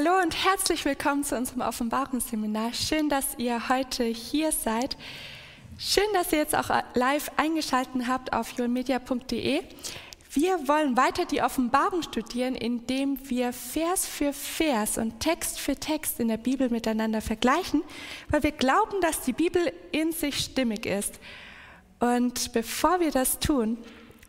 Hallo 0.00 0.22
und 0.22 0.44
herzlich 0.44 0.84
willkommen 0.84 1.24
zu 1.24 1.36
unserem 1.36 1.60
Offenbarungsseminar. 1.60 2.72
Schön, 2.72 3.08
dass 3.08 3.36
ihr 3.36 3.68
heute 3.68 4.04
hier 4.04 4.52
seid. 4.52 4.96
Schön, 5.76 6.04
dass 6.12 6.30
ihr 6.30 6.38
jetzt 6.38 6.54
auch 6.54 6.70
live 6.94 7.32
eingeschaltet 7.36 8.06
habt 8.06 8.32
auf 8.32 8.52
joelmedia.de. 8.52 9.60
Wir 10.30 10.68
wollen 10.68 10.96
weiter 10.96 11.24
die 11.24 11.42
Offenbarung 11.42 12.02
studieren, 12.02 12.54
indem 12.54 13.18
wir 13.28 13.52
Vers 13.52 14.06
für 14.06 14.32
Vers 14.32 14.98
und 14.98 15.18
Text 15.18 15.58
für 15.58 15.74
Text 15.74 16.20
in 16.20 16.28
der 16.28 16.36
Bibel 16.36 16.70
miteinander 16.70 17.20
vergleichen, 17.20 17.82
weil 18.28 18.44
wir 18.44 18.52
glauben, 18.52 19.00
dass 19.00 19.22
die 19.22 19.32
Bibel 19.32 19.72
in 19.90 20.12
sich 20.12 20.38
stimmig 20.38 20.86
ist. 20.86 21.18
Und 21.98 22.52
bevor 22.52 23.00
wir 23.00 23.10
das 23.10 23.40
tun, 23.40 23.78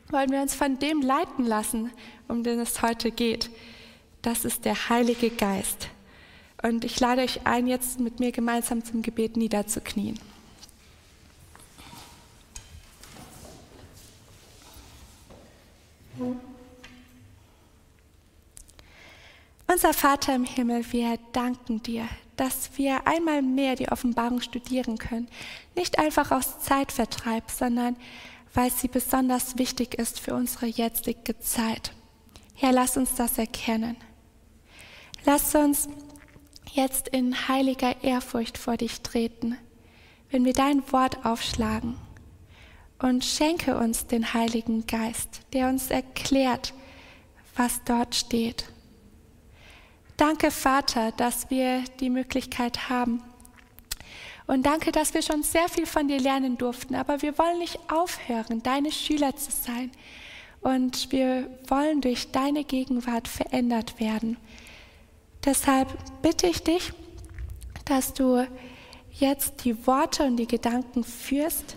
wollen 0.09 0.31
wir 0.31 0.41
uns 0.41 0.55
von 0.55 0.79
dem 0.79 1.03
leiten 1.03 1.45
lassen, 1.45 1.91
um 2.27 2.41
den 2.41 2.57
es 2.59 2.81
heute 2.81 3.11
geht 3.11 3.51
das 4.21 4.45
ist 4.45 4.65
der 4.65 4.89
Heilige 4.89 5.29
Geist. 5.29 5.89
Und 6.61 6.83
ich 6.83 6.99
lade 6.99 7.21
euch 7.21 7.45
ein, 7.45 7.67
jetzt 7.67 7.99
mit 7.99 8.19
mir 8.19 8.31
gemeinsam 8.31 8.83
zum 8.83 9.01
Gebet 9.01 9.37
niederzuknien. 9.37 10.19
Unser 19.71 19.93
Vater 19.93 20.35
im 20.35 20.43
Himmel, 20.43 20.83
wir 20.91 21.17
danken 21.31 21.81
dir, 21.83 22.09
dass 22.35 22.71
wir 22.77 23.07
einmal 23.07 23.41
mehr 23.41 23.75
die 23.75 23.89
Offenbarung 23.89 24.41
studieren 24.41 24.97
können. 24.97 25.29
Nicht 25.75 25.99
einfach 25.99 26.31
aus 26.31 26.59
Zeitvertreib, 26.59 27.49
sondern 27.49 27.95
weil 28.53 28.71
sie 28.71 28.87
besonders 28.87 29.57
wichtig 29.57 29.93
ist 29.93 30.19
für 30.19 30.33
unsere 30.33 30.65
jetzige 30.65 31.39
Zeit. 31.39 31.93
Herr, 32.55 32.73
lass 32.73 32.97
uns 32.97 33.15
das 33.15 33.37
erkennen. 33.37 33.95
Lass 35.25 35.53
uns 35.55 35.89
jetzt 36.73 37.09
in 37.09 37.47
heiliger 37.47 38.03
Ehrfurcht 38.03 38.57
vor 38.57 38.77
dich 38.77 39.01
treten, 39.01 39.57
wenn 40.29 40.45
wir 40.45 40.53
dein 40.53 40.89
Wort 40.91 41.25
aufschlagen. 41.25 41.95
Und 42.99 43.23
schenke 43.23 43.77
uns 43.77 44.07
den 44.07 44.33
Heiligen 44.33 44.85
Geist, 44.85 45.41
der 45.53 45.69
uns 45.69 45.89
erklärt, 45.89 46.73
was 47.55 47.81
dort 47.85 48.13
steht. 48.13 48.65
Danke, 50.17 50.51
Vater, 50.51 51.13
dass 51.13 51.49
wir 51.49 51.83
die 52.01 52.09
Möglichkeit 52.09 52.89
haben. 52.89 53.23
Und 54.47 54.65
danke, 54.65 54.91
dass 54.91 55.13
wir 55.13 55.21
schon 55.21 55.43
sehr 55.43 55.69
viel 55.69 55.85
von 55.85 56.07
dir 56.07 56.19
lernen 56.19 56.57
durften. 56.57 56.95
Aber 56.95 57.21
wir 57.21 57.37
wollen 57.37 57.59
nicht 57.59 57.79
aufhören, 57.89 58.61
deine 58.63 58.91
Schüler 58.91 59.35
zu 59.35 59.51
sein. 59.51 59.91
Und 60.59 61.11
wir 61.11 61.49
wollen 61.67 62.01
durch 62.01 62.31
deine 62.31 62.65
Gegenwart 62.65 63.27
verändert 63.27 63.99
werden. 63.99 64.35
Deshalb 65.49 65.87
bitte 66.21 66.45
ich 66.45 66.61
dich, 66.61 66.93
dass 67.85 68.13
du 68.13 68.45
jetzt 69.09 69.65
die 69.65 69.87
Worte 69.87 70.23
und 70.25 70.37
die 70.37 70.45
Gedanken 70.45 71.03
führst. 71.03 71.75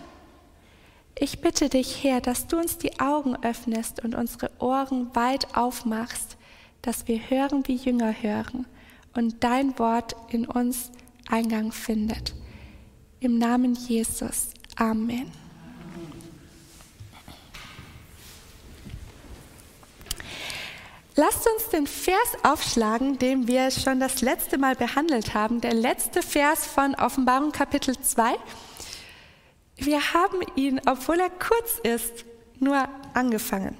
Ich 1.17 1.41
bitte 1.41 1.69
dich, 1.69 2.03
Herr, 2.03 2.21
dass 2.21 2.45
du 2.45 2.59
uns 2.59 2.77
die 2.77 2.99
Augen 2.99 3.35
öffnest 3.43 4.03
und 4.03 4.13
unsere 4.13 4.51
Ohren 4.59 5.15
weit 5.15 5.57
aufmachst, 5.57 6.37
dass 6.83 7.07
wir 7.07 7.31
hören, 7.31 7.63
wie 7.65 7.77
Jünger 7.77 8.13
hören 8.13 8.67
und 9.15 9.43
dein 9.43 9.79
Wort 9.79 10.15
in 10.29 10.45
uns 10.45 10.91
Eingang 11.27 11.71
findet. 11.71 12.35
Im 13.21 13.39
Namen 13.39 13.73
Jesus. 13.73 14.49
Amen. 14.75 15.42
Lasst 21.15 21.47
uns 21.47 21.69
den 21.69 21.85
Vers 21.85 22.17
aufschlagen, 22.41 23.19
den 23.19 23.47
wir 23.47 23.69
schon 23.69 23.99
das 23.99 24.21
letzte 24.21 24.57
Mal 24.57 24.75
behandelt 24.75 25.35
haben, 25.35 25.61
der 25.61 25.75
letzte 25.75 26.23
Vers 26.23 26.65
von 26.65 26.95
Offenbarung 26.95 27.51
Kapitel 27.51 27.95
2. 27.99 28.33
Wir 29.75 30.13
haben 30.13 30.39
ihn, 30.55 30.81
obwohl 30.87 31.19
er 31.19 31.29
kurz 31.29 31.77
ist, 31.83 32.25
nur 32.59 32.87
angefangen. 33.13 33.77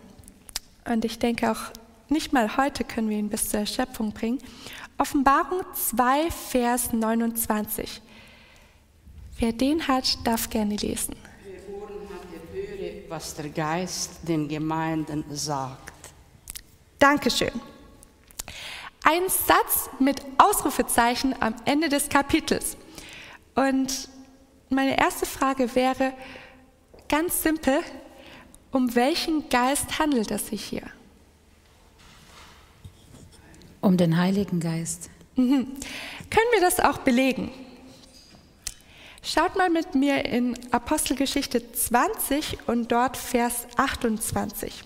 Und 0.86 1.06
ich 1.06 1.18
denke 1.18 1.50
auch 1.50 1.72
nicht 2.08 2.34
mal 2.34 2.56
heute 2.56 2.84
können 2.84 3.10
wir 3.10 3.18
ihn 3.18 3.30
bis 3.30 3.50
zur 3.50 3.62
Erschöpfung 3.62 4.12
bringen. 4.12 4.38
Offenbarung 5.00 5.62
2, 5.74 6.30
Vers 6.30 6.94
29. 6.94 8.00
Wer 9.40 9.54
den 9.54 9.88
hat, 9.88 10.20
darf 10.24 10.52
gerne 10.52 10.76
lesen. 10.76 11.16
Hat, 11.16 12.24
der 12.32 12.62
höre, 12.62 13.10
was 13.10 13.34
der 13.34 13.50
Geist 13.50 14.20
den 14.28 14.48
Gemeinden 14.48 15.24
sagt. 15.32 15.93
Dankeschön. 17.04 17.52
Ein 19.04 19.24
Satz 19.28 19.90
mit 20.00 20.22
Ausrufezeichen 20.38 21.36
am 21.42 21.54
Ende 21.66 21.90
des 21.90 22.08
Kapitels. 22.08 22.78
Und 23.56 24.08
meine 24.70 24.98
erste 24.98 25.26
Frage 25.26 25.76
wäre 25.76 26.14
ganz 27.10 27.44
simpel, 27.44 27.82
um 28.72 28.96
welchen 28.96 29.50
Geist 29.50 30.00
handelt 30.00 30.32
es 30.32 30.48
sich 30.48 30.64
hier? 30.64 30.84
Um 33.82 33.98
den 33.98 34.18
Heiligen 34.18 34.62
Geist. 34.62 35.10
Mhm. 35.36 35.74
Können 36.30 36.52
wir 36.54 36.62
das 36.62 36.80
auch 36.80 37.00
belegen? 37.00 37.52
Schaut 39.22 39.58
mal 39.58 39.70
mit 39.70 39.94
mir 39.94 40.24
in 40.24 40.58
Apostelgeschichte 40.72 41.70
20 41.74 42.60
und 42.68 42.94
dort 42.94 43.18
Vers 43.18 43.68
28. 43.76 44.86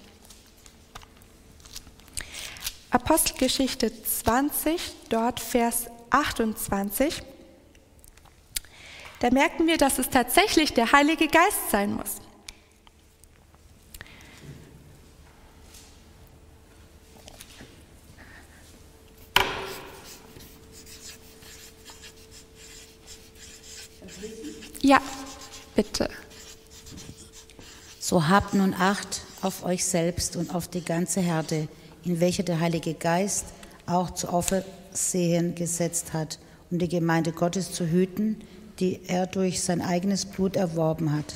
Apostelgeschichte 2.98 3.92
20, 4.04 4.82
dort 5.10 5.40
Vers 5.40 5.86
28. 6.10 7.22
Da 9.20 9.30
merken 9.30 9.68
wir, 9.68 9.78
dass 9.78 10.00
es 10.00 10.10
tatsächlich 10.10 10.74
der 10.74 10.92
Heilige 10.92 11.28
Geist 11.28 11.70
sein 11.70 11.94
muss. 11.94 12.16
Ja, 24.82 25.00
bitte. 25.76 26.10
So 28.00 28.28
habt 28.28 28.56
nun 28.56 28.74
Acht 28.74 29.22
auf 29.44 29.64
euch 29.64 29.86
selbst 29.86 30.36
und 30.36 30.56
auf 30.56 30.68
die 30.68 30.84
ganze 30.84 31.22
Herde, 31.22 31.68
in 32.08 32.20
welcher 32.20 32.44
der 32.44 32.60
Heilige 32.60 32.94
Geist 32.94 33.48
auch 33.86 34.12
zu 34.12 34.30
Aufersehen 34.30 35.56
gesetzt 35.56 36.14
hat, 36.14 36.40
um 36.72 36.80
die 36.80 36.88
Gemeinde 36.88 37.32
Gottes 37.32 37.72
zu 37.72 37.86
hüten, 37.86 38.42
die 38.80 39.00
er 39.08 39.28
durch 39.28 39.62
sein 39.62 39.82
eigenes 39.82 40.26
Blut 40.26 40.56
erworben 40.56 41.14
hat. 41.14 41.36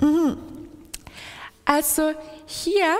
Mhm. 0.00 0.36
Also 1.64 2.12
hier 2.46 2.96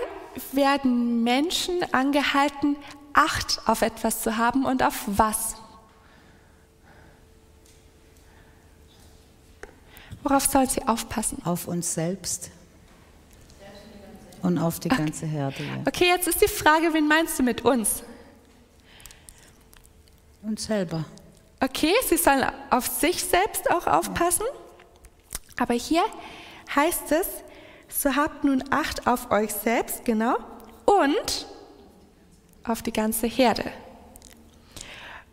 werden 0.52 1.22
Menschen 1.22 1.82
angehalten, 1.92 2.76
Acht 3.16 3.60
auf 3.66 3.82
etwas 3.82 4.22
zu 4.22 4.38
haben 4.38 4.66
und 4.66 4.82
auf 4.82 5.04
was? 5.06 5.54
Worauf 10.24 10.46
soll 10.46 10.68
sie 10.68 10.82
aufpassen? 10.82 11.38
Auf 11.44 11.68
uns 11.68 11.94
selbst 11.94 12.50
und 14.44 14.58
auf 14.58 14.78
die 14.78 14.90
okay. 14.90 15.02
ganze 15.02 15.26
Herde. 15.26 15.62
Ja. 15.62 15.82
Okay, 15.86 16.06
jetzt 16.06 16.28
ist 16.28 16.40
die 16.42 16.48
Frage, 16.48 16.92
wen 16.92 17.08
meinst 17.08 17.38
du 17.38 17.42
mit 17.42 17.64
uns? 17.64 18.02
Uns 20.42 20.64
selber. 20.64 21.04
Okay, 21.60 21.94
sie 22.06 22.18
sollen 22.18 22.44
auf 22.70 22.86
sich 22.86 23.24
selbst 23.24 23.70
auch 23.70 23.86
aufpassen. 23.86 24.44
Aber 25.58 25.74
hier 25.74 26.02
heißt 26.74 27.12
es, 27.12 27.26
so 27.88 28.14
habt 28.14 28.44
nun 28.44 28.62
Acht 28.70 29.06
auf 29.06 29.30
euch 29.30 29.52
selbst, 29.52 30.04
genau, 30.04 30.36
und 30.84 31.46
auf 32.64 32.82
die 32.82 32.92
ganze 32.92 33.26
Herde. 33.26 33.64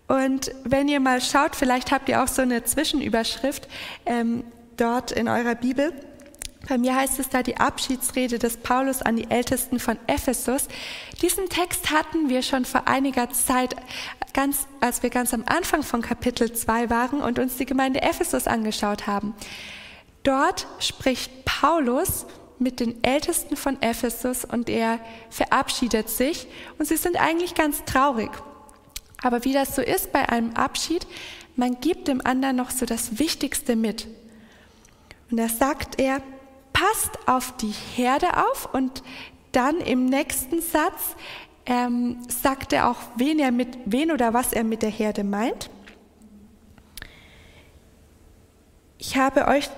Und 0.08 0.52
wenn 0.63 0.88
ihr 0.88 1.00
mal 1.00 1.22
schaut, 1.22 1.56
vielleicht 1.56 1.92
habt 1.92 2.08
ihr 2.10 2.24
auch 2.24 2.28
so 2.28 2.42
eine 2.42 2.63
Zwischenüberschrift 2.63 3.68
ähm, 4.06 4.44
dort 4.78 5.12
in 5.12 5.28
eurer 5.28 5.56
Bibel. 5.56 5.94
Bei 6.68 6.78
mir 6.78 6.96
heißt 6.96 7.19
es 7.19 7.30
da 7.30 7.42
die 7.44 7.58
Abschiedsrede 7.58 8.38
des 8.38 8.58
Paulus 8.58 9.02
an 9.02 9.16
die 9.16 9.30
Ältesten 9.30 9.80
von 9.80 9.98
Ephesus. 10.08 10.68
Diesen 11.22 11.50
Text 11.50 11.92
hatten 11.92 12.30
wir 12.30 12.44
schon 12.44 12.66
vor 12.66 12.88
einiger 12.88 13.30
Zeit, 13.31 13.75
ganz, 14.34 14.68
als 14.80 15.04
wir 15.04 15.10
ganz 15.10 15.34
am 15.34 15.44
Anfang 15.48 15.84
von 15.84 16.02
Kapitel 16.02 16.54
2 16.54 16.90
waren 16.90 17.22
und 17.22 17.40
uns 17.40 17.58
die 17.58 17.66
Gemeinde 17.66 18.02
Ephesus 18.02 18.48
angeschaut 18.48 19.08
haben. 19.08 19.34
Dort 20.24 20.68
spricht 20.80 21.46
Paulus 21.46 22.25
mit 22.60 22.80
den 22.80 23.04
Ältesten 23.04 23.58
von 23.58 23.81
Ephesus 23.81 24.46
und 24.46 24.69
er 24.69 25.00
verabschiedet 25.31 26.10
sich 26.10 26.48
und 26.78 26.88
sie 26.88 26.98
sind 26.98 27.19
eigentlich 27.19 27.56
ganz 27.56 27.84
traurig. 27.86 28.30
Aber 29.24 29.44
wie 29.46 29.54
das 29.54 29.75
so 29.75 29.81
ist 29.81 30.12
bei 30.12 30.30
einem 30.30 30.54
Abschied, 30.54 31.08
man 31.56 31.80
gibt 31.80 32.08
dem 32.08 32.25
anderen 32.25 32.56
noch 32.56 32.69
so 32.69 32.86
das 32.86 33.19
Wichtigste 33.19 33.75
mit. 33.75 34.08
Und 35.30 35.38
da 35.38 35.50
sagt 35.50 36.00
er, 36.00 36.22
passt 36.81 37.28
auf 37.28 37.56
die 37.57 37.74
Herde 37.95 38.28
auf 38.50 38.74
und 38.74 39.04
dann 39.51 39.80
im 39.81 40.06
nächsten 40.06 40.62
Satz, 40.62 41.16
ähm, 41.66 42.18
sagt 42.28 42.74
er 42.74 42.89
auch, 42.89 42.98
wen, 43.16 43.38
er 43.39 43.51
mit, 43.51 43.78
wen 43.86 44.12
oder 44.12 44.33
was 44.33 44.51
er 44.54 44.63
mit 44.63 44.81
der 44.81 44.89
Herde 44.89 45.24
meint. 45.24 45.69
Ich 48.98 49.16
habe 49.16 49.48
euch, 49.48 49.69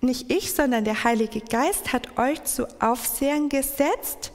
nicht 0.00 0.30
ich, 0.30 0.52
sondern 0.52 0.84
der 0.84 1.04
Heilige 1.04 1.40
Geist 1.40 1.92
hat 1.92 2.18
euch 2.18 2.42
zu 2.44 2.66
Aufsehern 2.80 3.48
gesetzt, 3.48 4.32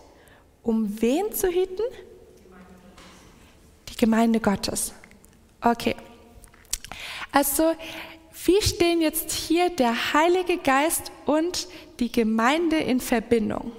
um 0.64 1.02
wen 1.02 1.34
zu 1.34 1.48
hüten? 1.48 1.86
Die 3.90 3.96
Gemeinde 3.98 4.40
Gottes. 4.40 4.94
Okay. 5.62 5.96
Also, 7.32 7.76
wie 8.46 8.62
stehen 8.62 9.02
jetzt 9.02 9.32
hier 9.32 9.70
der 9.70 10.14
Heilige 10.14 10.58
Geist 10.58 11.12
und 11.26 11.68
die 12.00 12.12
Gemeinde 12.12 12.78
in 12.78 13.00
Verbindung? 13.00 13.72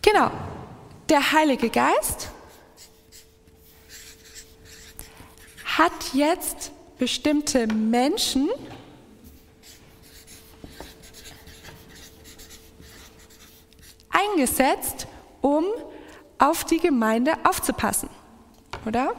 Genau, 0.00 0.30
der 1.08 1.32
Heilige 1.32 1.70
Geist 1.70 2.30
hat 5.64 5.92
jetzt 6.12 6.70
bestimmte 6.98 7.66
Menschen 7.66 8.48
eingesetzt, 14.10 15.06
um 15.40 15.64
auf 16.38 16.64
die 16.64 16.78
Gemeinde 16.78 17.32
aufzupassen, 17.44 18.08
oder? 18.86 19.14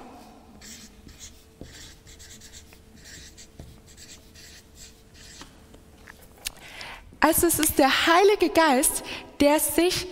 Also 7.20 7.48
es 7.48 7.58
ist 7.58 7.80
der 7.80 7.90
Heilige 8.06 8.50
Geist, 8.50 9.04
der 9.40 9.60
sich 9.60 10.08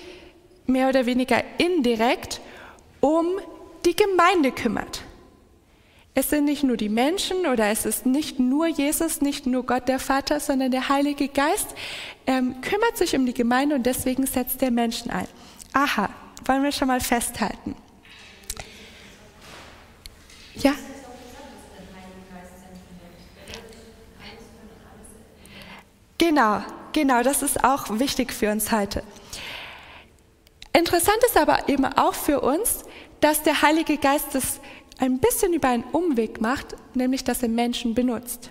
mehr 0.66 0.90
oder 0.90 1.06
weniger 1.06 1.44
indirekt 1.60 2.42
um 3.02 3.28
die 3.86 3.96
Gemeinde 3.96 4.52
kümmert. 4.52 5.04
Es 6.16 6.30
sind 6.30 6.46
nicht 6.46 6.64
nur 6.64 6.78
die 6.78 6.90
Menschen 6.90 7.46
oder 7.46 7.68
es 7.68 7.86
ist 7.86 8.06
nicht 8.06 8.40
nur 8.40 8.68
Jesus, 8.68 9.22
nicht 9.22 9.46
nur 9.46 9.66
Gott 9.66 9.88
der 9.88 10.00
Vater, 10.00 10.40
sondern 10.40 10.72
der 10.72 10.90
Heilige 10.90 11.28
Geist 11.28 11.76
ähm, 12.28 12.62
kümmert 12.62 12.98
sich 12.98 13.16
um 13.16 13.26
die 13.26 13.34
Gemeinde 13.34 13.76
und 13.76 13.86
deswegen 13.86 14.26
setzt 14.26 14.62
der 14.62 14.72
Menschen 14.72 15.12
ein. 15.12 15.28
Aha, 15.74 16.10
wollen 16.46 16.64
wir 16.64 16.72
schon 16.72 16.88
mal 16.88 17.02
festhalten. 17.02 17.76
Ja? 20.56 20.74
Genau, 26.18 26.64
genau, 26.94 27.22
das 27.22 27.42
ist 27.42 27.64
auch 27.64 28.00
wichtig 28.00 28.32
für 28.32 28.52
uns 28.52 28.72
heute. 28.72 29.04
Interessant 30.72 31.18
ist 31.28 31.38
aber 31.38 31.68
eben 31.70 31.86
auch 31.86 32.14
für 32.14 32.40
uns, 32.42 32.86
dass 33.20 33.44
der 33.44 33.62
Heilige 33.62 33.98
Geist 33.98 34.34
das 34.34 34.60
ein 35.00 35.20
bisschen 35.20 35.54
über 35.54 35.70
einen 35.70 35.84
Umweg 35.84 36.40
macht, 36.40 36.76
nämlich 36.94 37.24
dass 37.24 37.44
er 37.44 37.50
Menschen 37.50 37.94
benutzt. 37.94 38.50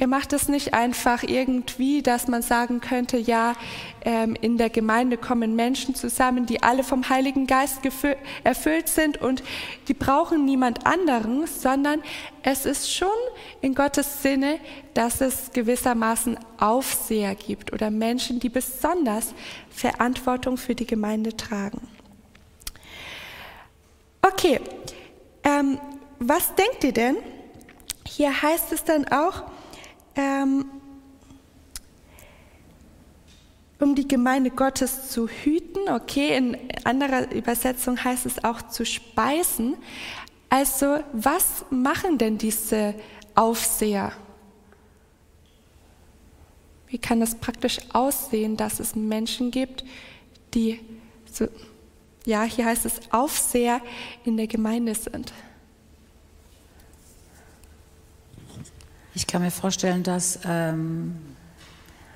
Er 0.00 0.06
macht 0.06 0.32
es 0.32 0.48
nicht 0.48 0.74
einfach 0.74 1.24
irgendwie, 1.24 2.02
dass 2.02 2.28
man 2.28 2.40
sagen 2.40 2.80
könnte, 2.80 3.16
ja, 3.18 3.54
ähm, 4.02 4.36
in 4.40 4.56
der 4.56 4.70
Gemeinde 4.70 5.16
kommen 5.16 5.56
Menschen 5.56 5.96
zusammen, 5.96 6.46
die 6.46 6.62
alle 6.62 6.84
vom 6.84 7.08
Heiligen 7.08 7.48
Geist 7.48 7.80
erfüllt 8.44 8.88
sind 8.88 9.20
und 9.20 9.42
die 9.88 9.94
brauchen 9.94 10.44
niemand 10.44 10.86
anderen, 10.86 11.48
sondern 11.48 12.00
es 12.44 12.64
ist 12.64 12.94
schon 12.94 13.08
in 13.60 13.74
Gottes 13.74 14.22
Sinne, 14.22 14.60
dass 14.94 15.20
es 15.20 15.50
gewissermaßen 15.52 16.38
Aufseher 16.58 17.34
gibt 17.34 17.72
oder 17.72 17.90
Menschen, 17.90 18.38
die 18.38 18.50
besonders 18.50 19.34
Verantwortung 19.68 20.58
für 20.58 20.76
die 20.76 20.86
Gemeinde 20.86 21.36
tragen. 21.36 21.80
Okay, 24.22 24.60
ähm, 25.42 25.80
was 26.20 26.54
denkt 26.54 26.84
ihr 26.84 26.92
denn? 26.92 27.16
Hier 28.06 28.42
heißt 28.42 28.72
es 28.72 28.84
dann 28.84 29.08
auch, 29.08 29.42
ähm, 30.18 30.66
um 33.80 33.94
die 33.94 34.08
Gemeinde 34.08 34.50
Gottes 34.50 35.10
zu 35.10 35.28
hüten. 35.28 35.88
Okay, 35.88 36.36
in 36.36 36.56
anderer 36.84 37.30
Übersetzung 37.32 38.02
heißt 38.02 38.26
es 38.26 38.42
auch 38.42 38.60
zu 38.62 38.84
speisen. 38.84 39.76
Also 40.50 40.98
was 41.12 41.64
machen 41.70 42.18
denn 42.18 42.36
diese 42.36 42.94
Aufseher? 43.34 44.12
Wie 46.88 46.98
kann 46.98 47.20
das 47.20 47.36
praktisch 47.36 47.78
aussehen, 47.92 48.56
dass 48.56 48.80
es 48.80 48.96
Menschen 48.96 49.50
gibt, 49.50 49.84
die 50.54 50.80
so 51.30 51.46
ja, 52.24 52.42
hier 52.42 52.66
heißt 52.66 52.84
es 52.84 53.00
Aufseher 53.10 53.80
in 54.24 54.36
der 54.36 54.48
Gemeinde 54.48 54.94
sind. 54.94 55.32
Ich 59.18 59.26
kann 59.26 59.42
mir 59.42 59.50
vorstellen, 59.50 60.04
dass, 60.04 60.38
ähm, 60.44 61.16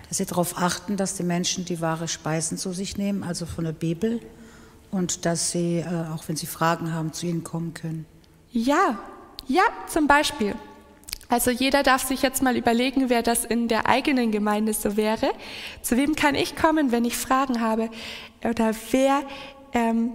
dass 0.08 0.18
Sie 0.18 0.24
darauf 0.24 0.56
achten, 0.56 0.96
dass 0.96 1.16
die 1.16 1.24
Menschen 1.24 1.64
die 1.64 1.80
wahre 1.80 2.06
Speisen 2.06 2.58
zu 2.58 2.72
sich 2.72 2.96
nehmen, 2.96 3.24
also 3.24 3.44
von 3.44 3.64
der 3.64 3.72
Bibel, 3.72 4.20
und 4.92 5.26
dass 5.26 5.50
sie, 5.50 5.78
äh, 5.78 6.14
auch 6.14 6.28
wenn 6.28 6.36
sie 6.36 6.46
Fragen 6.46 6.94
haben, 6.94 7.12
zu 7.12 7.26
Ihnen 7.26 7.42
kommen 7.42 7.74
können. 7.74 8.06
Ja, 8.52 9.00
ja, 9.48 9.64
zum 9.88 10.06
Beispiel. 10.06 10.54
Also 11.28 11.50
jeder 11.50 11.82
darf 11.82 12.06
sich 12.06 12.22
jetzt 12.22 12.40
mal 12.40 12.56
überlegen, 12.56 13.10
wer 13.10 13.24
das 13.24 13.44
in 13.44 13.66
der 13.66 13.88
eigenen 13.88 14.30
Gemeinde 14.30 14.72
so 14.72 14.96
wäre. 14.96 15.32
Zu 15.82 15.96
wem 15.96 16.14
kann 16.14 16.36
ich 16.36 16.54
kommen, 16.54 16.92
wenn 16.92 17.04
ich 17.04 17.16
Fragen 17.16 17.60
habe? 17.60 17.90
Oder 18.44 18.76
wer 18.92 19.24
ähm, 19.72 20.12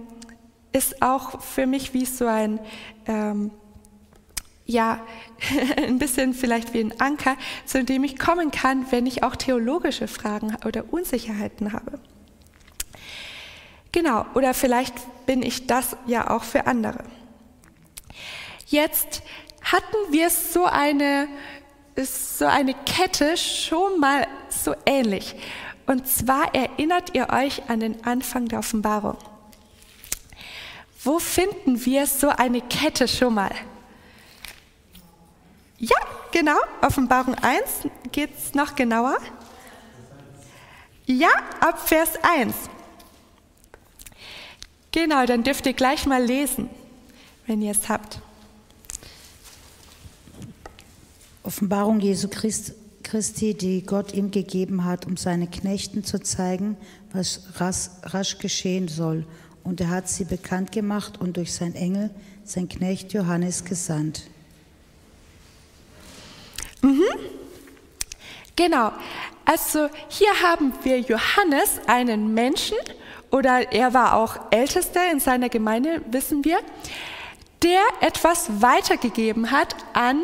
ist 0.72 1.02
auch 1.02 1.42
für 1.42 1.66
mich 1.66 1.92
wie 1.92 2.06
so 2.06 2.26
ein, 2.26 2.58
ähm, 3.06 3.50
ja, 4.68 5.00
ein 5.76 5.98
bisschen 5.98 6.34
vielleicht 6.34 6.74
wie 6.74 6.80
ein 6.80 7.00
Anker, 7.00 7.36
zu 7.64 7.82
dem 7.82 8.04
ich 8.04 8.18
kommen 8.18 8.52
kann, 8.52 8.86
wenn 8.92 9.06
ich 9.06 9.24
auch 9.24 9.34
theologische 9.34 10.06
Fragen 10.06 10.56
oder 10.64 10.92
Unsicherheiten 10.92 11.72
habe. 11.72 11.98
Genau, 13.90 14.26
oder 14.34 14.52
vielleicht 14.52 14.94
bin 15.26 15.42
ich 15.42 15.66
das 15.66 15.96
ja 16.06 16.30
auch 16.30 16.44
für 16.44 16.66
andere. 16.66 17.02
Jetzt 18.66 19.22
hatten 19.62 20.12
wir 20.12 20.28
so 20.28 20.66
eine, 20.66 21.28
so 21.96 22.44
eine 22.44 22.74
Kette 22.74 23.38
schon 23.38 23.98
mal 23.98 24.26
so 24.50 24.74
ähnlich. 24.84 25.34
Und 25.86 26.06
zwar 26.06 26.54
erinnert 26.54 27.14
ihr 27.14 27.30
euch 27.30 27.62
an 27.70 27.80
den 27.80 28.04
Anfang 28.04 28.46
der 28.48 28.58
Offenbarung. 28.58 29.16
Wo 31.02 31.18
finden 31.18 31.86
wir 31.86 32.06
so 32.06 32.28
eine 32.28 32.60
Kette 32.60 33.08
schon 33.08 33.32
mal? 33.32 33.54
Ja, 35.78 35.96
genau, 36.32 36.56
Offenbarung 36.82 37.34
1 37.36 37.88
geht 38.10 38.36
es 38.36 38.54
noch 38.54 38.74
genauer. 38.74 39.16
Ja, 41.06 41.30
ab 41.60 41.88
Vers 41.88 42.14
1. 42.22 42.54
Genau, 44.90 45.24
dann 45.24 45.44
dürft 45.44 45.66
ihr 45.66 45.74
gleich 45.74 46.04
mal 46.06 46.22
lesen, 46.22 46.68
wenn 47.46 47.62
ihr 47.62 47.70
es 47.70 47.88
habt. 47.88 48.20
Offenbarung 51.44 52.00
Jesu 52.00 52.28
Christi, 52.28 53.54
die 53.54 53.86
Gott 53.86 54.12
ihm 54.12 54.32
gegeben 54.32 54.84
hat, 54.84 55.06
um 55.06 55.16
seinen 55.16 55.50
Knechten 55.50 56.02
zu 56.02 56.20
zeigen, 56.20 56.76
was 57.12 57.42
rasch, 57.54 57.88
rasch 58.02 58.38
geschehen 58.38 58.88
soll 58.88 59.24
und 59.62 59.80
er 59.80 59.90
hat 59.90 60.08
sie 60.08 60.24
bekannt 60.24 60.72
gemacht 60.72 61.20
und 61.20 61.36
durch 61.36 61.54
sein 61.54 61.74
Engel, 61.74 62.10
sein 62.44 62.68
Knecht 62.68 63.12
Johannes 63.12 63.64
gesandt. 63.64 64.28
Mhm. 66.82 67.04
Genau. 68.56 68.92
Also 69.44 69.88
hier 70.08 70.30
haben 70.42 70.72
wir 70.82 71.00
Johannes, 71.00 71.80
einen 71.86 72.34
Menschen, 72.34 72.76
oder 73.30 73.72
er 73.72 73.94
war 73.94 74.16
auch 74.16 74.36
Ältester 74.50 75.10
in 75.10 75.20
seiner 75.20 75.48
Gemeinde, 75.48 76.02
wissen 76.10 76.44
wir, 76.44 76.58
der 77.62 77.80
etwas 78.00 78.62
weitergegeben 78.62 79.50
hat 79.50 79.74
an 79.92 80.22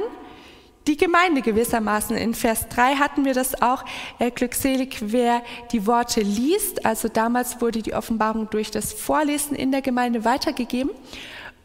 die 0.86 0.96
Gemeinde 0.96 1.40
gewissermaßen. 1.40 2.16
In 2.16 2.34
Vers 2.34 2.68
3 2.68 2.96
hatten 2.96 3.24
wir 3.24 3.32
das 3.32 3.60
auch, 3.62 3.84
äh, 4.18 4.30
glückselig, 4.30 4.96
wer 5.00 5.42
die 5.72 5.86
Worte 5.86 6.20
liest. 6.20 6.84
Also 6.84 7.08
damals 7.08 7.60
wurde 7.60 7.80
die 7.82 7.94
Offenbarung 7.94 8.50
durch 8.50 8.70
das 8.70 8.92
Vorlesen 8.92 9.56
in 9.56 9.72
der 9.72 9.80
Gemeinde 9.80 10.24
weitergegeben. 10.24 10.90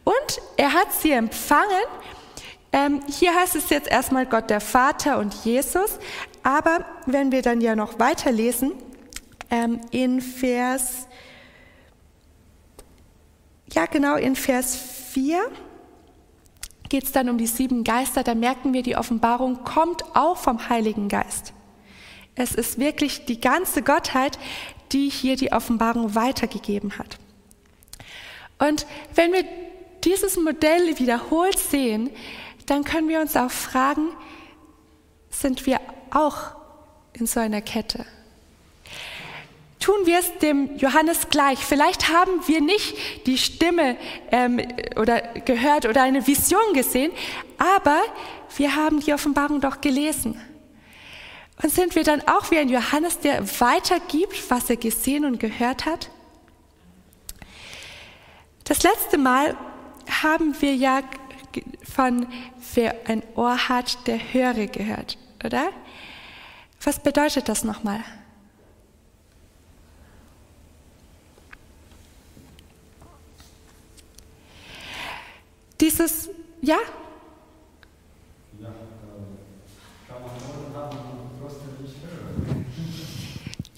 Und 0.04 0.40
er 0.56 0.72
hat 0.72 0.92
sie 0.92 1.12
empfangen. 1.12 1.84
Ähm, 2.72 3.00
hier 3.08 3.34
heißt 3.34 3.56
es 3.56 3.70
jetzt 3.70 3.88
erstmal 3.88 4.26
Gott 4.26 4.50
der 4.50 4.60
Vater 4.60 5.18
und 5.18 5.34
Jesus. 5.44 5.98
Aber 6.42 6.84
wenn 7.06 7.32
wir 7.32 7.42
dann 7.42 7.60
ja 7.60 7.74
noch 7.74 7.98
weiterlesen, 7.98 8.72
ähm, 9.50 9.80
in 9.90 10.20
Vers, 10.20 11.08
ja 13.72 13.86
genau, 13.86 14.16
in 14.16 14.36
Vers 14.36 14.76
4, 15.12 15.40
geht 16.88 17.04
es 17.04 17.12
dann 17.12 17.28
um 17.28 17.38
die 17.38 17.46
sieben 17.46 17.84
Geister, 17.84 18.22
da 18.22 18.34
merken 18.34 18.72
wir, 18.72 18.82
die 18.82 18.96
Offenbarung 18.96 19.64
kommt 19.64 20.04
auch 20.14 20.36
vom 20.36 20.68
Heiligen 20.68 21.08
Geist. 21.08 21.52
Es 22.34 22.54
ist 22.54 22.78
wirklich 22.78 23.24
die 23.26 23.40
ganze 23.40 23.82
Gottheit, 23.82 24.38
die 24.92 25.08
hier 25.08 25.36
die 25.36 25.52
Offenbarung 25.52 26.14
weitergegeben 26.14 26.98
hat. 26.98 27.18
Und 28.58 28.86
wenn 29.14 29.32
wir 29.32 29.44
dieses 30.04 30.36
Modell 30.36 30.98
wiederholt 30.98 31.58
sehen, 31.58 32.10
dann 32.70 32.84
können 32.84 33.08
wir 33.08 33.20
uns 33.20 33.36
auch 33.36 33.50
fragen, 33.50 34.08
sind 35.28 35.66
wir 35.66 35.80
auch 36.12 36.54
in 37.12 37.26
so 37.26 37.40
einer 37.40 37.60
Kette? 37.60 38.06
Tun 39.80 39.96
wir 40.04 40.18
es 40.18 40.38
dem 40.38 40.76
Johannes 40.76 41.30
gleich? 41.30 41.58
Vielleicht 41.58 42.10
haben 42.10 42.46
wir 42.46 42.60
nicht 42.60 43.26
die 43.26 43.38
Stimme 43.38 43.96
ähm, 44.30 44.60
oder 44.96 45.20
gehört 45.20 45.86
oder 45.86 46.02
eine 46.02 46.26
Vision 46.26 46.74
gesehen, 46.74 47.10
aber 47.58 48.00
wir 48.56 48.76
haben 48.76 49.00
die 49.00 49.14
Offenbarung 49.14 49.60
doch 49.60 49.80
gelesen. 49.80 50.40
Und 51.62 51.72
sind 51.72 51.94
wir 51.94 52.04
dann 52.04 52.22
auch 52.28 52.50
wie 52.50 52.58
ein 52.58 52.68
Johannes, 52.68 53.18
der 53.18 53.42
weitergibt, 53.60 54.50
was 54.50 54.70
er 54.70 54.76
gesehen 54.76 55.24
und 55.24 55.40
gehört 55.40 55.86
hat? 55.86 56.10
Das 58.64 58.82
letzte 58.82 59.18
Mal 59.18 59.56
haben 60.22 60.54
wir 60.60 60.74
ja 60.74 61.02
von 61.82 62.26
wer 62.74 62.94
ein 63.06 63.22
Ohr 63.34 63.68
hat, 63.68 64.06
der 64.06 64.18
höre 64.32 64.66
gehört, 64.66 65.18
oder? 65.44 65.70
Was 66.82 66.98
bedeutet 66.98 67.48
das 67.48 67.64
nochmal? 67.64 68.00
Dieses, 75.80 76.28
ja? 76.60 76.76
Ja, 78.60 78.68
kann 80.06 80.22
man 80.22 80.82
haben 80.82 80.98
und 80.98 81.40
trotzdem 81.40 81.82
nicht 81.82 81.96
hören. 82.02 82.66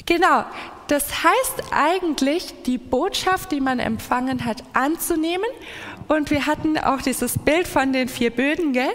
Genau, 0.04 0.44
das 0.92 1.24
heißt 1.24 1.70
eigentlich, 1.70 2.52
die 2.66 2.76
Botschaft, 2.76 3.50
die 3.50 3.60
man 3.60 3.78
empfangen 3.78 4.44
hat, 4.44 4.62
anzunehmen. 4.74 5.48
Und 6.06 6.30
wir 6.30 6.44
hatten 6.44 6.76
auch 6.76 7.00
dieses 7.00 7.38
Bild 7.38 7.66
von 7.66 7.94
den 7.94 8.08
vier 8.08 8.30
Böden, 8.30 8.74
gell? 8.74 8.92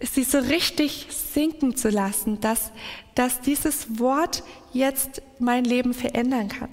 sie 0.00 0.22
so 0.22 0.38
richtig 0.38 1.08
sinken 1.10 1.76
zu 1.76 1.90
lassen, 1.90 2.40
dass, 2.40 2.70
dass 3.16 3.40
dieses 3.40 3.98
Wort 3.98 4.44
jetzt 4.72 5.20
mein 5.40 5.64
Leben 5.64 5.94
verändern 5.94 6.48
kann. 6.48 6.68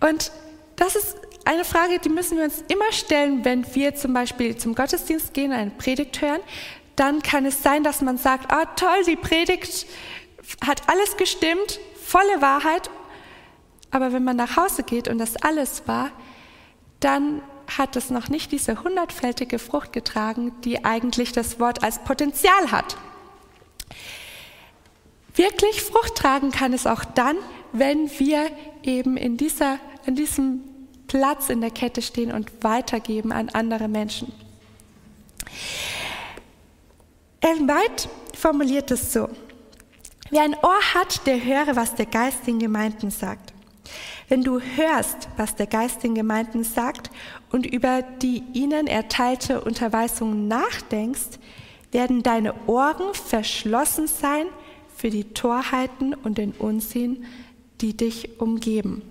Und 0.00 0.30
das 0.76 0.94
ist 0.94 1.16
eine 1.46 1.64
Frage, 1.64 1.98
die 2.00 2.10
müssen 2.10 2.36
wir 2.36 2.44
uns 2.44 2.62
immer 2.68 2.92
stellen, 2.92 3.46
wenn 3.46 3.74
wir 3.74 3.94
zum 3.94 4.12
Beispiel 4.12 4.58
zum 4.58 4.74
Gottesdienst 4.74 5.32
gehen, 5.32 5.52
eine 5.52 5.70
Predigt 5.70 6.20
hören. 6.20 6.42
Dann 6.96 7.22
kann 7.22 7.46
es 7.46 7.62
sein, 7.62 7.82
dass 7.82 8.02
man 8.02 8.18
sagt, 8.18 8.52
ah 8.52 8.66
toll, 8.76 9.04
die 9.06 9.16
Predigt 9.16 9.86
hat 10.66 10.82
alles 10.86 11.16
gestimmt, 11.16 11.80
volle 12.08 12.40
Wahrheit. 12.40 12.90
Aber 13.90 14.12
wenn 14.12 14.24
man 14.24 14.36
nach 14.36 14.56
Hause 14.56 14.82
geht 14.82 15.08
und 15.08 15.18
das 15.18 15.36
alles 15.36 15.82
war, 15.86 16.10
dann 17.00 17.42
hat 17.76 17.96
es 17.96 18.10
noch 18.10 18.28
nicht 18.28 18.50
diese 18.50 18.82
hundertfältige 18.82 19.58
Frucht 19.58 19.92
getragen, 19.92 20.52
die 20.64 20.84
eigentlich 20.84 21.32
das 21.32 21.60
Wort 21.60 21.82
als 21.84 21.98
Potenzial 22.00 22.70
hat. 22.70 22.96
Wirklich 25.34 25.82
Frucht 25.82 26.16
tragen 26.16 26.50
kann 26.50 26.72
es 26.72 26.86
auch 26.86 27.04
dann, 27.04 27.36
wenn 27.72 28.10
wir 28.18 28.50
eben 28.82 29.16
in, 29.16 29.36
dieser, 29.36 29.78
in 30.06 30.16
diesem 30.16 30.64
Platz 31.06 31.48
in 31.48 31.60
der 31.60 31.70
Kette 31.70 32.02
stehen 32.02 32.32
und 32.32 32.64
weitergeben 32.64 33.32
an 33.32 33.48
andere 33.50 33.88
Menschen. 33.88 34.32
Ellen 37.40 37.68
White 37.68 38.08
formuliert 38.36 38.90
es 38.90 39.12
so. 39.12 39.28
Wer 40.30 40.42
ein 40.42 40.54
Ohr 40.54 40.80
hat, 40.94 41.26
der 41.26 41.42
höre, 41.42 41.76
was 41.76 41.94
der 41.94 42.06
Geist 42.06 42.46
den 42.46 42.58
Gemeinden 42.58 43.10
sagt. 43.10 43.52
Wenn 44.28 44.42
du 44.42 44.60
hörst, 44.60 45.28
was 45.38 45.56
der 45.56 45.66
Geist 45.66 46.02
den 46.02 46.14
Gemeinden 46.14 46.64
sagt 46.64 47.10
und 47.50 47.64
über 47.64 48.02
die 48.02 48.42
ihnen 48.52 48.86
erteilte 48.86 49.62
Unterweisung 49.62 50.48
nachdenkst, 50.48 51.38
werden 51.92 52.22
deine 52.22 52.54
Ohren 52.66 53.14
verschlossen 53.14 54.06
sein 54.06 54.46
für 54.94 55.08
die 55.08 55.32
Torheiten 55.32 56.12
und 56.12 56.36
den 56.36 56.52
Unsinn, 56.52 57.24
die 57.80 57.96
dich 57.96 58.40
umgeben. 58.40 59.02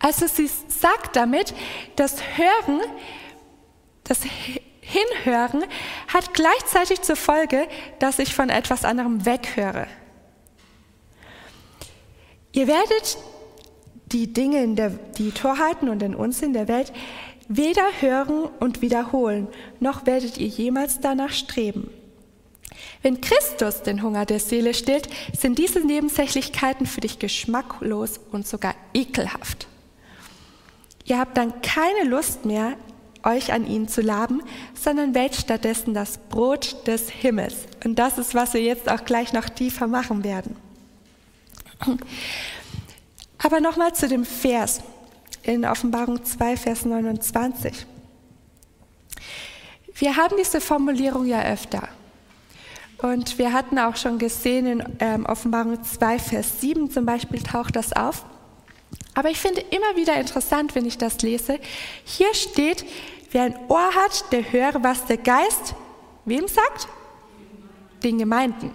Also 0.00 0.26
sie 0.26 0.50
sagt 0.68 1.14
damit, 1.14 1.54
das 1.94 2.16
Hören, 2.36 2.80
das 4.02 4.20
Hinhören 4.88 5.64
hat 6.06 6.32
gleichzeitig 6.32 7.02
zur 7.02 7.16
Folge, 7.16 7.66
dass 7.98 8.20
ich 8.20 8.34
von 8.34 8.50
etwas 8.50 8.84
anderem 8.84 9.26
weghöre. 9.26 9.88
Ihr 12.52 12.68
werdet 12.68 13.18
die 14.12 14.32
Dinge, 14.32 14.62
in 14.62 14.76
der, 14.76 14.90
die 14.90 15.32
Torheiten 15.32 15.88
und 15.88 15.98
den 15.98 16.14
Unsinn 16.14 16.52
der 16.52 16.68
Welt 16.68 16.92
weder 17.48 17.84
hören 18.00 18.44
und 18.60 18.80
wiederholen, 18.80 19.48
noch 19.80 20.06
werdet 20.06 20.38
ihr 20.38 20.46
jemals 20.46 21.00
danach 21.00 21.32
streben. 21.32 21.90
Wenn 23.02 23.20
Christus 23.20 23.82
den 23.82 24.02
Hunger 24.02 24.24
der 24.24 24.38
Seele 24.38 24.72
stillt, 24.72 25.08
sind 25.36 25.58
diese 25.58 25.84
Nebensächlichkeiten 25.84 26.86
für 26.86 27.00
dich 27.00 27.18
geschmacklos 27.18 28.20
und 28.30 28.46
sogar 28.46 28.76
ekelhaft. 28.94 29.66
Ihr 31.04 31.18
habt 31.18 31.36
dann 31.36 31.60
keine 31.60 32.08
Lust 32.08 32.44
mehr, 32.44 32.76
euch 33.26 33.52
an 33.52 33.66
ihn 33.66 33.88
zu 33.88 34.00
laben, 34.00 34.42
sondern 34.74 35.14
wählt 35.14 35.34
stattdessen 35.34 35.94
das 35.94 36.18
Brot 36.18 36.86
des 36.86 37.10
Himmels. 37.10 37.54
Und 37.84 37.98
das 37.98 38.18
ist, 38.18 38.34
was 38.34 38.54
wir 38.54 38.62
jetzt 38.62 38.88
auch 38.88 39.04
gleich 39.04 39.32
noch 39.32 39.48
tiefer 39.48 39.86
machen 39.86 40.24
werden. 40.24 40.56
Aber 43.38 43.60
nochmal 43.60 43.94
zu 43.94 44.08
dem 44.08 44.24
Vers 44.24 44.80
in 45.42 45.64
Offenbarung 45.64 46.24
2, 46.24 46.56
Vers 46.56 46.84
29. 46.84 47.86
Wir 49.94 50.16
haben 50.16 50.36
diese 50.38 50.60
Formulierung 50.60 51.26
ja 51.26 51.42
öfter. 51.42 51.88
Und 52.98 53.38
wir 53.38 53.52
hatten 53.52 53.78
auch 53.78 53.96
schon 53.96 54.18
gesehen, 54.18 54.66
in 54.66 54.84
ähm, 55.00 55.26
Offenbarung 55.26 55.82
2, 55.82 56.18
Vers 56.18 56.60
7 56.60 56.90
zum 56.90 57.04
Beispiel 57.04 57.42
taucht 57.42 57.76
das 57.76 57.92
auf. 57.92 58.24
Aber 59.14 59.30
ich 59.30 59.38
finde 59.38 59.60
immer 59.70 59.96
wieder 59.96 60.18
interessant, 60.18 60.74
wenn 60.74 60.84
ich 60.84 60.98
das 60.98 61.22
lese. 61.22 61.58
Hier 62.04 62.32
steht, 62.34 62.84
Wer 63.30 63.42
ein 63.44 63.58
Ohr 63.68 63.94
hat, 63.94 64.32
der 64.32 64.52
höre, 64.52 64.82
was 64.82 65.06
der 65.06 65.18
Geist 65.18 65.74
wem 66.24 66.46
sagt? 66.48 66.88
Den 68.02 68.18
Gemeinden. 68.18 68.74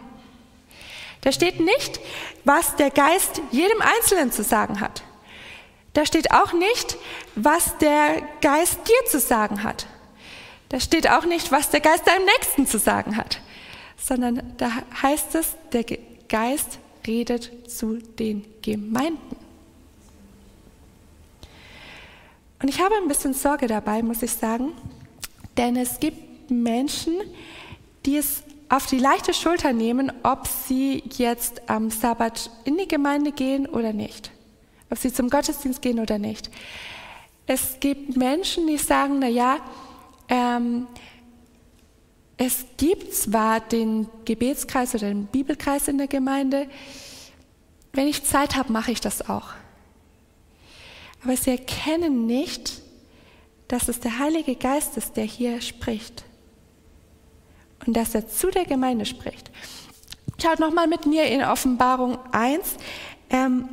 Da 1.22 1.32
steht 1.32 1.60
nicht, 1.60 2.00
was 2.44 2.76
der 2.76 2.90
Geist 2.90 3.42
jedem 3.52 3.82
Einzelnen 3.82 4.32
zu 4.32 4.44
sagen 4.44 4.80
hat. 4.80 5.04
Da 5.94 6.06
steht 6.06 6.32
auch 6.32 6.54
nicht, 6.54 6.98
was 7.36 7.78
der 7.78 8.22
Geist 8.42 8.80
dir 8.88 9.10
zu 9.10 9.20
sagen 9.20 9.64
hat. 9.64 9.86
Da 10.70 10.80
steht 10.80 11.10
auch 11.10 11.26
nicht, 11.26 11.52
was 11.52 11.70
der 11.70 11.82
Geist 11.82 12.08
deinem 12.08 12.26
Nächsten 12.26 12.66
zu 12.66 12.80
sagen 12.80 13.18
hat, 13.18 13.42
sondern 13.98 14.54
da 14.58 14.72
heißt 15.02 15.36
es, 15.36 15.56
der 15.74 15.84
Geist 16.30 16.80
redet 17.06 17.70
zu 17.70 17.98
den 17.98 18.46
Gemeinden. 18.62 19.36
Und 22.62 22.70
ich 22.70 22.80
habe 22.80 22.96
ein 22.96 23.08
bisschen 23.08 23.34
Sorge 23.34 23.68
dabei, 23.68 24.04
muss 24.04 24.22
ich 24.22 24.32
sagen, 24.32 24.74
denn 25.58 25.76
es 25.76 26.00
gibt 26.00 26.52
Menschen, 26.52 27.14
die 28.06 28.18
es 28.18 28.44
auf 28.70 28.86
die 28.86 29.00
leichte 29.00 29.34
Schulter 29.34 29.74
nehmen, 29.74 30.12
ob 30.24 30.48
sie 30.48 31.04
jetzt 31.18 31.70
am 31.70 31.90
Sabbat 31.90 32.52
in 32.64 32.78
die 32.78 32.88
Gemeinde 32.88 33.32
gehen 33.32 33.66
oder 33.66 33.94
nicht, 33.94 34.32
ob 34.90 34.98
sie 34.98 35.12
zum 35.12 35.30
Gottesdienst 35.30 35.82
gehen 35.82 36.00
oder 36.00 36.20
nicht. 36.20 36.52
Es 37.48 37.80
gibt 37.80 38.16
Menschen, 38.16 38.68
die 38.68 38.78
sagen, 38.78 39.18
na 39.20 39.28
ja, 39.28 39.58
ähm, 40.30 40.88
es 42.38 42.66
gibt 42.78 43.14
zwar 43.14 43.60
den 43.60 44.08
Gebetskreis 44.26 44.96
oder 44.96 45.10
den 45.10 45.26
Bibelkreis 45.26 45.88
in 45.88 45.98
der 45.98 46.08
Gemeinde, 46.08 46.68
wenn 47.94 48.08
ich 48.08 48.24
Zeit 48.24 48.56
habe, 48.56 48.72
mache 48.72 48.92
ich 48.92 49.02
das 49.02 49.28
auch 49.28 49.50
aber 51.24 51.36
sie 51.36 51.52
erkennen 51.52 52.26
nicht, 52.26 52.82
dass 53.68 53.88
es 53.88 54.00
der 54.00 54.20
Heilige 54.20 54.56
Geist 54.56 54.98
ist, 54.98 55.16
der 55.16 55.24
hier 55.24 55.62
spricht 55.62 56.24
und 57.86 57.96
dass 57.96 58.16
er 58.16 58.28
zu 58.28 58.52
der 58.52 58.66
Gemeinde 58.66 59.06
spricht. 59.06 59.50
Schaut 60.42 60.60
nochmal 60.60 60.88
mit 60.88 61.06
mir 61.06 61.26
in 61.26 61.44
Offenbarung 61.44 62.18
1. 62.32 62.76
Ähm, 63.30 63.70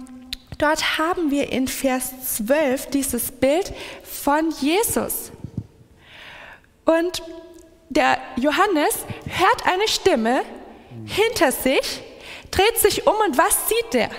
dort 0.59 0.99
haben 0.99 1.31
wir 1.31 1.51
in 1.51 1.67
Vers 1.67 2.37
12 2.37 2.87
dieses 2.91 3.33
Bild 3.33 3.73
von 4.05 4.51
Jesus. 4.61 5.33
Und 6.85 7.23
der 7.89 8.19
Johannes 8.37 9.05
hört 9.27 9.67
eine 9.67 9.89
Stimme 9.89 10.43
hinter 11.07 11.53
sich, 11.53 12.03
dreht 12.51 12.79
sich 12.79 13.07
um 13.07 13.15
und 13.27 13.39
was 13.39 13.69
sieht 13.69 13.95
er? 13.95 14.11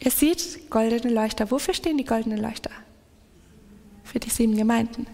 Ihr 0.00 0.10
seht 0.10 0.70
goldene 0.70 1.12
Leuchter. 1.12 1.50
Wofür 1.50 1.74
stehen 1.74 1.98
die 1.98 2.04
goldenen 2.04 2.38
Leuchter? 2.38 2.70
Für 4.04 4.20
die 4.20 4.30
sieben 4.30 4.56
Gemeinden. 4.56 5.06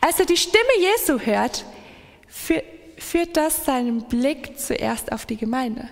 Als 0.00 0.20
er 0.20 0.26
die 0.26 0.36
Stimme 0.36 0.64
Jesu 0.78 1.18
hört, 1.18 1.64
führt 2.98 3.36
das 3.36 3.64
seinen 3.64 4.02
Blick 4.02 4.58
zuerst 4.58 5.12
auf 5.12 5.26
die 5.26 5.36
Gemeinde. 5.36 5.88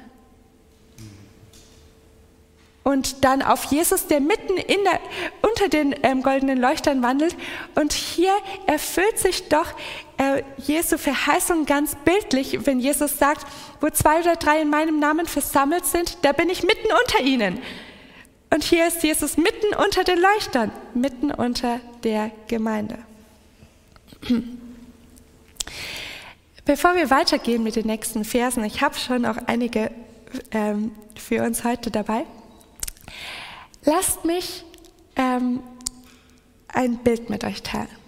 Und 2.84 3.24
dann 3.24 3.40
auf 3.40 3.64
Jesus, 3.64 4.06
der 4.08 4.20
mitten 4.20 4.56
der, 4.56 5.00
unter 5.40 5.68
den 5.70 5.94
ähm, 6.02 6.22
goldenen 6.22 6.58
Leuchtern 6.58 7.02
wandelt. 7.02 7.34
Und 7.74 7.94
hier 7.94 8.34
erfüllt 8.66 9.18
sich 9.18 9.48
doch 9.48 9.72
äh, 10.18 10.42
Jesu 10.59 10.99
Verheißung 10.99 11.66
ganz 11.66 11.97
bildlich, 12.04 12.66
wenn 12.66 12.80
Jesus 12.80 13.18
sagt, 13.18 13.47
wo 13.80 13.88
zwei 13.90 14.21
oder 14.21 14.37
drei 14.37 14.62
in 14.62 14.71
meinem 14.71 14.99
Namen 14.99 15.26
versammelt 15.26 15.87
sind, 15.87 16.18
da 16.23 16.33
bin 16.33 16.49
ich 16.50 16.62
mitten 16.62 16.88
unter 17.02 17.25
ihnen. 17.25 17.61
Und 18.52 18.62
hier 18.62 18.87
ist 18.87 19.02
Jesus 19.02 19.37
mitten 19.37 19.75
unter 19.75 20.04
den 20.04 20.21
Leuchtern, 20.21 20.71
mitten 20.94 21.33
unter 21.33 21.80
der 22.04 22.30
Gemeinde. 22.47 22.99
Bevor 26.64 26.94
wir 26.94 27.11
weitergehen 27.11 27.62
mit 27.62 27.76
den 27.76 27.87
nächsten 27.87 28.25
Versen, 28.25 28.64
ich 28.64 28.80
habe 28.80 28.94
schon 28.94 29.26
auch 29.26 29.37
einige 29.47 29.90
ähm, 30.52 30.92
für 31.16 31.42
uns 31.42 31.64
heute 31.64 31.90
dabei, 31.90 32.25
lasst 33.85 34.25
mich 34.25 34.64
ähm, 35.16 35.61
ein 36.68 36.99
Bild 36.99 37.30
mit 37.30 37.44
euch 37.44 37.62
teilen. 37.62 38.03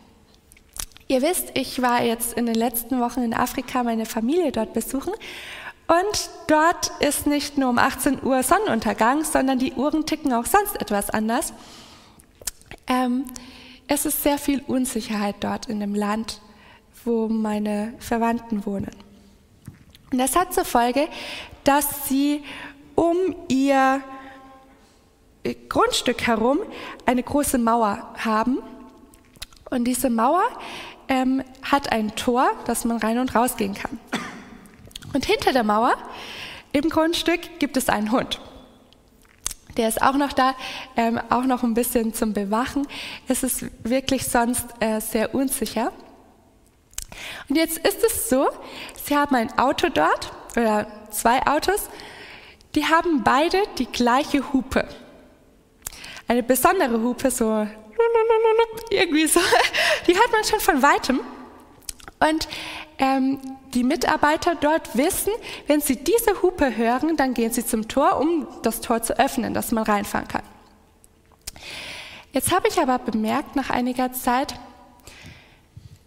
Ihr 1.09 1.23
wisst, 1.23 1.53
ich 1.55 1.81
war 1.83 2.03
jetzt 2.03 2.33
in 2.35 2.47
den 2.47 2.55
letzten 2.55 3.01
Wochen 3.01 3.23
in 3.23 3.35
Afrika 3.35 3.83
meine 3.83 4.07
Familie 4.07 4.51
dort 4.53 4.73
besuchen 4.73 5.13
und 5.87 6.31
dort 6.49 6.91
ist 7.01 7.27
nicht 7.27 7.59
nur 7.59 7.71
um 7.71 7.79
18 7.79 8.25
Uhr 8.25 8.43
Sonnenuntergang, 8.43 9.25
sondern 9.25 9.59
die 9.59 9.73
Uhren 9.75 10.05
ticken 10.05 10.33
auch 10.33 10.47
sonst 10.47 10.81
etwas 10.81 11.11
anders. 11.11 11.53
Ähm, 12.89 13.25
es 13.87 14.05
ist 14.05 14.25
sehr 14.25 14.39
viel 14.39 14.63
Unsicherheit 14.67 15.37
dort 15.41 15.67
in 15.67 15.79
dem 15.79 15.95
Land 15.95 16.41
wo 17.07 17.29
meine 17.29 17.95
Verwandten 17.99 18.67
wohnen. 18.67 18.91
Und 20.13 20.19
das 20.19 20.37
hat 20.37 20.53
zur 20.53 20.65
Folge, 20.65 21.09
dass 21.65 22.09
sie 22.09 22.43
um 22.95 23.17
ihr 23.49 24.03
Grundstück 25.69 26.27
herum 26.27 26.59
eine 27.07 27.23
große 27.23 27.59
Mauer 27.59 28.13
haben. 28.19 28.59
Und 29.71 29.85
diese 29.85 30.11
Mauer 30.11 30.45
ähm, 31.09 31.43
hat 31.63 31.93
ein 31.93 32.15
Tor, 32.17 32.51
dass 32.67 32.85
man 32.85 32.99
rein 32.99 33.19
und 33.19 33.35
rausgehen 33.35 33.75
kann. 33.75 33.99
Und 35.13 35.25
hinter 35.25 35.53
der 35.53 35.65
Mauer 35.65 35.95
im 36.73 36.89
Grundstück 36.89 37.59
gibt 37.59 37.77
es 37.77 37.89
einen 37.89 38.13
Hund. 38.13 38.41
Der 39.77 39.89
ist 39.89 40.01
auch 40.01 40.15
noch 40.15 40.33
da, 40.33 40.55
ähm, 40.97 41.21
auch 41.31 41.45
noch 41.45 41.63
ein 41.63 41.75
bisschen 41.75 42.15
zum 42.15 42.33
Bewachen. 42.33 42.87
Es 43.29 43.43
ist 43.43 43.67
wirklich 43.85 44.27
sonst 44.27 44.67
äh, 44.81 45.01
sehr 45.01 45.35
unsicher. 45.35 45.93
Und 47.49 47.57
jetzt 47.57 47.79
ist 47.79 48.03
es 48.05 48.29
so, 48.29 48.49
Sie 49.05 49.17
haben 49.17 49.35
ein 49.37 49.59
Auto 49.59 49.89
dort 49.89 50.33
oder 50.57 50.87
zwei 51.11 51.47
Autos, 51.47 51.89
die 52.75 52.85
haben 52.85 53.23
beide 53.23 53.59
die 53.79 53.87
gleiche 53.87 54.53
Hupe. 54.53 54.87
Eine 56.29 56.43
besondere 56.43 57.01
Hupe, 57.01 57.31
so 57.31 57.67
irgendwie 58.91 59.27
so, 59.27 59.41
die 60.07 60.17
hat 60.17 60.33
man 60.33 60.45
schon 60.45 60.61
von 60.61 60.83
weitem. 60.83 61.21
Und 62.19 62.49
ähm, 62.99 63.39
die 63.75 63.85
Mitarbeiter 63.85 64.55
dort 64.55 64.97
wissen, 64.97 65.33
wenn 65.67 65.81
sie 65.81 65.97
diese 65.97 66.43
Hupe 66.43 66.77
hören, 66.77 67.17
dann 67.17 67.35
gehen 67.35 67.53
sie 67.53 67.65
zum 67.65 67.89
Tor, 67.89 68.19
um 68.19 68.47
das 68.63 68.81
Tor 68.81 69.03
zu 69.03 69.19
öffnen, 69.19 69.53
dass 69.53 69.71
man 69.73 69.85
reinfahren 69.85 70.29
kann. 70.29 70.43
Jetzt 72.33 72.53
habe 72.53 72.69
ich 72.69 72.81
aber 72.81 72.99
bemerkt 72.99 73.57
nach 73.57 73.71
einiger 73.71 74.13
Zeit, 74.13 74.55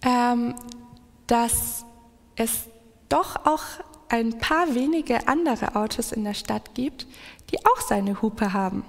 ähm, 0.04 0.56
dass 1.28 1.86
es 2.36 2.66
doch 3.10 3.46
auch 3.46 3.64
ein 4.10 4.38
paar 4.40 4.74
wenige 4.74 5.28
andere 5.28 5.76
Autos 5.76 6.12
in 6.12 6.24
der 6.24 6.34
Stadt 6.34 6.74
gibt, 6.74 7.06
die 7.52 7.64
auch 7.66 7.82
seine 7.82 8.22
Hupe 8.22 8.54
haben. 8.54 8.84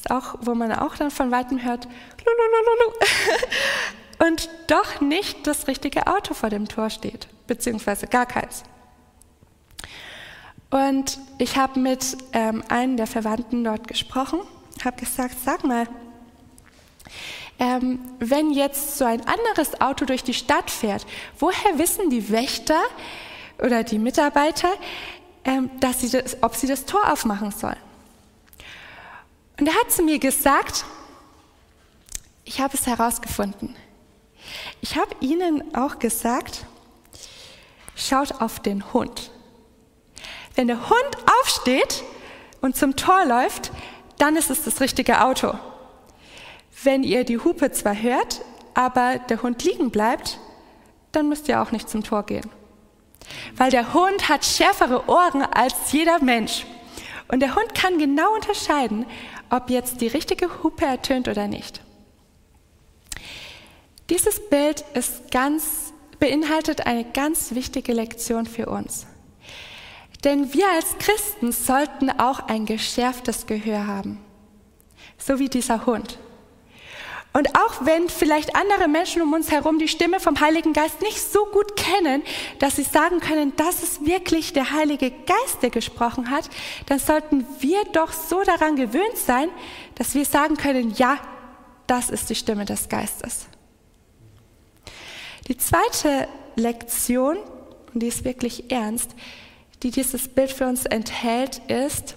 Ist 0.00 0.10
auch, 0.10 0.36
wo 0.40 0.54
man 0.54 0.72
auch 0.72 0.96
dann 0.96 1.10
von 1.10 1.30
weitem 1.30 1.62
hört, 1.62 1.86
und 4.18 4.48
doch 4.66 5.02
nicht 5.02 5.46
das 5.46 5.66
richtige 5.66 6.06
Auto 6.06 6.32
vor 6.32 6.48
dem 6.48 6.68
Tor 6.68 6.88
steht, 6.88 7.28
beziehungsweise 7.46 8.06
gar 8.06 8.24
keins. 8.24 8.62
Und 10.70 11.18
ich 11.36 11.58
habe 11.58 11.78
mit 11.78 12.16
ähm, 12.32 12.64
einem 12.70 12.96
der 12.96 13.06
Verwandten 13.06 13.62
dort 13.62 13.88
gesprochen, 13.88 14.40
habe 14.82 14.98
gesagt, 14.98 15.36
sag 15.44 15.64
mal, 15.64 15.86
ähm, 17.58 17.98
wenn 18.20 18.52
jetzt 18.52 18.96
so 18.96 19.04
ein 19.04 19.20
anderes 19.26 19.82
Auto 19.82 20.06
durch 20.06 20.24
die 20.24 20.32
Stadt 20.32 20.70
fährt, 20.70 21.04
woher 21.38 21.78
wissen 21.78 22.08
die 22.08 22.30
Wächter 22.30 22.80
oder 23.58 23.84
die 23.84 23.98
Mitarbeiter, 23.98 24.70
ähm, 25.44 25.70
dass 25.78 26.00
sie 26.00 26.08
das, 26.08 26.42
ob 26.42 26.54
sie 26.54 26.68
das 26.68 26.86
Tor 26.86 27.12
aufmachen 27.12 27.50
sollen? 27.50 27.89
Und 29.60 29.66
er 29.66 29.74
hat 29.74 29.92
zu 29.92 30.02
mir 30.02 30.18
gesagt, 30.18 30.86
ich 32.44 32.62
habe 32.62 32.74
es 32.74 32.86
herausgefunden. 32.86 33.76
Ich 34.80 34.96
habe 34.96 35.14
ihnen 35.20 35.74
auch 35.74 35.98
gesagt, 35.98 36.64
schaut 37.94 38.40
auf 38.40 38.58
den 38.60 38.94
Hund. 38.94 39.30
Wenn 40.54 40.66
der 40.66 40.88
Hund 40.88 41.16
aufsteht 41.42 42.02
und 42.62 42.74
zum 42.74 42.96
Tor 42.96 43.26
läuft, 43.26 43.70
dann 44.16 44.34
ist 44.34 44.48
es 44.48 44.64
das 44.64 44.80
richtige 44.80 45.22
Auto. 45.22 45.52
Wenn 46.82 47.02
ihr 47.02 47.24
die 47.24 47.38
Hupe 47.38 47.70
zwar 47.70 47.94
hört, 47.94 48.40
aber 48.72 49.18
der 49.18 49.42
Hund 49.42 49.62
liegen 49.62 49.90
bleibt, 49.90 50.38
dann 51.12 51.28
müsst 51.28 51.48
ihr 51.48 51.60
auch 51.60 51.70
nicht 51.70 51.90
zum 51.90 52.02
Tor 52.02 52.22
gehen. 52.22 52.48
Weil 53.56 53.70
der 53.70 53.92
Hund 53.92 54.30
hat 54.30 54.46
schärfere 54.46 55.06
Ohren 55.06 55.42
als 55.42 55.92
jeder 55.92 56.18
Mensch. 56.22 56.64
Und 57.28 57.40
der 57.40 57.54
Hund 57.54 57.74
kann 57.74 57.98
genau 57.98 58.34
unterscheiden, 58.34 59.06
ob 59.50 59.70
jetzt 59.70 60.00
die 60.00 60.06
richtige 60.06 60.62
Hupe 60.62 60.86
ertönt 60.86 61.28
oder 61.28 61.48
nicht. 61.48 61.80
Dieses 64.08 64.48
Bild 64.48 64.84
ist 64.94 65.30
ganz, 65.30 65.92
beinhaltet 66.18 66.86
eine 66.86 67.04
ganz 67.04 67.54
wichtige 67.54 67.92
Lektion 67.92 68.46
für 68.46 68.66
uns. 68.66 69.06
Denn 70.24 70.52
wir 70.52 70.68
als 70.70 70.98
Christen 70.98 71.52
sollten 71.52 72.10
auch 72.10 72.40
ein 72.40 72.66
geschärftes 72.66 73.46
Gehör 73.46 73.86
haben. 73.86 74.18
So 75.18 75.38
wie 75.38 75.48
dieser 75.48 75.86
Hund. 75.86 76.18
Und 77.32 77.56
auch 77.56 77.86
wenn 77.86 78.08
vielleicht 78.08 78.56
andere 78.56 78.88
Menschen 78.88 79.22
um 79.22 79.32
uns 79.32 79.52
herum 79.52 79.78
die 79.78 79.86
Stimme 79.86 80.18
vom 80.18 80.40
Heiligen 80.40 80.72
Geist 80.72 81.00
nicht 81.00 81.20
so 81.20 81.44
gut 81.46 81.76
kennen, 81.76 82.22
dass 82.58 82.76
sie 82.76 82.82
sagen 82.82 83.20
können, 83.20 83.52
das 83.56 83.84
ist 83.84 84.04
wirklich 84.04 84.52
der 84.52 84.72
Heilige 84.72 85.10
Geist, 85.10 85.62
der 85.62 85.70
gesprochen 85.70 86.30
hat, 86.30 86.50
dann 86.86 86.98
sollten 86.98 87.46
wir 87.60 87.84
doch 87.92 88.12
so 88.12 88.42
daran 88.42 88.74
gewöhnt 88.74 89.16
sein, 89.16 89.48
dass 89.94 90.14
wir 90.14 90.24
sagen 90.24 90.56
können, 90.56 90.92
ja, 90.96 91.18
das 91.86 92.10
ist 92.10 92.30
die 92.30 92.34
Stimme 92.34 92.64
des 92.64 92.88
Geistes. 92.88 93.46
Die 95.46 95.56
zweite 95.56 96.28
Lektion, 96.56 97.38
und 97.94 98.02
die 98.02 98.08
ist 98.08 98.24
wirklich 98.24 98.72
ernst, 98.72 99.14
die 99.82 99.90
dieses 99.90 100.28
Bild 100.28 100.50
für 100.52 100.66
uns 100.66 100.84
enthält, 100.84 101.60
ist, 101.68 102.16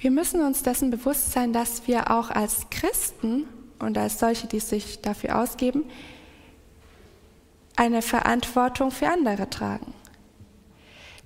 wir 0.00 0.10
müssen 0.10 0.40
uns 0.40 0.62
dessen 0.62 0.90
bewusst 0.90 1.32
sein, 1.32 1.52
dass 1.52 1.86
wir 1.86 2.10
auch 2.10 2.30
als 2.30 2.70
Christen 2.70 3.46
und 3.78 3.98
als 3.98 4.18
solche, 4.18 4.46
die 4.46 4.60
sich 4.60 5.02
dafür 5.02 5.38
ausgeben, 5.38 5.84
eine 7.76 8.00
Verantwortung 8.00 8.90
für 8.90 9.08
andere 9.08 9.50
tragen. 9.50 9.92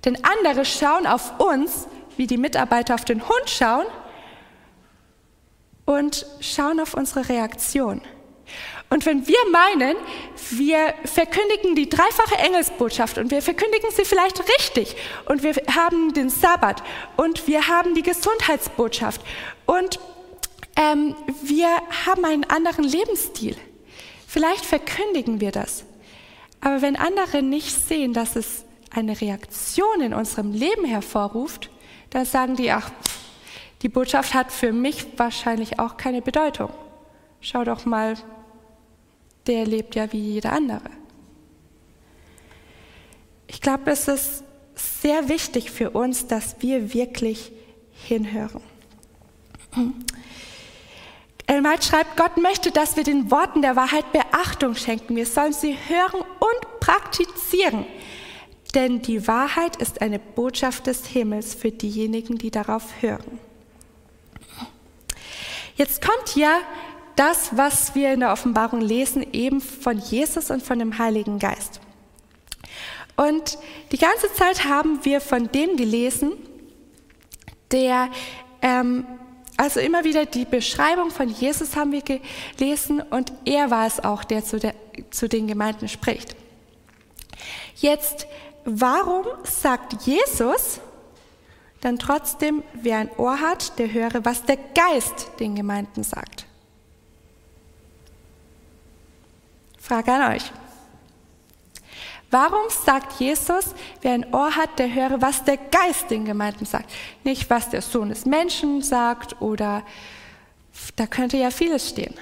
Denn 0.03 0.17
andere 0.25 0.65
schauen 0.65 1.07
auf 1.07 1.39
uns, 1.39 1.87
wie 2.17 2.27
die 2.27 2.37
Mitarbeiter 2.37 2.95
auf 2.95 3.05
den 3.05 3.21
Hund 3.21 3.49
schauen, 3.49 3.85
und 5.85 6.25
schauen 6.39 6.79
auf 6.79 6.95
unsere 6.95 7.29
Reaktion. 7.29 8.01
Und 8.89 9.05
wenn 9.05 9.27
wir 9.27 9.37
meinen, 9.51 9.97
wir 10.51 10.93
verkündigen 11.05 11.75
die 11.75 11.89
dreifache 11.89 12.35
Engelsbotschaft 12.35 13.17
und 13.17 13.31
wir 13.31 13.41
verkündigen 13.41 13.89
sie 13.91 14.05
vielleicht 14.05 14.39
richtig 14.47 14.95
und 15.25 15.43
wir 15.43 15.55
haben 15.75 16.13
den 16.13 16.29
Sabbat 16.29 16.83
und 17.17 17.47
wir 17.47 17.67
haben 17.67 17.95
die 17.95 18.03
Gesundheitsbotschaft 18.03 19.21
und 19.65 19.99
ähm, 20.75 21.15
wir 21.41 21.67
haben 22.05 22.25
einen 22.25 22.43
anderen 22.43 22.85
Lebensstil, 22.85 23.55
vielleicht 24.27 24.65
verkündigen 24.65 25.41
wir 25.41 25.51
das. 25.51 25.83
Aber 26.61 26.81
wenn 26.81 26.95
andere 26.95 27.41
nicht 27.41 27.71
sehen, 27.87 28.13
dass 28.13 28.35
es 28.35 28.65
eine 28.91 29.19
Reaktion 29.19 30.01
in 30.01 30.13
unserem 30.13 30.51
Leben 30.51 30.85
hervorruft, 30.85 31.69
dann 32.11 32.25
sagen 32.25 32.55
die, 32.55 32.71
ach, 32.71 32.91
die 33.81 33.89
Botschaft 33.89 34.33
hat 34.33 34.51
für 34.51 34.71
mich 34.71 35.05
wahrscheinlich 35.17 35.79
auch 35.79 35.97
keine 35.97 36.21
Bedeutung. 36.21 36.71
Schau 37.41 37.63
doch 37.63 37.85
mal, 37.85 38.15
der 39.47 39.65
lebt 39.65 39.95
ja 39.95 40.11
wie 40.11 40.19
jeder 40.19 40.51
andere. 40.53 40.89
Ich 43.47 43.61
glaube, 43.61 43.91
es 43.91 44.07
ist 44.07 44.43
sehr 44.75 45.29
wichtig 45.29 45.71
für 45.71 45.91
uns, 45.91 46.27
dass 46.27 46.57
wir 46.59 46.93
wirklich 46.93 47.51
hinhören. 47.91 48.61
Elmalt 51.47 51.83
schreibt, 51.83 52.17
Gott 52.17 52.37
möchte, 52.37 52.71
dass 52.71 52.97
wir 52.97 53.03
den 53.03 53.29
Worten 53.29 53.61
der 53.61 53.75
Wahrheit 53.75 54.11
Beachtung 54.11 54.75
schenken. 54.75 55.15
Wir 55.15 55.25
sollen 55.25 55.53
sie 55.53 55.77
hören 55.87 56.21
und 56.21 56.79
praktizieren. 56.79 57.85
Denn 58.73 59.01
die 59.01 59.27
Wahrheit 59.27 59.77
ist 59.77 60.01
eine 60.01 60.19
Botschaft 60.19 60.87
des 60.87 61.05
Himmels 61.05 61.53
für 61.53 61.71
diejenigen, 61.71 62.37
die 62.37 62.51
darauf 62.51 63.01
hören. 63.01 63.39
Jetzt 65.75 66.01
kommt 66.01 66.35
ja 66.35 66.59
das, 67.15 67.55
was 67.55 67.95
wir 67.95 68.13
in 68.13 68.19
der 68.19 68.31
Offenbarung 68.31 68.81
lesen, 68.81 69.25
eben 69.33 69.61
von 69.61 69.97
Jesus 69.97 70.51
und 70.51 70.61
von 70.61 70.79
dem 70.79 70.97
Heiligen 70.97 71.39
Geist. 71.39 71.79
Und 73.15 73.57
die 73.91 73.97
ganze 73.97 74.31
Zeit 74.33 74.65
haben 74.65 75.03
wir 75.03 75.21
von 75.21 75.49
dem 75.51 75.77
gelesen, 75.77 76.33
der, 77.71 78.09
ähm, 78.61 79.05
also 79.57 79.79
immer 79.79 80.03
wieder 80.03 80.25
die 80.25 80.45
Beschreibung 80.45 81.11
von 81.11 81.29
Jesus 81.29 81.75
haben 81.75 81.93
wir 81.93 82.01
gelesen 82.01 83.01
und 83.01 83.31
er 83.45 83.71
war 83.71 83.87
es 83.87 84.03
auch, 84.03 84.23
der 84.25 84.43
zu, 84.43 84.59
der, 84.59 84.73
zu 85.11 85.29
den 85.29 85.47
Gemeinden 85.47 85.87
spricht. 85.87 86.35
Jetzt, 87.75 88.27
warum 88.65 89.25
sagt 89.43 90.05
Jesus 90.05 90.81
dann 91.81 91.99
trotzdem, 91.99 92.63
wer 92.73 92.97
ein 92.97 93.11
Ohr 93.17 93.39
hat, 93.39 93.77
der 93.79 93.93
höre, 93.93 94.25
was 94.25 94.43
der 94.43 94.57
Geist 94.57 95.29
den 95.39 95.55
Gemeinden 95.55 96.03
sagt? 96.03 96.45
Frage 99.85 100.11
an 100.11 100.33
euch. 100.33 100.51
Warum 102.31 102.63
sagt 102.69 103.19
Jesus, 103.19 103.75
wer 104.01 104.13
ein 104.13 104.33
Ohr 104.33 104.55
hat, 104.55 104.79
der 104.79 104.93
höre, 104.93 105.21
was 105.21 105.43
der 105.43 105.57
Geist 105.57 106.09
den 106.09 106.25
Gemeinden 106.25 106.65
sagt? 106.65 106.91
Nicht, 107.23 107.49
was 107.51 107.69
der 107.69 107.83
Sohn 107.83 108.09
des 108.09 108.25
Menschen 108.25 108.81
sagt 108.81 109.39
oder 109.41 109.83
da 110.95 111.05
könnte 111.05 111.37
ja 111.37 111.51
vieles 111.51 111.89
stehen. 111.89 112.15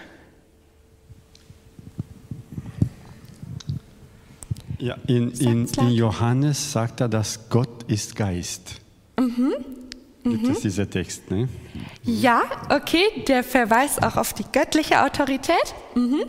Ja, 4.77 4.97
in, 5.07 5.31
in, 5.31 5.65
in 5.65 5.89
Johannes 5.91 6.73
sagt 6.73 6.99
er, 6.99 7.07
dass 7.07 7.49
Gott 7.49 7.83
ist 7.83 8.17
Geist. 8.17 8.81
Mhm. 9.17 9.53
Gibt 10.25 10.47
es 10.49 10.59
dieser 10.59 10.89
Text, 10.89 11.31
ne? 11.31 11.47
Ja, 12.03 12.43
okay, 12.69 13.23
der 13.27 13.43
verweist 13.43 14.03
auch 14.03 14.17
auf 14.17 14.33
die 14.33 14.45
göttliche 14.51 15.01
Autorität. 15.01 15.73
Mhm. 15.95 16.25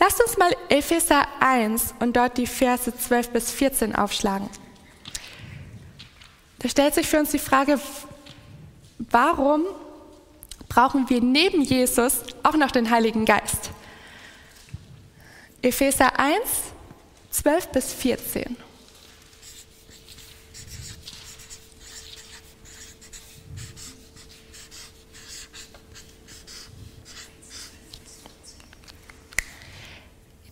Lasst 0.00 0.18
uns 0.22 0.38
mal 0.38 0.56
Epheser 0.70 1.26
1 1.40 1.94
und 2.00 2.16
dort 2.16 2.38
die 2.38 2.46
Verse 2.46 2.96
12 2.96 3.30
bis 3.30 3.50
14 3.50 3.94
aufschlagen. 3.94 4.48
Da 6.58 6.68
stellt 6.70 6.94
sich 6.94 7.06
für 7.06 7.18
uns 7.18 7.30
die 7.30 7.38
Frage, 7.38 7.78
warum 8.98 9.66
brauchen 10.70 11.08
wir 11.10 11.20
neben 11.20 11.60
Jesus 11.60 12.22
auch 12.42 12.56
noch 12.56 12.70
den 12.70 12.90
Heiligen 12.90 13.26
Geist? 13.26 13.70
Epheser 15.60 16.18
1, 16.18 16.40
12 17.30 17.68
bis 17.68 17.92
14. 17.92 18.56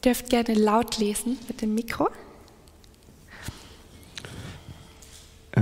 dürft 0.09 0.31
gerne 0.31 0.55
laut 0.55 0.97
lesen 0.97 1.37
mit 1.49 1.61
dem 1.61 1.75
Mikro. 1.75 2.09
Äh, 5.53 5.61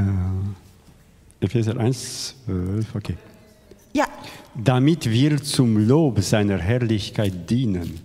Epheser 1.40 1.76
1, 1.76 2.36
12, 2.44 2.94
okay. 2.94 3.16
Ja. 3.92 4.06
Damit 4.54 5.10
wir 5.10 5.42
zum 5.42 5.88
Lob 5.88 6.20
seiner 6.20 6.58
Herrlichkeit 6.58 7.50
dienen, 7.50 7.98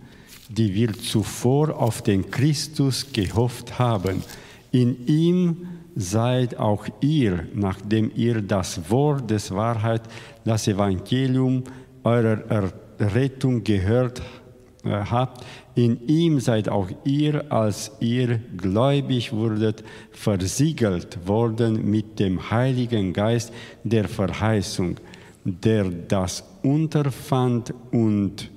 die 0.50 0.74
wir 0.74 0.94
zuvor 0.94 1.80
auf 1.80 2.02
den 2.02 2.32
Christus 2.32 3.14
gehofft 3.14 3.78
haben. 3.78 4.24
In 4.72 5.06
ihm 5.06 5.68
seid 5.96 6.58
auch 6.58 6.88
ihr, 7.02 7.48
nachdem 7.54 8.12
ihr 8.16 8.42
das 8.42 8.90
Wort 8.90 9.30
des 9.30 9.52
Wahrheit, 9.52 10.02
das 10.44 10.68
Evangelium 10.68 11.66
eurer 12.04 12.72
Errettung 12.98 13.64
gehört 13.64 14.22
habt, 14.22 14.42
äh, 14.84 14.90
habt, 14.90 15.46
in 15.76 16.08
ihm 16.08 16.40
seid 16.40 16.68
auch 16.68 16.90
ihr, 17.06 17.52
als 17.52 17.92
ihr 18.00 18.40
gläubig 18.58 19.32
wurdet, 19.32 19.84
versiegelt 20.12 21.28
worden 21.28 21.90
mit 21.90 22.20
dem 22.20 22.52
Heiligen 22.52 23.14
Geist 23.14 23.54
der 23.84 24.08
Verheißung, 24.08 24.98
der 25.46 25.86
das 25.86 26.44
unterfand 26.62 27.74
und 27.92 28.50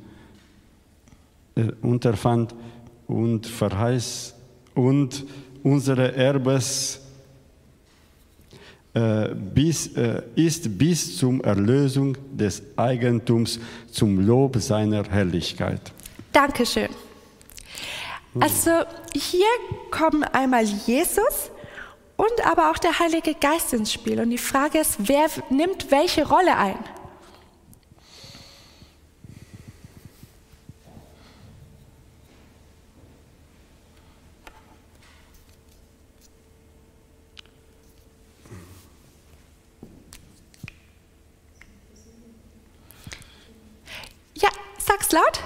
äh, 1.55 1.70
unterfand 1.83 2.55
und 3.07 3.46
verheiß 3.46 4.35
und 4.74 5.24
unsere 5.62 6.14
Erbes 6.16 7.00
äh, 8.92 9.35
bis, 9.35 9.88
äh, 9.96 10.22
ist 10.35 10.77
bis 10.77 11.16
zum 11.16 11.40
Erlösung 11.42 12.16
des 12.33 12.62
Eigentums 12.77 13.61
zum 13.90 14.27
Lob 14.27 14.57
seiner 14.57 15.05
Herrlichkeit. 15.05 15.92
Dankeschön. 16.35 16.88
Also 18.40 18.70
hier 19.14 19.47
kommen 19.92 20.25
einmal 20.25 20.64
Jesus 20.64 21.51
und 22.16 22.47
aber 22.47 22.70
auch 22.73 22.79
der 22.79 22.99
Heilige 22.99 23.35
Geist 23.35 23.73
ins 23.73 23.92
Spiel. 23.92 24.20
Und 24.20 24.31
die 24.31 24.38
Frage 24.38 24.79
ist, 24.81 24.97
wer 24.99 25.29
nimmt 25.51 25.92
welche 25.92 26.27
Rolle 26.27 26.57
ein? 26.57 26.79
Ja, 44.35 44.49
sag's 44.79 45.12
laut. 45.12 45.40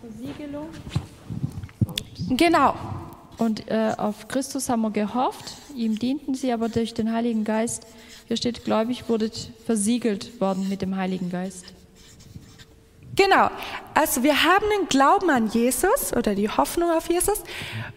Versiegelung. 0.00 0.68
Genau. 2.38 2.74
Und 3.36 3.70
äh, 3.70 3.94
auf 3.96 4.28
Christus 4.28 4.68
haben 4.68 4.82
wir 4.82 4.90
gehofft, 4.90 5.54
ihm 5.74 5.98
dienten 5.98 6.34
sie, 6.34 6.52
aber 6.52 6.68
durch 6.68 6.94
den 6.94 7.12
Heiligen 7.12 7.44
Geist, 7.44 7.86
hier 8.26 8.36
steht, 8.36 8.64
gläubig, 8.64 9.08
wurdet 9.08 9.52
versiegelt 9.66 10.40
worden 10.40 10.68
mit 10.68 10.82
dem 10.82 10.96
Heiligen 10.96 11.30
Geist. 11.30 11.66
Genau. 13.14 13.50
Also 13.94 14.22
wir 14.22 14.44
haben 14.44 14.64
den 14.78 14.88
Glauben 14.88 15.30
an 15.30 15.48
Jesus 15.48 16.12
oder 16.12 16.34
die 16.34 16.48
Hoffnung 16.48 16.90
auf 16.90 17.10
Jesus 17.10 17.40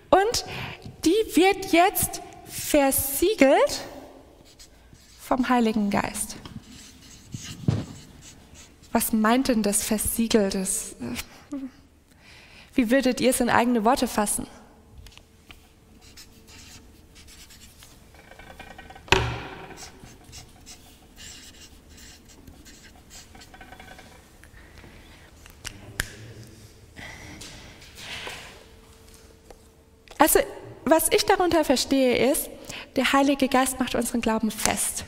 und 0.10 0.46
die 1.06 1.36
wird 1.36 1.72
jetzt 1.72 2.22
versiegelt 2.46 3.82
vom 5.20 5.50
Heiligen 5.50 5.90
Geist. 5.92 6.36
Was 8.92 9.14
meint 9.14 9.48
denn 9.48 9.64
das 9.64 9.84
versiegelt? 9.84 10.56
Das, 10.56 10.96
wie 12.74 12.90
würdet 12.90 13.20
ihr 13.22 13.32
es 13.32 13.40
in 13.40 13.50
eigene 13.50 13.84
Worte 13.84 14.08
fassen? 14.08 14.48
Also, 30.18 30.40
was 30.86 31.10
ich 31.12 31.26
darunter 31.26 31.66
verstehe, 31.66 32.32
ist, 32.32 32.48
der 32.96 33.12
Heilige 33.12 33.48
Geist 33.48 33.80
macht 33.80 33.96
unseren 33.96 34.22
Glauben 34.22 34.52
fest. 34.52 35.04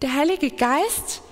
Der 0.00 0.14
Heilige 0.14 0.50
Geist 0.50 1.22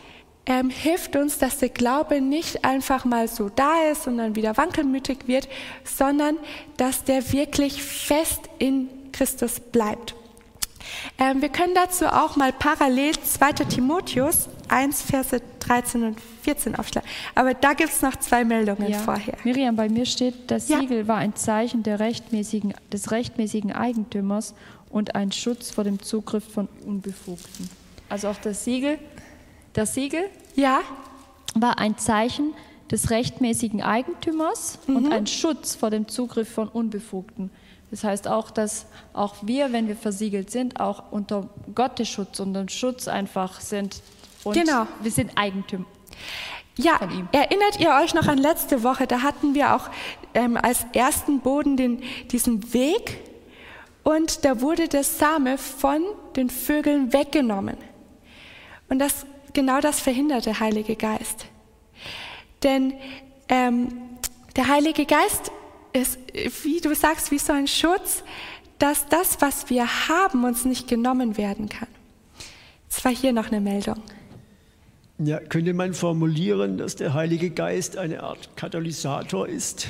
ähm, 0.50 0.68
hilft 0.68 1.14
uns, 1.14 1.38
dass 1.38 1.58
der 1.58 1.68
Glaube 1.68 2.20
nicht 2.20 2.64
einfach 2.64 3.04
mal 3.04 3.28
so 3.28 3.48
da 3.50 3.88
ist 3.92 4.08
und 4.08 4.18
dann 4.18 4.34
wieder 4.34 4.56
wankelmütig 4.56 5.28
wird, 5.28 5.48
sondern 5.84 6.36
dass 6.76 7.04
der 7.04 7.32
wirklich 7.32 7.80
fest 7.80 8.40
in 8.58 8.88
Christus 9.12 9.60
bleibt. 9.60 10.16
Ähm, 11.20 11.40
wir 11.40 11.50
können 11.50 11.74
dazu 11.76 12.06
auch 12.06 12.34
mal 12.34 12.52
parallel 12.52 13.12
2. 13.12 13.52
Timotheus 13.68 14.48
1, 14.66 15.02
Verse 15.02 15.40
13 15.60 16.02
und 16.02 16.18
14 16.42 16.74
aufschlagen. 16.74 17.08
Aber 17.36 17.54
da 17.54 17.74
gibt 17.74 17.90
es 17.90 18.02
noch 18.02 18.16
zwei 18.16 18.44
Meldungen 18.44 18.88
Ja. 18.90 18.98
vorher. 18.98 19.34
Miriam, 19.44 19.76
bei 19.76 19.88
mir 19.88 20.04
steht, 20.04 20.50
das 20.50 20.68
Ja. 20.68 20.80
Siegel 20.80 21.06
war 21.06 21.18
ein 21.18 21.36
Zeichen 21.36 21.84
rechtmäßigen, 21.84 22.74
des 22.92 23.12
rechtmäßigen 23.12 23.72
Eigentümers 23.72 24.54
und 24.88 25.14
ein 25.14 25.30
Schutz 25.30 25.70
vor 25.70 25.84
dem 25.84 26.02
Zugriff 26.02 26.42
von 26.52 26.66
Unbefugten. 26.84 27.70
Also 28.08 28.26
auch 28.26 28.38
das 28.38 28.64
Siegel, 28.64 28.98
das 29.72 29.94
Siegel 29.94 30.24
Ja, 30.56 30.80
war 31.54 31.78
ein 31.78 31.96
Zeichen 31.98 32.54
des 32.90 33.10
rechtmäßigen 33.10 33.82
Eigentümers 33.82 34.78
Mhm. 34.86 34.96
und 34.96 35.12
ein 35.12 35.26
Schutz 35.26 35.74
vor 35.76 35.90
dem 35.90 36.08
Zugriff 36.08 36.52
von 36.52 36.68
Unbefugten. 36.68 37.50
Das 37.90 38.04
heißt 38.04 38.28
auch, 38.28 38.50
dass 38.50 38.86
auch 39.12 39.34
wir, 39.42 39.72
wenn 39.72 39.88
wir 39.88 39.96
versiegelt 39.96 40.50
sind, 40.50 40.78
auch 40.80 41.10
unter 41.12 41.48
Gottes 41.74 42.08
Schutz 42.08 42.38
und 42.40 42.54
dem 42.54 42.68
Schutz 42.68 43.08
einfach 43.08 43.60
sind 43.60 44.00
Und 44.42 44.54
Genau. 44.54 44.86
wir 45.02 45.10
sind 45.10 45.32
Eigentümer. 45.36 45.84
Ja, 46.76 46.98
erinnert 47.32 47.78
ihr 47.78 47.90
euch 48.02 48.14
noch 48.14 48.26
an 48.26 48.38
letzte 48.38 48.82
Woche? 48.82 49.06
Da 49.06 49.20
hatten 49.22 49.54
wir 49.54 49.74
auch 49.76 49.90
ähm, 50.32 50.56
als 50.56 50.86
ersten 50.94 51.40
Boden 51.40 51.76
den, 51.76 52.02
diesen 52.30 52.72
Weg 52.72 53.18
und 54.02 54.44
da 54.46 54.60
wurde 54.62 54.88
der 54.88 55.04
Same 55.04 55.58
von 55.58 56.02
den 56.36 56.48
Vögeln 56.48 57.12
weggenommen. 57.12 57.76
Und 58.88 58.98
das, 58.98 59.26
genau 59.52 59.80
das 59.80 60.00
verhindert 60.00 60.46
der 60.46 60.60
Heilige 60.60 60.96
Geist. 60.96 61.46
Denn 62.62 62.94
ähm, 63.48 63.88
der 64.56 64.68
Heilige 64.68 65.06
Geist 65.06 65.50
ist, 65.92 66.18
wie 66.64 66.80
du 66.80 66.94
sagst, 66.94 67.30
wie 67.30 67.38
so 67.38 67.52
ein 67.52 67.66
Schutz, 67.66 68.22
dass 68.78 69.06
das, 69.08 69.40
was 69.40 69.70
wir 69.70 70.08
haben, 70.08 70.44
uns 70.44 70.64
nicht 70.64 70.88
genommen 70.88 71.36
werden 71.36 71.68
kann. 71.68 71.88
Es 72.88 73.04
war 73.04 73.12
hier 73.12 73.32
noch 73.32 73.48
eine 73.48 73.60
Meldung. 73.60 74.02
Ja, 75.18 75.38
könnte 75.38 75.74
man 75.74 75.92
formulieren, 75.92 76.78
dass 76.78 76.96
der 76.96 77.12
Heilige 77.12 77.50
Geist 77.50 77.98
eine 77.98 78.22
Art 78.22 78.56
Katalysator 78.56 79.46
ist? 79.46 79.88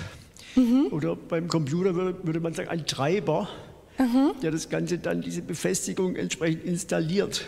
Oder 0.91 1.15
beim 1.15 1.47
Computer 1.47 1.95
würde, 1.95 2.19
würde 2.25 2.41
man 2.41 2.53
sagen, 2.53 2.69
ein 2.69 2.85
Treiber, 2.85 3.49
der 4.43 4.51
das 4.51 4.69
Ganze 4.69 4.99
dann, 4.99 5.23
diese 5.23 5.43
Befestigung 5.43 6.17
entsprechend 6.17 6.65
installiert. 6.65 7.45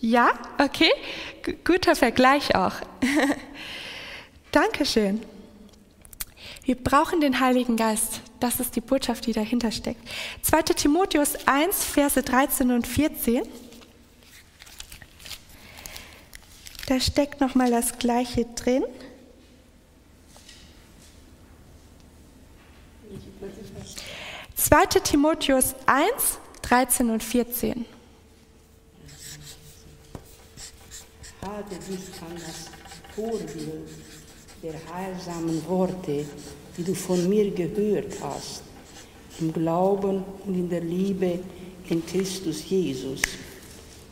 Ja, 0.00 0.30
okay. 0.58 0.90
G 1.42 1.56
guter 1.64 1.96
Vergleich 1.96 2.54
auch. 2.54 2.74
Dankeschön. 4.52 5.22
Wir 6.64 6.74
brauchen 6.74 7.20
den 7.20 7.40
Heiligen 7.40 7.76
Geist. 7.76 8.20
Das 8.40 8.60
ist 8.60 8.76
die 8.76 8.80
Botschaft, 8.80 9.26
die 9.26 9.32
dahinter 9.32 9.70
steckt. 9.70 10.00
2. 10.42 10.62
Timotheus 10.62 11.46
1, 11.46 11.84
Verse 11.84 12.22
13 12.22 12.70
und 12.72 12.86
14. 12.86 13.42
Da 16.86 17.00
steckt 17.00 17.40
nochmal 17.40 17.70
das 17.70 17.98
Gleiche 17.98 18.44
drin. 18.44 18.84
Zweite 24.54 25.00
Timotheus 25.00 25.74
1, 25.86 26.38
13 26.62 27.10
und 27.10 27.22
14. 27.22 27.84
Halte 31.56 31.76
dich 31.76 32.20
an 32.20 32.34
das 32.34 32.68
Vorbild 33.14 33.88
der 34.62 34.74
heilsamen 34.92 35.66
Worte, 35.66 36.26
die 36.76 36.84
du 36.84 36.94
von 36.94 37.26
mir 37.30 37.50
gehört 37.50 38.12
hast, 38.22 38.62
im 39.40 39.54
Glauben 39.54 40.22
und 40.44 40.54
in 40.54 40.68
der 40.68 40.82
Liebe 40.82 41.38
in 41.88 42.04
Christus 42.04 42.68
Jesus. 42.68 43.22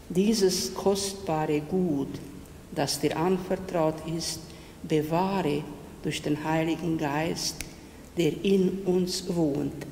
Dieses 0.09 0.73
kostbare 0.73 1.61
Gut, 1.61 2.09
das 2.75 2.99
dir 2.99 3.15
anvertraut 3.15 3.97
ist, 4.17 4.41
bewahre 4.83 5.65
durch 6.03 6.23
den 6.23 6.43
Heiligen 6.43 6.97
Geist, 6.97 7.57
der 8.17 8.43
in 8.43 8.85
uns 8.87 9.23
wohnt. 9.29 9.85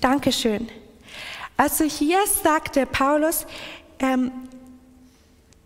Dankeschön. 0.00 0.66
Also 1.56 1.84
hier 1.84 2.18
sagt 2.42 2.74
der 2.74 2.86
Paulus, 2.86 3.46
ähm, 4.00 4.32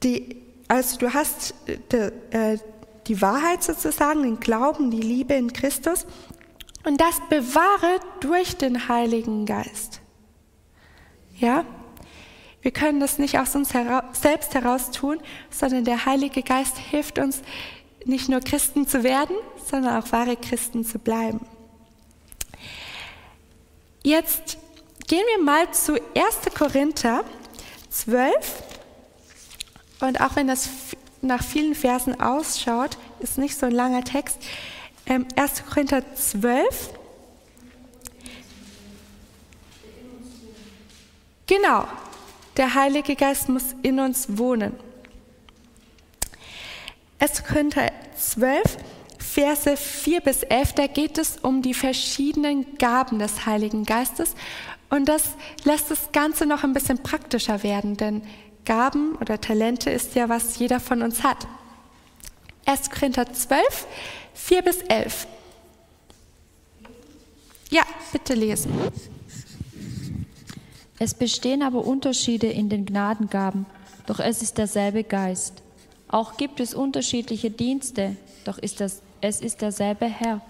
die, 0.02 0.47
also 0.68 0.98
du 0.98 1.12
hast 1.12 1.54
äh, 1.66 1.78
de, 1.90 2.12
äh, 2.30 2.58
die 3.06 3.20
Wahrheit 3.22 3.62
sozusagen, 3.62 4.22
den 4.22 4.38
Glauben, 4.38 4.90
die 4.90 5.00
Liebe 5.00 5.34
in 5.34 5.52
Christus 5.52 6.06
und 6.84 7.00
das 7.00 7.20
bewahre 7.28 8.00
durch 8.20 8.56
den 8.56 8.88
Heiligen 8.88 9.46
Geist. 9.46 10.00
Ja? 11.38 11.64
Wir 12.60 12.70
können 12.70 13.00
das 13.00 13.18
nicht 13.18 13.38
aus 13.38 13.54
uns 13.54 13.72
hera 13.72 14.04
selbst 14.12 14.54
heraus 14.54 14.90
tun, 14.90 15.18
sondern 15.50 15.84
der 15.84 16.04
Heilige 16.04 16.42
Geist 16.42 16.76
hilft 16.76 17.18
uns, 17.18 17.42
nicht 18.04 18.28
nur 18.28 18.40
Christen 18.40 18.86
zu 18.86 19.04
werden, 19.04 19.36
sondern 19.64 20.02
auch 20.02 20.12
wahre 20.12 20.36
Christen 20.36 20.84
zu 20.84 20.98
bleiben. 20.98 21.40
Jetzt 24.02 24.58
gehen 25.06 25.24
wir 25.36 25.44
mal 25.44 25.70
zu 25.72 25.94
1. 25.94 26.54
Korinther 26.56 27.24
12. 27.90 28.67
Und 30.00 30.20
auch 30.20 30.36
wenn 30.36 30.46
das 30.46 30.68
nach 31.22 31.42
vielen 31.42 31.74
Versen 31.74 32.20
ausschaut, 32.20 32.96
ist 33.20 33.38
nicht 33.38 33.58
so 33.58 33.66
ein 33.66 33.72
langer 33.72 34.04
Text. 34.04 34.38
1. 35.06 35.64
Korinther 35.68 36.02
12. 36.14 36.90
Genau, 41.46 41.86
der 42.56 42.74
Heilige 42.74 43.16
Geist 43.16 43.48
muss 43.48 43.74
in 43.82 43.98
uns 44.00 44.36
wohnen. 44.36 44.74
1. 47.20 47.44
Korinther 47.44 47.90
12, 48.16 48.76
Verse 49.18 49.76
4 49.76 50.20
bis 50.20 50.42
11, 50.42 50.72
da 50.74 50.86
geht 50.86 51.18
es 51.18 51.38
um 51.38 51.62
die 51.62 51.74
verschiedenen 51.74 52.76
Gaben 52.76 53.18
des 53.18 53.46
Heiligen 53.46 53.84
Geistes. 53.84 54.34
Und 54.90 55.08
das 55.08 55.22
lässt 55.64 55.90
das 55.90 56.12
Ganze 56.12 56.46
noch 56.46 56.64
ein 56.64 56.74
bisschen 56.74 57.02
praktischer 57.02 57.62
werden, 57.62 57.96
denn 57.96 58.22
Gaben 58.68 59.16
oder 59.16 59.40
Talente 59.40 59.88
ist 59.88 60.14
ja, 60.14 60.28
was 60.28 60.58
jeder 60.58 60.78
von 60.78 61.00
uns 61.00 61.24
hat. 61.24 61.48
1. 62.66 62.90
Korinther 62.90 63.32
12, 63.32 63.86
4 64.34 64.62
bis 64.62 64.82
11. 64.82 65.26
Ja, 67.70 67.82
bitte 68.12 68.34
lesen. 68.34 68.70
Es 70.98 71.14
bestehen 71.14 71.62
aber 71.62 71.86
Unterschiede 71.86 72.48
in 72.48 72.68
den 72.68 72.84
Gnadengaben, 72.84 73.64
doch 74.06 74.20
es 74.20 74.42
ist 74.42 74.58
derselbe 74.58 75.02
Geist. 75.02 75.62
Auch 76.08 76.36
gibt 76.36 76.60
es 76.60 76.74
unterschiedliche 76.74 77.50
Dienste, 77.50 78.16
doch 78.44 78.58
ist 78.58 78.80
das, 78.80 79.00
es 79.22 79.40
ist 79.40 79.62
derselbe 79.62 80.04
Herr. 80.04 80.42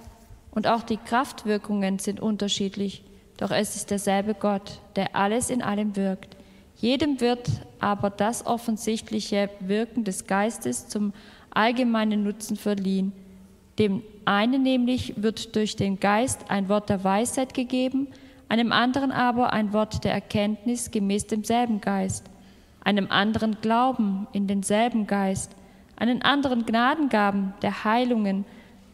Und 0.50 0.66
auch 0.66 0.82
die 0.82 0.96
Kraftwirkungen 0.96 2.00
sind 2.00 2.18
unterschiedlich, 2.18 3.04
doch 3.36 3.52
es 3.52 3.76
ist 3.76 3.92
derselbe 3.92 4.34
Gott, 4.34 4.80
der 4.96 5.14
alles 5.14 5.50
in 5.50 5.62
allem 5.62 5.94
wirkt. 5.94 6.37
Jedem 6.80 7.20
wird 7.20 7.48
aber 7.80 8.08
das 8.08 8.46
offensichtliche 8.46 9.50
Wirken 9.60 10.04
des 10.04 10.26
Geistes 10.26 10.88
zum 10.88 11.12
allgemeinen 11.50 12.22
Nutzen 12.22 12.56
verliehen. 12.56 13.12
Dem 13.78 14.02
einen 14.24 14.62
nämlich 14.62 15.14
wird 15.16 15.56
durch 15.56 15.74
den 15.74 15.98
Geist 15.98 16.50
ein 16.50 16.68
Wort 16.68 16.88
der 16.88 17.02
Weisheit 17.02 17.52
gegeben, 17.52 18.08
einem 18.48 18.72
anderen 18.72 19.10
aber 19.10 19.52
ein 19.52 19.72
Wort 19.72 20.04
der 20.04 20.12
Erkenntnis 20.12 20.90
gemäß 20.90 21.26
demselben 21.26 21.80
Geist, 21.80 22.26
einem 22.82 23.08
anderen 23.10 23.60
Glauben 23.60 24.26
in 24.32 24.46
denselben 24.46 25.06
Geist, 25.06 25.52
einen 25.96 26.22
anderen 26.22 26.64
Gnadengaben 26.64 27.54
der 27.62 27.84
Heilungen 27.84 28.44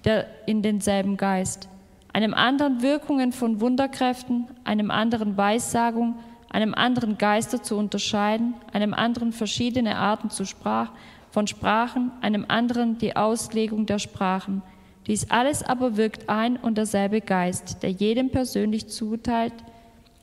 der 0.04 0.26
in 0.46 0.62
denselben 0.62 1.16
Geist, 1.16 1.68
einem 2.12 2.34
anderen 2.34 2.82
Wirkungen 2.82 3.32
von 3.32 3.60
Wunderkräften, 3.60 4.46
einem 4.64 4.90
anderen 4.90 5.36
Weissagung, 5.36 6.16
einem 6.54 6.72
anderen 6.72 7.18
Geister 7.18 7.64
zu 7.64 7.76
unterscheiden, 7.76 8.54
einem 8.72 8.94
anderen 8.94 9.32
verschiedene 9.32 9.96
Arten 9.96 10.30
Sprach, 10.30 10.90
von 11.32 11.48
Sprachen, 11.48 12.12
einem 12.20 12.44
anderen 12.46 12.96
die 12.96 13.16
Auslegung 13.16 13.86
der 13.86 13.98
Sprachen. 13.98 14.62
Dies 15.08 15.28
alles 15.30 15.64
aber 15.64 15.96
wirkt 15.96 16.28
ein 16.28 16.56
und 16.56 16.78
derselbe 16.78 17.20
Geist, 17.20 17.82
der 17.82 17.90
jedem 17.90 18.30
persönlich 18.30 18.86
zuteilt, 18.86 19.52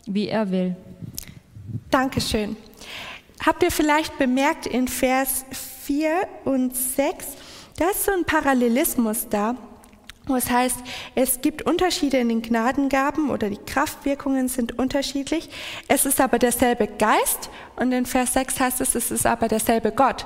wie 0.06 0.30
er 0.30 0.50
will. 0.52 0.78
Dankeschön. 1.90 2.56
Habt 3.46 3.62
ihr 3.62 3.72
vielleicht 3.72 4.18
bemerkt 4.18 4.68
in 4.68 4.88
Vers 4.88 5.46
4 5.52 6.12
und 6.46 6.74
6, 6.74 7.28
da 7.78 7.90
ist 7.90 8.06
so 8.06 8.12
ein 8.14 8.24
Parallelismus 8.24 9.28
da, 9.30 9.56
es 10.28 10.50
heißt, 10.50 10.78
es 11.16 11.42
gibt 11.42 11.64
Unterschiede 11.64 12.18
in 12.18 12.30
den 12.30 12.42
Gnadengaben 12.42 13.30
oder 13.32 13.50
die 13.50 13.58
Kraftwirkungen 13.58 14.48
sind 14.48 14.78
unterschiedlich. 14.78 15.50
Es 15.88 16.06
ist 16.06 16.22
aber 16.22 16.40
derselbe 16.40 16.88
Geist 16.88 17.50
und 17.76 17.92
in 17.92 18.06
Vers 18.06 18.34
6 18.34 18.60
heißt 18.60 18.82
es, 18.82 18.96
es 18.96 19.12
ist 19.12 19.26
aber 19.26 19.48
derselbe 19.48 19.92
Gott. 19.92 20.26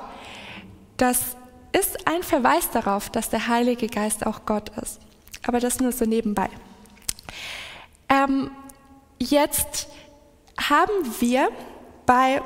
Das 0.96 1.36
ist 1.72 2.06
ein 2.06 2.22
Verweis 2.22 2.70
darauf, 2.70 3.10
dass 3.10 3.30
der 3.30 3.48
Heilige 3.48 3.86
Geist 3.86 4.26
auch 4.26 4.46
Gott 4.46 4.70
ist. 4.80 5.00
Aber 5.46 5.60
das 5.60 5.80
nur 5.80 5.92
so 5.92 6.04
nebenbei. 6.04 6.48
Ähm, 8.08 8.50
jetzt 9.18 9.88
haben 10.58 10.92
wir 11.20 11.48
bei 12.04 12.40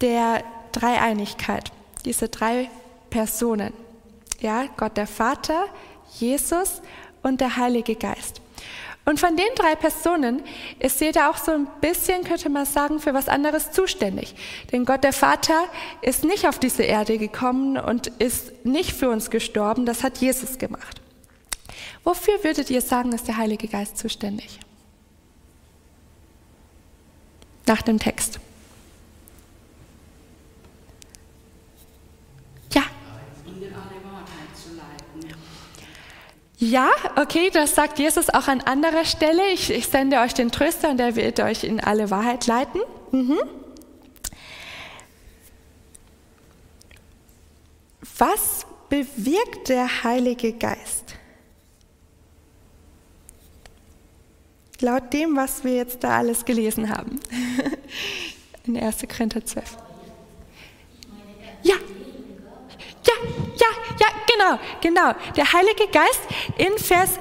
der 0.00 0.42
Dreieinigkeit 0.72 1.72
diese 2.04 2.28
drei 2.28 2.70
Personen. 3.10 3.72
Ja, 4.40 4.66
Gott 4.76 4.96
der 4.96 5.06
Vater, 5.06 5.66
Jesus 6.18 6.82
und 7.22 7.40
der 7.40 7.56
Heilige 7.56 7.94
Geist. 7.94 8.40
Und 9.04 9.18
von 9.18 9.36
den 9.36 9.48
drei 9.56 9.74
Personen 9.74 10.42
ist 10.78 11.00
jeder 11.00 11.28
auch 11.28 11.36
so 11.36 11.50
ein 11.50 11.66
bisschen, 11.80 12.22
könnte 12.22 12.48
man 12.48 12.66
sagen, 12.66 13.00
für 13.00 13.14
was 13.14 13.28
anderes 13.28 13.72
zuständig. 13.72 14.34
Denn 14.70 14.84
Gott 14.84 15.02
der 15.02 15.12
Vater 15.12 15.64
ist 16.02 16.22
nicht 16.22 16.46
auf 16.46 16.60
diese 16.60 16.84
Erde 16.84 17.18
gekommen 17.18 17.78
und 17.78 18.06
ist 18.06 18.64
nicht 18.64 18.92
für 18.92 19.10
uns 19.10 19.30
gestorben, 19.30 19.86
das 19.86 20.04
hat 20.04 20.18
Jesus 20.18 20.58
gemacht. 20.58 21.00
Wofür 22.04 22.44
würdet 22.44 22.70
ihr 22.70 22.80
sagen, 22.80 23.12
ist 23.12 23.26
der 23.26 23.36
Heilige 23.36 23.66
Geist 23.66 23.98
zuständig? 23.98 24.60
Nach 27.66 27.82
dem 27.82 27.98
Text. 27.98 28.38
Ja, 36.62 36.90
okay, 37.16 37.50
das 37.52 37.74
sagt 37.74 37.98
Jesus 37.98 38.30
auch 38.30 38.46
an 38.46 38.60
anderer 38.60 39.04
Stelle. 39.04 39.42
Ich, 39.52 39.68
ich 39.68 39.88
sende 39.88 40.20
euch 40.20 40.32
den 40.32 40.52
Tröster 40.52 40.90
und 40.90 41.00
er 41.00 41.16
wird 41.16 41.40
euch 41.40 41.64
in 41.64 41.80
alle 41.80 42.08
Wahrheit 42.08 42.46
leiten. 42.46 42.80
Mhm. 43.10 43.36
Was 48.16 48.64
bewirkt 48.88 49.70
der 49.70 50.04
Heilige 50.04 50.52
Geist? 50.52 51.16
Laut 54.78 55.12
dem, 55.12 55.34
was 55.34 55.64
wir 55.64 55.74
jetzt 55.74 56.04
da 56.04 56.18
alles 56.18 56.44
gelesen 56.44 56.88
haben. 56.90 57.18
In 58.66 58.78
1. 58.78 58.98
Korinther 59.08 59.44
12. 59.44 59.78
Ja, 61.64 61.74
ja, 61.74 61.80
ja, 63.04 63.14
ja, 63.56 63.81
genau, 64.42 64.58
genau. 64.80 65.12
Der 65.36 65.52
Heilige 65.52 65.86
Geist, 65.88 66.20
in 66.56 66.76
Vers 66.78 67.18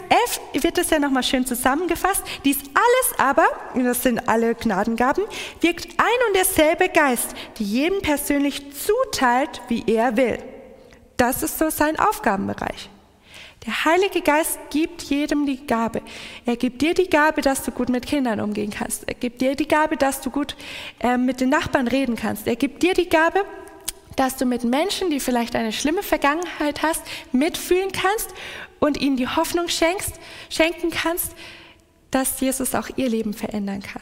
11 0.53 0.63
wird 0.63 0.77
es 0.77 0.89
ja 0.89 0.99
nochmal 0.99 1.23
schön 1.23 1.45
zusammengefasst. 1.45 2.23
Dies 2.45 2.57
alles 2.57 3.19
aber, 3.19 3.47
das 3.75 4.03
sind 4.03 4.27
alle 4.27 4.55
Gnadengaben, 4.55 5.23
wirkt 5.61 5.87
ein 5.97 6.27
und 6.27 6.35
derselbe 6.35 6.89
Geist, 6.89 7.33
die 7.57 7.63
jedem 7.63 8.01
persönlich 8.01 8.63
zuteilt, 8.73 9.61
wie 9.67 9.83
er 9.87 10.17
will. 10.17 10.39
Das 11.17 11.43
ist 11.43 11.59
so 11.59 11.69
sein 11.69 11.99
Aufgabenbereich. 11.99 12.89
Der 13.67 13.85
Heilige 13.85 14.21
Geist 14.21 14.57
gibt 14.71 15.03
jedem 15.03 15.45
die 15.45 15.67
Gabe. 15.67 16.01
Er 16.47 16.55
gibt 16.55 16.81
dir 16.81 16.95
die 16.95 17.07
Gabe, 17.07 17.41
dass 17.41 17.61
du 17.61 17.69
gut 17.69 17.89
mit 17.89 18.07
Kindern 18.07 18.39
umgehen 18.39 18.71
kannst. 18.71 19.07
Er 19.07 19.13
gibt 19.13 19.39
dir 19.39 19.55
die 19.55 19.67
Gabe, 19.67 19.97
dass 19.97 20.19
du 20.21 20.31
gut 20.31 20.55
äh, 20.99 21.15
mit 21.15 21.41
den 21.41 21.49
Nachbarn 21.49 21.87
reden 21.87 22.15
kannst. 22.15 22.47
Er 22.47 22.55
gibt 22.55 22.81
dir 22.81 22.95
die 22.95 23.07
Gabe, 23.07 23.45
dass 24.15 24.37
du 24.37 24.45
mit 24.45 24.63
Menschen, 24.63 25.09
die 25.09 25.19
vielleicht 25.19 25.55
eine 25.55 25.71
schlimme 25.71 26.03
Vergangenheit 26.03 26.81
hast, 26.81 27.01
mitfühlen 27.31 27.91
kannst 27.91 28.29
und 28.79 28.99
ihnen 28.99 29.17
die 29.17 29.27
Hoffnung 29.27 29.67
schenkst, 29.67 30.13
schenken 30.49 30.91
kannst, 30.91 31.33
dass 32.09 32.39
Jesus 32.39 32.75
auch 32.75 32.89
ihr 32.97 33.09
Leben 33.09 33.33
verändern 33.33 33.81
kann. 33.81 34.01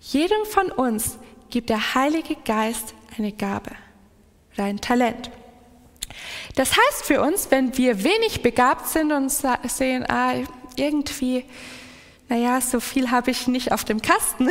Jedem 0.00 0.44
von 0.46 0.70
uns 0.72 1.18
gibt 1.50 1.68
der 1.68 1.94
Heilige 1.94 2.36
Geist 2.44 2.94
eine 3.16 3.32
Gabe 3.32 3.70
oder 4.54 4.64
ein 4.64 4.80
Talent. 4.80 5.30
Das 6.56 6.70
heißt 6.70 7.04
für 7.04 7.22
uns, 7.22 7.50
wenn 7.50 7.76
wir 7.76 8.02
wenig 8.04 8.42
begabt 8.42 8.88
sind 8.88 9.12
und 9.12 9.30
sehen, 9.30 10.04
ah, 10.08 10.34
irgendwie, 10.76 11.44
naja, 12.28 12.60
so 12.60 12.80
viel 12.80 13.10
habe 13.10 13.30
ich 13.30 13.46
nicht 13.46 13.72
auf 13.72 13.84
dem 13.84 14.02
Kasten, 14.02 14.48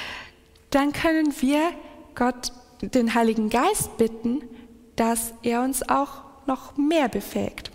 dann 0.70 0.92
können 0.92 1.34
wir 1.40 1.72
Gott, 2.14 2.52
den 2.80 3.14
Heiligen 3.14 3.50
Geist 3.50 3.96
bitten, 3.96 4.42
dass 4.96 5.32
er 5.42 5.62
uns 5.62 5.88
auch 5.88 6.22
noch 6.46 6.76
mehr 6.76 7.08
befähigt. 7.08 7.70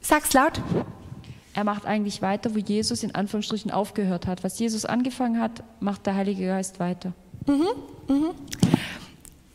Sag's 0.00 0.32
laut. 0.32 0.60
Er 1.54 1.64
macht 1.64 1.84
eigentlich 1.86 2.22
weiter, 2.22 2.54
wo 2.54 2.58
Jesus 2.58 3.02
in 3.02 3.14
Anführungsstrichen 3.14 3.70
aufgehört 3.70 4.26
hat. 4.26 4.44
Was 4.44 4.58
Jesus 4.58 4.84
angefangen 4.84 5.40
hat, 5.40 5.62
macht 5.80 6.06
der 6.06 6.14
Heilige 6.14 6.46
Geist 6.46 6.78
weiter. 6.80 7.12
Mhm, 7.46 7.68
mhm. 8.08 8.30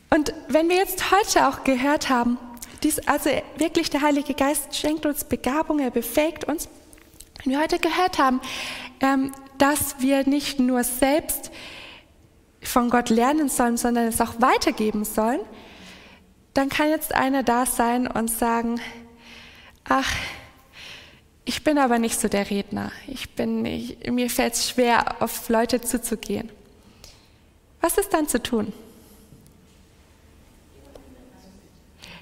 Und 0.10 0.34
wenn 0.48 0.70
wir 0.70 0.78
jetzt 0.78 1.12
heute 1.12 1.48
auch 1.48 1.64
gehört 1.64 2.10
haben, 2.10 2.38
dies, 2.84 3.00
also 3.08 3.30
wirklich 3.58 3.90
der 3.90 4.02
Heilige 4.02 4.34
Geist 4.34 4.76
schenkt 4.76 5.06
uns 5.06 5.24
Begabung, 5.24 5.80
er 5.80 5.92
befähigt 5.92 6.46
uns. 6.46 6.70
Wenn 7.44 7.54
wir 7.54 7.60
heute 7.60 7.80
gehört 7.80 8.18
haben, 8.18 8.40
ähm, 9.02 9.32
dass 9.58 10.00
wir 10.00 10.28
nicht 10.28 10.60
nur 10.60 10.84
selbst 10.84 11.52
von 12.62 12.90
Gott 12.90 13.10
lernen 13.10 13.50
sollen, 13.50 13.78
sondern 13.78 14.06
es 14.08 14.22
auch 14.22 14.40
weitergeben 14.40 15.06
sollen, 15.06 15.42
dann 16.54 16.70
kann 16.70 16.90
jetzt 16.90 17.14
einer 17.14 17.44
da 17.44 17.66
sein 17.66 18.08
und 18.08 18.30
sagen, 18.30 18.80
ach, 19.84 20.12
ich 21.44 21.64
bin 21.64 21.78
aber 21.78 22.00
nicht 22.00 22.20
so 22.20 22.28
der 22.28 22.50
Redner. 22.50 22.92
Ich 23.08 23.30
bin, 23.36 23.66
ich, 23.66 23.98
mir 24.10 24.30
fällt 24.30 24.56
es 24.56 24.70
schwer, 24.70 25.22
auf 25.22 25.48
Leute 25.50 25.80
zuzugehen. 25.82 26.50
Was 27.82 27.98
ist 27.98 28.14
dann 28.14 28.28
zu 28.28 28.42
tun? 28.42 28.74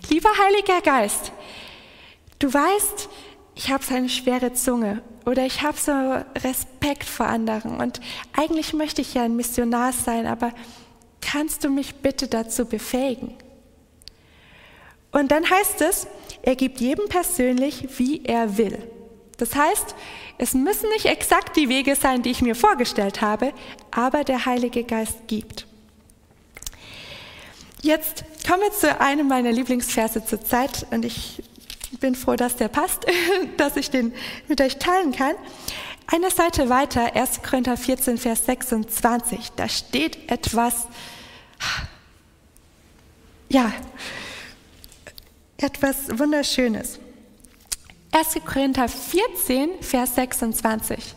Lieber 0.10 0.30
Heiliger 0.38 0.82
Geist, 0.82 1.32
du 2.40 2.54
weißt, 2.54 3.08
ich 3.56 3.72
habe 3.72 3.84
so 3.84 3.94
eine 3.94 4.10
schwere 4.10 4.54
Zunge 4.54 5.02
oder 5.26 5.46
ich 5.46 5.62
habe 5.62 5.78
so 5.78 5.92
Respekt 6.42 7.06
vor 7.06 7.28
anderen 7.28 7.78
und 7.78 8.00
eigentlich 8.34 8.74
möchte 8.74 9.02
ich 9.02 9.14
ja 9.14 9.24
ein 9.24 9.36
Missionar 9.36 9.94
sein, 9.94 10.26
aber 10.26 10.52
kannst 11.22 11.64
du 11.64 11.70
mich 11.70 11.96
bitte 11.96 12.28
dazu 12.28 12.66
befähigen? 12.66 13.34
Und 15.12 15.32
dann 15.32 15.50
heißt 15.50 15.82
es, 15.82 16.08
er 16.42 16.56
gibt 16.56 16.82
jedem 16.82 17.08
persönlich, 17.08 17.88
wie 17.98 18.26
er 18.26 18.58
will. 18.58 18.80
Das 19.38 19.56
heißt, 19.56 19.96
es 20.38 20.54
müssen 20.54 20.90
nicht 20.90 21.06
exakt 21.06 21.56
die 21.56 21.70
Wege 21.70 21.96
sein, 21.96 22.24
die 22.24 22.32
ich 22.32 22.42
mir 22.42 22.56
vorgestellt 22.56 23.22
habe, 23.22 23.54
aber 23.92 24.24
der 24.24 24.46
Heilige 24.46 24.84
Geist 24.84 25.28
gibt. 25.28 25.68
Jetzt 27.82 28.24
kommen 28.48 28.62
wir 28.62 28.72
zu 28.72 29.00
einem 29.00 29.28
meiner 29.28 29.52
Lieblingsverse 29.52 30.26
zur 30.26 30.44
Zeit 30.44 30.88
und 30.92 31.06
ich 31.06 31.44
bin 32.00 32.16
froh, 32.16 32.36
dass 32.36 32.56
der 32.56 32.68
passt, 32.68 33.06
dass 33.58 33.76
ich 33.76 33.90
den 33.90 34.14
mit 34.48 34.62
euch 34.62 34.78
teilen 34.78 35.12
kann. 35.12 35.36
Eine 36.08 36.30
Seite 36.32 36.70
weiter, 36.70 37.16
1. 37.16 37.42
Korinther 37.44 37.78
14, 37.78 38.18
Vers 38.18 38.46
26, 38.46 39.52
da 39.56 39.70
steht 39.70 40.30
etwas, 40.30 40.88
ja, 43.50 43.72
etwas 45.58 46.20
Wunderschönes. 46.20 47.00
1. 48.12 48.46
Korinther 48.46 48.88
14, 48.90 49.82
Vers 49.82 50.16
26. 50.16 51.16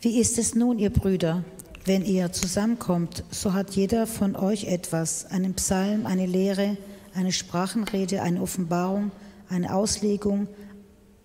Wie 0.00 0.20
ist 0.20 0.38
es 0.38 0.54
nun, 0.54 0.78
ihr 0.78 0.90
Brüder? 0.90 1.44
Wenn 1.86 2.04
ihr 2.04 2.32
zusammenkommt, 2.32 3.22
so 3.30 3.52
hat 3.52 3.70
jeder 3.70 4.08
von 4.08 4.34
euch 4.34 4.64
etwas, 4.64 5.24
einen 5.30 5.54
Psalm, 5.54 6.04
eine 6.04 6.26
Lehre, 6.26 6.76
eine 7.14 7.30
Sprachenrede, 7.30 8.22
eine 8.22 8.42
Offenbarung, 8.42 9.12
eine 9.48 9.72
Auslegung. 9.72 10.48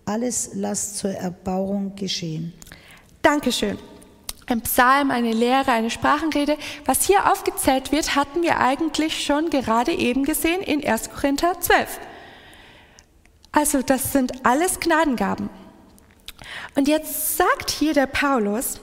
Alles 0.04 0.50
lasst 0.54 0.98
zur 0.98 1.10
Erbauung 1.10 1.96
geschehen. 1.96 2.52
Dankeschön. 3.22 3.76
Ein 4.46 4.60
Psalm, 4.60 5.10
eine 5.10 5.32
Lehre, 5.32 5.72
eine 5.72 5.90
Sprachenrede. 5.90 6.56
Was 6.84 7.06
hier 7.06 7.32
aufgezählt 7.32 7.90
wird, 7.90 8.14
hatten 8.14 8.42
wir 8.42 8.60
eigentlich 8.60 9.24
schon 9.24 9.50
gerade 9.50 9.90
eben 9.90 10.22
gesehen 10.22 10.62
in 10.62 10.86
1. 10.86 11.10
Korinther 11.10 11.58
12. 11.58 11.98
Also 13.50 13.82
das 13.82 14.12
sind 14.12 14.46
alles 14.46 14.78
Gnadengaben. 14.78 15.50
Und 16.76 16.86
jetzt 16.86 17.36
sagt 17.36 17.70
hier 17.70 17.94
der 17.94 18.06
Paulus, 18.06 18.80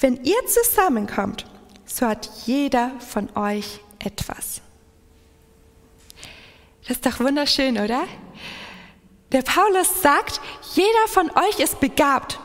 wenn 0.00 0.22
ihr 0.24 0.46
zusammenkommt, 0.46 1.46
so 1.84 2.06
hat 2.06 2.28
jeder 2.46 2.92
von 3.00 3.28
euch 3.36 3.80
etwas. 3.98 4.60
Das 6.82 6.96
ist 6.96 7.06
doch 7.06 7.20
wunderschön, 7.20 7.78
oder? 7.78 8.04
Der 9.32 9.42
Paulus 9.42 10.00
sagt, 10.00 10.40
jeder 10.74 11.08
von 11.08 11.30
euch 11.30 11.60
ist 11.60 11.80
begabt. 11.80 12.40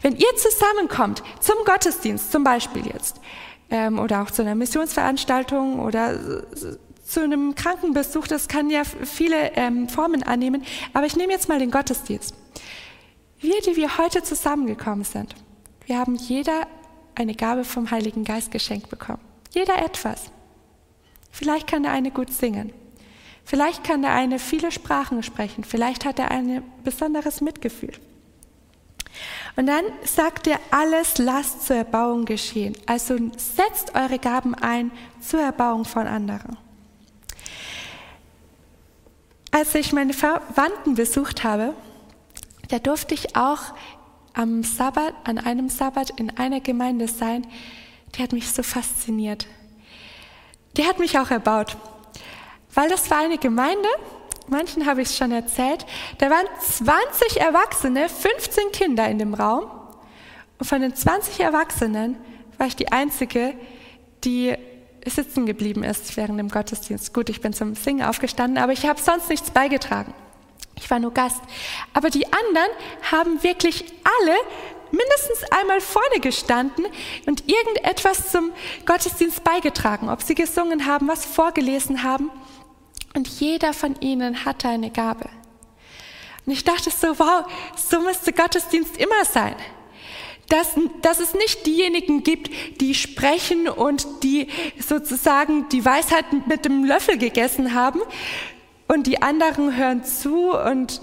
Wenn 0.00 0.16
ihr 0.16 0.36
zusammenkommt 0.36 1.22
zum 1.40 1.56
Gottesdienst 1.64 2.32
zum 2.32 2.44
Beispiel 2.44 2.86
jetzt, 2.86 3.20
ähm, 3.70 3.98
oder 3.98 4.22
auch 4.22 4.30
zu 4.30 4.42
einer 4.42 4.54
Missionsveranstaltung 4.54 5.80
oder 5.80 6.18
zu 7.04 7.20
einem 7.20 7.54
Krankenbesuch, 7.54 8.26
das 8.26 8.48
kann 8.48 8.70
ja 8.70 8.82
viele 8.84 9.52
ähm, 9.56 9.88
Formen 9.88 10.22
annehmen, 10.22 10.64
aber 10.92 11.06
ich 11.06 11.16
nehme 11.16 11.32
jetzt 11.32 11.48
mal 11.48 11.58
den 11.58 11.70
Gottesdienst. 11.70 12.34
Wir, 13.40 13.60
die 13.60 13.76
wir 13.76 13.98
heute 13.98 14.22
zusammengekommen 14.22 15.04
sind, 15.04 15.34
wir 15.86 15.98
haben 15.98 16.14
jeder 16.14 16.66
eine 17.14 17.34
Gabe 17.34 17.64
vom 17.64 17.90
Heiligen 17.90 18.24
Geist 18.24 18.50
geschenkt 18.50 18.88
bekommen. 18.88 19.20
Jeder 19.52 19.78
etwas. 19.84 20.30
Vielleicht 21.30 21.66
kann 21.66 21.82
der 21.82 21.92
eine 21.92 22.10
gut 22.10 22.32
singen. 22.32 22.72
Vielleicht 23.44 23.84
kann 23.84 24.02
der 24.02 24.12
eine 24.12 24.38
viele 24.38 24.72
Sprachen 24.72 25.22
sprechen. 25.22 25.64
Vielleicht 25.64 26.04
hat 26.04 26.18
er 26.18 26.30
ein 26.30 26.62
besonderes 26.82 27.40
Mitgefühl. 27.40 27.92
Und 29.56 29.66
dann 29.66 29.84
sagt 30.04 30.46
er, 30.46 30.58
alles 30.70 31.18
lasst 31.18 31.66
zur 31.66 31.76
Erbauung 31.76 32.24
geschehen. 32.24 32.76
Also 32.86 33.16
setzt 33.36 33.94
eure 33.94 34.18
Gaben 34.18 34.54
ein 34.54 34.90
zur 35.20 35.40
Erbauung 35.40 35.84
von 35.84 36.06
anderen. 36.06 36.56
Als 39.52 39.74
ich 39.76 39.92
meine 39.92 40.14
Verwandten 40.14 40.94
besucht 40.94 41.44
habe, 41.44 41.74
da 42.70 42.80
durfte 42.80 43.14
ich 43.14 43.36
auch 43.36 43.74
am 44.34 44.62
Sabbat, 44.62 45.14
an 45.24 45.38
einem 45.38 45.68
Sabbat 45.68 46.10
in 46.18 46.36
einer 46.36 46.60
Gemeinde 46.60 47.08
sein, 47.08 47.46
die 48.14 48.22
hat 48.22 48.32
mich 48.32 48.50
so 48.50 48.62
fasziniert. 48.62 49.46
Die 50.76 50.84
hat 50.84 50.98
mich 50.98 51.18
auch 51.18 51.30
erbaut, 51.30 51.76
weil 52.74 52.88
das 52.88 53.10
war 53.10 53.18
eine 53.18 53.38
Gemeinde, 53.38 53.88
manchen 54.48 54.86
habe 54.86 55.02
ich 55.02 55.08
es 55.08 55.16
schon 55.16 55.30
erzählt, 55.30 55.86
da 56.18 56.30
waren 56.30 56.46
20 56.60 57.40
Erwachsene, 57.40 58.08
15 58.08 58.72
Kinder 58.72 59.08
in 59.08 59.18
dem 59.18 59.34
Raum 59.34 59.70
und 60.58 60.66
von 60.66 60.80
den 60.80 60.94
20 60.94 61.40
Erwachsenen 61.40 62.16
war 62.58 62.66
ich 62.66 62.76
die 62.76 62.90
Einzige, 62.90 63.54
die 64.24 64.54
sitzen 65.06 65.46
geblieben 65.46 65.84
ist 65.84 66.16
während 66.16 66.38
dem 66.38 66.48
Gottesdienst. 66.48 67.12
Gut, 67.12 67.28
ich 67.28 67.40
bin 67.40 67.52
zum 67.52 67.74
Singen 67.74 68.04
aufgestanden, 68.04 68.62
aber 68.62 68.72
ich 68.72 68.86
habe 68.86 69.00
sonst 69.00 69.28
nichts 69.28 69.50
beigetragen. 69.50 70.14
Ich 70.84 70.90
war 70.90 70.98
nur 70.98 71.14
Gast. 71.14 71.40
Aber 71.94 72.10
die 72.10 72.26
anderen 72.26 72.68
haben 73.10 73.42
wirklich 73.42 73.86
alle 74.04 74.36
mindestens 74.90 75.50
einmal 75.50 75.80
vorne 75.80 76.20
gestanden 76.20 76.84
und 77.24 77.42
irgendetwas 77.48 78.30
zum 78.30 78.52
Gottesdienst 78.84 79.42
beigetragen, 79.42 80.10
ob 80.10 80.20
sie 80.20 80.34
gesungen 80.34 80.84
haben, 80.84 81.08
was 81.08 81.24
vorgelesen 81.24 82.02
haben. 82.02 82.30
Und 83.14 83.28
jeder 83.28 83.72
von 83.72 83.98
ihnen 84.00 84.44
hatte 84.44 84.68
eine 84.68 84.90
Gabe. 84.90 85.30
Und 86.44 86.52
ich 86.52 86.64
dachte 86.64 86.90
so, 86.90 87.18
wow, 87.18 87.46
so 87.74 88.00
müsste 88.00 88.34
Gottesdienst 88.34 88.98
immer 88.98 89.24
sein. 89.24 89.56
Dass, 90.50 90.72
dass 91.00 91.18
es 91.18 91.32
nicht 91.32 91.64
diejenigen 91.64 92.22
gibt, 92.22 92.50
die 92.82 92.94
sprechen 92.94 93.70
und 93.70 94.06
die 94.22 94.48
sozusagen 94.78 95.70
die 95.70 95.82
Weisheit 95.82 96.46
mit 96.46 96.66
dem 96.66 96.84
Löffel 96.84 97.16
gegessen 97.16 97.72
haben 97.72 98.02
und 98.88 99.06
die 99.06 99.22
anderen 99.22 99.76
hören 99.76 100.04
zu 100.04 100.52
und 100.52 101.00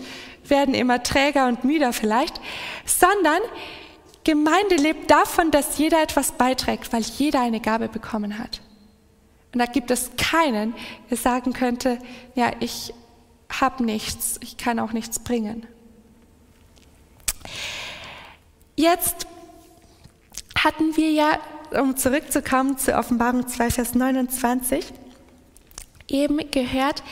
werden 0.48 0.74
immer 0.74 1.04
träger 1.04 1.48
und 1.48 1.64
müder 1.64 1.94
vielleicht, 1.94 2.40
sondern 2.86 3.40
Gemeinde 4.24 4.76
lebt 4.76 5.10
davon, 5.10 5.50
dass 5.50 5.78
jeder 5.78 6.02
etwas 6.02 6.34
beiträgt, 6.34 6.94
weil 6.94 7.02
jeder 7.02 7.42
eine 7.42 7.60
Gabe 7.60 7.88
bekommen 7.88 8.38
hat. 8.38 8.62
Und 9.54 9.60
da 9.60 9.66
gibt 9.66 9.92
es 9.92 10.12
keinen, 10.16 10.76
der 11.10 11.18
sagen 11.18 11.54
könnte, 11.54 11.98
ja, 12.36 12.52
ich 12.60 12.94
habe 13.52 13.84
nichts, 13.84 14.40
ich 14.42 14.58
kann 14.58 14.80
auch 14.80 14.94
nichts 14.94 15.20
bringen. 15.20 15.66
Jetzt 18.76 19.28
hatten 20.58 20.96
wir 20.96 21.12
ja, 21.12 21.40
um 21.72 21.98
zurückzukommen 21.98 22.78
zu 22.78 22.96
Offenbarung 22.96 23.48
2, 23.48 23.72
Vers 23.72 23.96
29, 23.96 24.86
eben 26.08 26.40
gehört, 26.52 27.04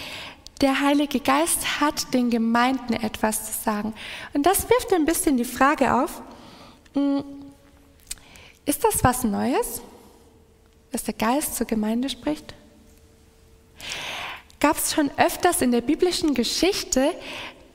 der 0.62 0.82
Heilige 0.82 1.20
Geist 1.20 1.80
hat 1.80 2.14
den 2.14 2.30
Gemeinden 2.30 2.94
etwas 2.94 3.46
zu 3.46 3.64
sagen. 3.64 3.94
Und 4.34 4.46
das 4.46 4.70
wirft 4.70 4.94
ein 4.94 5.06
bisschen 5.06 5.38
die 5.38 5.46
Frage 5.46 5.94
auf, 5.94 6.22
hm, 6.94 7.24
ist 8.66 8.84
das 8.84 9.04
was 9.04 9.24
Neues, 9.24 9.82
dass 10.92 11.04
der 11.04 11.14
Geist 11.14 11.56
zur 11.56 11.66
Gemeinde 11.66 12.10
spricht? 12.10 12.54
Gab 14.60 14.78
es 14.78 14.94
schon 14.94 15.10
öfters 15.18 15.62
in 15.62 15.72
der 15.72 15.82
biblischen 15.82 16.34
Geschichte, 16.34 17.12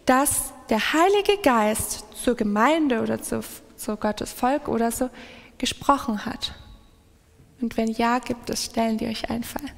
dass 0.07 0.53
der 0.68 0.93
Heilige 0.93 1.39
Geist 1.43 2.05
zur 2.22 2.37
Gemeinde 2.37 3.01
oder 3.01 3.20
zu, 3.20 3.41
zu 3.76 3.97
Gottes 3.97 4.32
Volk 4.32 4.68
oder 4.68 4.93
so 4.93 5.11
gesprochen 5.59 6.26
hat? 6.26 6.55
Und 7.61 7.76
wenn 7.76 7.89
ja, 7.89 8.20
gibt 8.20 8.51
es 8.51 8.66
Stellen, 8.66 8.99
die 8.99 9.07
euch 9.07 9.30
einfallen? 9.30 9.72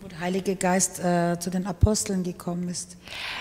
Wo 0.00 0.07
der 0.07 0.07
Heilige 0.20 0.56
Geist 0.56 1.00
äh, 1.00 1.38
zu 1.38 1.50
den 1.50 1.66
Aposteln 1.66 2.22
gekommen 2.22 2.68
ist. 2.68 2.96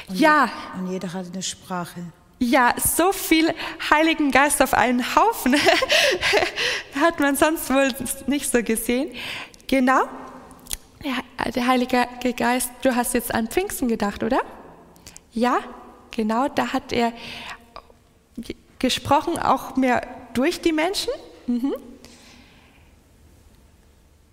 Und 0.07 0.19
ja. 0.19 0.45
Je, 0.45 0.81
und 0.81 0.91
jeder 0.91 1.13
hatte 1.13 1.31
eine 1.33 1.43
Sprache. 1.43 2.01
Ja, 2.39 2.75
so 2.77 3.11
viel 3.11 3.51
Heiligen 3.89 4.31
Geist 4.31 4.61
auf 4.61 4.73
einen 4.75 5.03
Haufen 5.15 5.55
hat 7.01 7.19
man 7.19 7.35
sonst 7.35 7.69
wohl 7.71 7.91
nicht 8.27 8.51
so 8.51 8.61
gesehen. 8.61 9.09
Genau, 9.65 10.03
der 11.55 11.67
Heilige 11.67 12.07
Geist, 12.35 12.71
du 12.81 12.95
hast 12.95 13.13
jetzt 13.13 13.33
an 13.33 13.47
Pfingsten 13.47 13.87
gedacht, 13.87 14.23
oder? 14.23 14.39
Ja, 15.31 15.59
genau, 16.11 16.47
da 16.47 16.73
hat 16.73 16.91
er 16.91 17.13
gesprochen, 18.79 19.37
auch 19.37 19.75
mehr 19.75 20.01
durch 20.33 20.61
die 20.61 20.73
Menschen. 20.73 21.11
Mhm. 21.47 21.73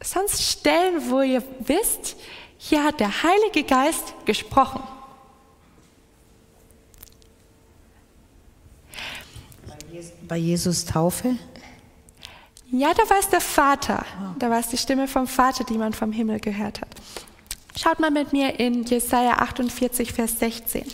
Sonst 0.04 0.42
Stellen, 0.42 1.10
wo 1.10 1.22
ihr 1.22 1.42
wisst, 1.60 2.16
hier 2.58 2.84
hat 2.84 3.00
der 3.00 3.22
Heilige 3.22 3.64
Geist 3.64 4.14
gesprochen. 4.26 4.82
Bei 10.28 10.36
Jesus 10.36 10.84
Taufe? 10.84 11.36
Ja, 12.70 12.92
da 12.92 13.08
war 13.08 13.18
es 13.18 13.28
der 13.30 13.40
Vater. 13.40 14.04
Da 14.38 14.50
war 14.50 14.58
es 14.58 14.68
die 14.68 14.76
Stimme 14.76 15.08
vom 15.08 15.26
Vater, 15.26 15.64
die 15.64 15.78
man 15.78 15.94
vom 15.94 16.12
Himmel 16.12 16.38
gehört 16.38 16.82
hat. 16.82 16.88
Schaut 17.76 17.98
mal 17.98 18.10
mit 18.10 18.32
mir 18.32 18.60
in 18.60 18.84
Jesaja 18.84 19.38
48, 19.38 20.12
Vers 20.12 20.38
16. 20.38 20.84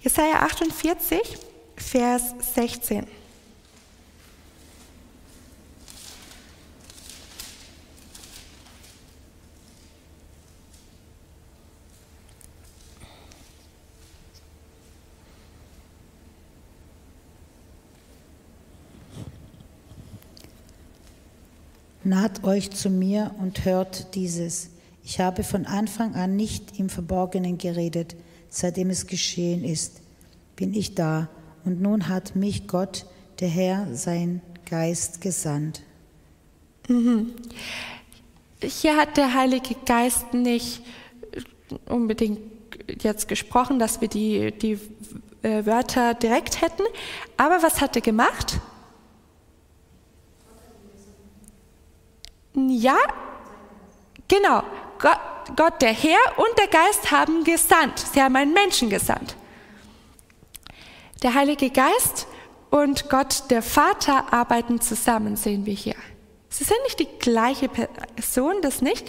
Jesaja 0.00 0.40
48, 0.42 1.45
Vers 1.76 2.34
16. 2.54 3.06
Naht 22.06 22.44
euch 22.44 22.70
zu 22.70 22.88
mir 22.88 23.34
und 23.40 23.64
hört 23.64 24.14
dieses. 24.14 24.70
Ich 25.02 25.18
habe 25.18 25.42
von 25.42 25.66
Anfang 25.66 26.14
an 26.14 26.36
nicht 26.36 26.78
im 26.78 26.88
Verborgenen 26.88 27.58
geredet, 27.58 28.14
seitdem 28.48 28.90
es 28.90 29.08
geschehen 29.08 29.64
ist. 29.64 30.00
Bin 30.54 30.72
ich 30.72 30.94
da 30.94 31.28
und 31.66 31.82
nun 31.82 32.08
hat 32.08 32.36
mich 32.36 32.68
Gott, 32.68 33.04
der 33.40 33.48
Herr, 33.48 33.88
sein 33.92 34.40
Geist 34.70 35.20
gesandt. 35.20 35.82
Mhm. 36.88 37.34
Hier 38.62 38.96
hat 38.96 39.16
der 39.16 39.34
Heilige 39.34 39.74
Geist 39.84 40.32
nicht 40.32 40.80
unbedingt 41.86 42.40
jetzt 43.02 43.28
gesprochen, 43.28 43.78
dass 43.78 44.00
wir 44.00 44.08
die, 44.08 44.52
die 44.52 44.78
äh, 45.42 45.66
Wörter 45.66 46.14
direkt 46.14 46.62
hätten, 46.62 46.84
aber 47.36 47.62
was 47.62 47.80
hat 47.80 47.96
er 47.96 48.02
gemacht? 48.02 48.60
Ja, 52.54 52.96
genau. 54.28 54.62
Gott, 54.98 55.18
Gott, 55.56 55.82
der 55.82 55.92
Herr 55.92 56.18
und 56.36 56.58
der 56.58 56.68
Geist 56.68 57.10
haben 57.10 57.44
gesandt. 57.44 57.98
Sie 57.98 58.22
haben 58.22 58.36
einen 58.36 58.54
Menschen 58.54 58.88
gesandt. 58.88 59.35
Der 61.22 61.34
Heilige 61.34 61.70
Geist 61.70 62.26
und 62.70 63.08
Gott, 63.08 63.44
der 63.50 63.62
Vater, 63.62 64.32
arbeiten 64.32 64.80
zusammen, 64.80 65.36
sehen 65.36 65.64
wir 65.64 65.74
hier. 65.74 65.94
Sie 66.48 66.64
sind 66.64 66.78
nicht 66.84 67.00
die 67.00 67.08
gleiche 67.18 67.68
Person, 67.68 68.62
das 68.62 68.82
nicht, 68.82 69.06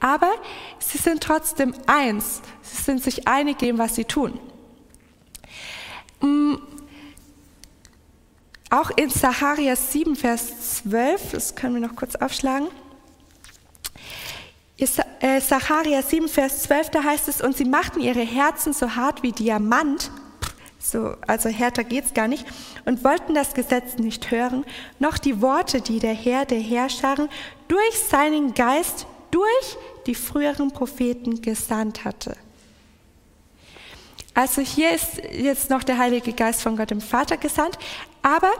aber 0.00 0.30
sie 0.78 0.98
sind 0.98 1.22
trotzdem 1.22 1.74
eins. 1.86 2.42
Sie 2.62 2.82
sind 2.82 3.02
sich 3.02 3.28
einig 3.28 3.62
in 3.62 3.78
was 3.78 3.94
sie 3.94 4.04
tun. 4.04 4.38
Mm, 6.20 6.56
auch 8.70 8.90
in 8.96 9.10
Zacharias 9.10 9.92
7, 9.92 10.16
Vers 10.16 10.82
12, 10.82 11.32
das 11.32 11.54
können 11.54 11.74
wir 11.74 11.86
noch 11.86 11.96
kurz 11.96 12.16
aufschlagen. 12.16 12.68
Äh, 15.20 15.40
Sacharja 15.42 16.00
7, 16.00 16.28
Vers 16.28 16.62
12, 16.62 16.90
da 16.90 17.04
heißt 17.04 17.28
es, 17.28 17.42
und 17.42 17.54
sie 17.54 17.66
machten 17.66 18.00
ihre 18.00 18.22
Herzen 18.22 18.72
so 18.72 18.96
hart 18.96 19.22
wie 19.22 19.32
Diamant, 19.32 20.10
so, 20.80 21.14
also 21.26 21.48
härter 21.50 21.84
geht's 21.84 22.14
gar 22.14 22.26
nicht, 22.26 22.46
und 22.86 23.04
wollten 23.04 23.34
das 23.34 23.54
Gesetz 23.54 23.98
nicht 23.98 24.30
hören, 24.30 24.64
noch 24.98 25.18
die 25.18 25.42
Worte, 25.42 25.80
die 25.82 25.98
der 25.98 26.14
Herr 26.14 26.46
der 26.46 26.58
Herrscharen 26.58 27.28
durch 27.68 27.98
seinen 28.08 28.54
Geist, 28.54 29.06
durch 29.30 29.76
die 30.06 30.14
früheren 30.14 30.72
Propheten 30.72 31.42
gesandt 31.42 32.04
hatte. 32.04 32.36
Also 34.32 34.62
hier 34.62 34.92
ist 34.92 35.18
jetzt 35.32 35.70
noch 35.70 35.82
der 35.82 35.98
Heilige 35.98 36.32
Geist 36.32 36.62
von 36.62 36.76
Gott 36.76 36.90
dem 36.90 37.00
Vater 37.00 37.36
gesandt, 37.36 37.78
aber 38.22 38.50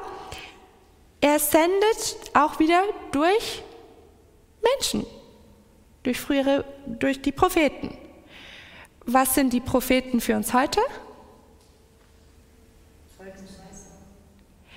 er 1.21 1.39
sendet 1.39 2.17
auch 2.35 2.59
wieder 2.59 2.83
durch 3.13 3.63
Menschen, 4.63 5.07
durch 6.03 6.21
frühere, 6.21 6.65
durch 6.87 7.23
die 7.23 7.33
Propheten. 7.33 7.97
Was 9.07 9.35
sind 9.35 9.53
die 9.53 9.61
Propheten 9.61 10.21
für 10.21 10.37
uns 10.37 10.53
heute? 10.53 10.81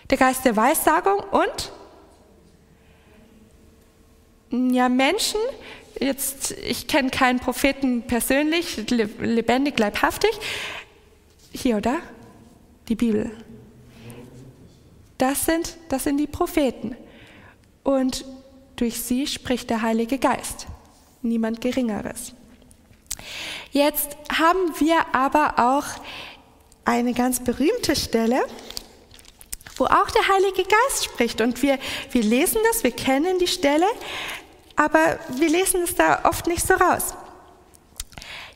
Der 0.09 0.17
Geist 0.17 0.45
der 0.45 0.55
Weissagung 0.55 1.19
und 1.19 1.71
ja 4.51 4.89
Menschen. 4.89 5.39
Jetzt 5.99 6.51
ich 6.51 6.87
kenne 6.87 7.09
keinen 7.09 7.39
Propheten 7.39 8.03
persönlich, 8.03 8.77
lebendig, 8.89 9.79
leibhaftig. 9.79 10.31
Hier 11.51 11.77
oder? 11.77 11.99
Die 12.89 12.95
Bibel. 12.95 13.31
Das 15.17 15.45
sind, 15.45 15.77
das 15.89 16.03
sind 16.03 16.17
die 16.17 16.27
Propheten. 16.27 16.97
Und 17.83 18.25
durch 18.75 18.99
sie 18.99 19.27
spricht 19.27 19.69
der 19.69 19.81
Heilige 19.81 20.17
Geist 20.17 20.67
niemand 21.23 21.61
Geringeres. 21.61 22.33
Jetzt 23.71 24.17
haben 24.37 24.59
wir 24.79 24.97
aber 25.13 25.55
auch 25.57 25.85
eine 26.85 27.13
ganz 27.13 27.39
berühmte 27.39 27.95
Stelle, 27.95 28.43
wo 29.77 29.85
auch 29.85 30.09
der 30.11 30.27
Heilige 30.27 30.63
Geist 30.63 31.05
spricht. 31.05 31.41
Und 31.41 31.61
wir, 31.61 31.79
wir 32.11 32.23
lesen 32.23 32.59
das, 32.71 32.83
wir 32.83 32.91
kennen 32.91 33.39
die 33.39 33.47
Stelle, 33.47 33.85
aber 34.75 35.19
wir 35.29 35.49
lesen 35.49 35.83
es 35.83 35.95
da 35.95 36.21
oft 36.25 36.47
nicht 36.47 36.65
so 36.65 36.73
raus. 36.73 37.13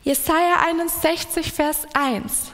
Jesaja 0.02 0.62
61, 0.66 1.52
Vers 1.52 1.86
1. 1.92 2.52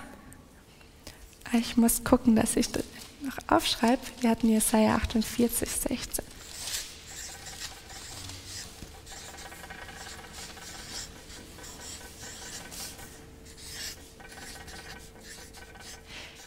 Ich 1.52 1.76
muss 1.76 2.02
gucken, 2.02 2.34
dass 2.34 2.56
ich 2.56 2.70
das 2.70 2.84
noch 3.20 3.36
aufschreibe. 3.56 4.02
Wir 4.20 4.30
hatten 4.30 4.48
Jesaja 4.48 4.96
48, 4.96 5.68
16. 5.70 6.34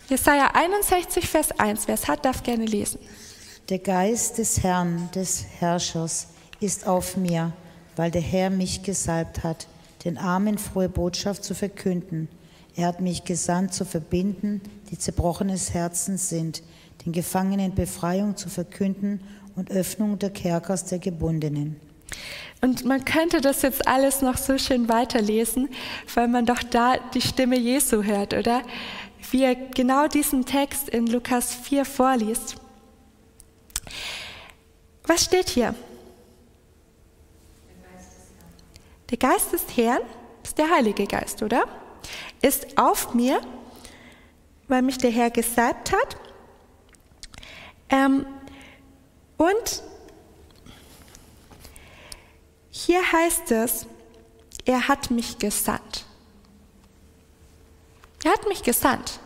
Jesaja 0.09 0.51
61, 0.53 1.27
Vers 1.27 1.51
1. 1.59 1.87
Wer 1.89 1.95
es 1.95 2.07
hat, 2.07 2.23
darf 2.23 2.41
gerne 2.41 2.63
lesen. 2.63 2.97
Der 3.67 3.79
Geist 3.79 4.37
des 4.37 4.63
Herrn, 4.63 5.09
des 5.13 5.45
Herrschers, 5.59 6.29
ist 6.61 6.87
auf 6.87 7.17
mir, 7.17 7.51
weil 7.97 8.09
der 8.09 8.21
Herr 8.21 8.49
mich 8.49 8.83
gesalbt 8.83 9.43
hat, 9.43 9.67
den 10.05 10.17
Armen 10.17 10.57
frohe 10.57 10.87
Botschaft 10.87 11.43
zu 11.43 11.53
verkünden. 11.53 12.29
Er 12.77 12.87
hat 12.87 13.01
mich 13.01 13.25
gesandt, 13.25 13.73
zu 13.73 13.83
verbinden, 13.83 14.61
die 14.89 14.97
zerbrochenes 14.97 15.73
Herzens 15.73 16.29
sind, 16.29 16.63
den 17.05 17.11
Gefangenen 17.11 17.75
Befreiung 17.75 18.37
zu 18.37 18.47
verkünden 18.47 19.19
und 19.57 19.71
Öffnung 19.71 20.19
der 20.19 20.29
Kerkers 20.29 20.85
der 20.85 20.99
Gebundenen. 20.99 21.81
Und 22.61 22.85
man 22.85 23.05
könnte 23.05 23.41
das 23.41 23.61
jetzt 23.61 23.87
alles 23.87 24.21
noch 24.21 24.37
so 24.37 24.57
schön 24.57 24.89
weiterlesen, 24.89 25.69
weil 26.15 26.27
man 26.27 26.45
doch 26.45 26.63
da 26.63 26.95
die 27.13 27.21
Stimme 27.21 27.57
Jesu 27.57 28.03
hört, 28.03 28.33
oder? 28.33 28.61
Wie 29.31 29.43
er 29.43 29.55
genau 29.55 30.07
diesen 30.07 30.45
Text 30.45 30.89
in 30.89 31.07
Lukas 31.07 31.53
4 31.53 31.85
vorliest. 31.85 32.55
Was 35.05 35.23
steht 35.23 35.49
hier? 35.49 35.73
Der 39.09 39.17
Geist 39.17 39.53
des 39.53 39.63
Herrn 39.75 40.01
ist 40.43 40.57
der 40.57 40.69
Heilige 40.69 41.05
Geist, 41.05 41.41
oder? 41.41 41.65
Ist 42.41 42.77
auf 42.77 43.13
mir, 43.13 43.41
weil 44.67 44.81
mich 44.81 44.97
der 44.97 45.11
Herr 45.11 45.29
gesalbt 45.29 45.93
hat. 45.93 46.17
Ähm, 47.89 48.25
und 49.37 49.83
hier 52.69 52.99
heißt 53.11 53.51
es, 53.51 53.87
er 54.65 54.87
hat 54.87 55.09
mich 55.09 55.37
gesandt. 55.37 56.06
Er 58.27 58.33
hat 58.33 58.45
mich 58.49 58.61
gesandt. 58.61 59.21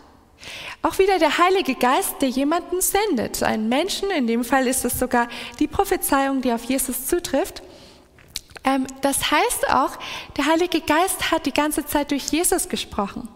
Auch 0.84 1.00
wieder 1.00 1.18
der 1.18 1.40
Heilige 1.40 1.74
Geist, 1.74 2.22
der 2.22 2.30
jemanden 2.30 2.82
sendet, 2.82 3.42
einen 3.42 3.68
Menschen, 3.68 4.12
in 4.12 4.28
dem 4.28 4.44
Fall 4.44 4.68
ist 4.68 4.86
es 4.86 5.00
sogar 5.00 5.28
die 5.60 5.66
Prophezeiung, 5.68 6.42
die 6.42 6.54
auf 6.54 6.66
Jesus 6.66 7.08
zutrifft. 7.08 7.64
Ähm, 8.64 8.86
das 9.02 9.32
heißt 9.32 9.70
auch, 9.72 9.98
der 10.38 10.46
Heilige 10.46 10.82
Geist 10.82 11.32
hat 11.32 11.48
die 11.48 11.52
ganze 11.52 11.84
Zeit 11.84 12.12
durch 12.12 12.26
Jesus 12.26 12.70
gesprochen. 12.70 13.28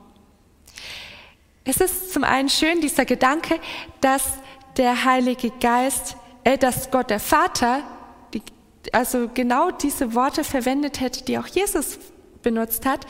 Es 1.64 1.78
ist 1.78 2.14
zum 2.14 2.24
einen 2.24 2.50
schön 2.50 2.80
dieser 2.80 3.06
Gedanke, 3.06 3.60
dass 4.02 4.24
der 4.78 5.04
Heilige 5.04 5.50
Geist, 5.50 6.16
äh, 6.44 6.60
dass 6.60 6.92
Gott 6.92 7.10
der 7.10 7.20
Vater, 7.20 7.82
die, 8.36 8.44
also 8.92 9.30
genau 9.34 9.72
diese 9.72 10.14
Worte 10.14 10.44
verwendet 10.44 11.00
hätte, 11.00 11.24
die 11.24 11.40
auch 11.40 11.48
Jesus 11.48 11.98
benutzt 12.44 12.86
hat, 12.86 13.08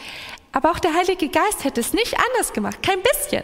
aber 0.55 0.71
auch 0.71 0.79
der 0.79 0.93
Heilige 0.93 1.27
Geist 1.27 1.65
hätte 1.65 1.81
es 1.81 1.91
nicht 1.91 2.15
anders 2.17 2.53
gemacht, 2.53 2.81
kein 2.81 2.99
bisschen. 3.01 3.43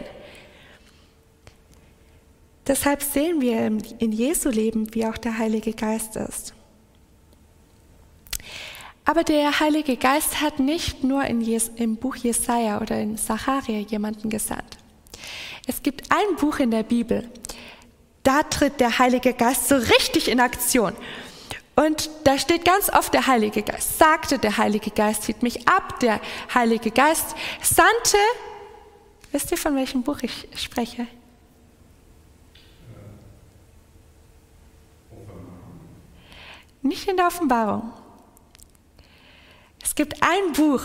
Deshalb 2.66 3.02
sehen 3.02 3.42
wir 3.42 3.66
in 3.98 4.12
Jesu 4.12 4.48
Leben, 4.48 4.94
wie 4.94 5.04
auch 5.04 5.18
der 5.18 5.36
Heilige 5.36 5.74
Geist 5.74 6.16
ist. 6.16 6.54
Aber 9.04 9.24
der 9.24 9.60
Heilige 9.60 9.98
Geist 9.98 10.40
hat 10.40 10.58
nicht 10.58 11.04
nur 11.04 11.28
Jes 11.28 11.70
im 11.76 11.96
Buch 11.96 12.16
Jesaja 12.16 12.80
oder 12.80 12.98
in 12.98 13.18
Sacharia 13.18 13.80
jemanden 13.80 14.30
gesandt. 14.30 14.78
Es 15.66 15.82
gibt 15.82 16.10
ein 16.10 16.36
Buch 16.36 16.60
in 16.60 16.70
der 16.70 16.82
Bibel, 16.82 17.28
da 18.22 18.42
tritt 18.44 18.80
der 18.80 18.98
Heilige 18.98 19.34
Geist 19.34 19.68
so 19.68 19.74
richtig 19.74 20.28
in 20.28 20.40
Aktion. 20.40 20.94
Und 21.74 22.10
da 22.24 22.36
steht 22.38 22.64
ganz 22.64 22.90
oft 22.90 23.14
der 23.14 23.26
Heilige 23.26 23.62
Geist, 23.62 23.98
sagte, 23.98 24.38
der 24.38 24.58
Heilige 24.58 24.90
Geist 24.90 25.22
zieht 25.22 25.42
mich 25.42 25.66
ab, 25.66 26.00
der 26.00 26.20
Heilige 26.52 26.90
Geist 26.90 27.34
sandte. 27.62 28.18
Wisst 29.30 29.50
ihr, 29.50 29.56
von 29.56 29.74
welchem 29.76 30.02
Buch 30.02 30.18
ich 30.20 30.48
spreche? 30.54 31.06
Nicht 36.82 37.08
in 37.08 37.16
der 37.16 37.28
Offenbarung. 37.28 37.92
Es 39.82 39.94
gibt 39.94 40.22
ein 40.22 40.52
Buch. 40.52 40.82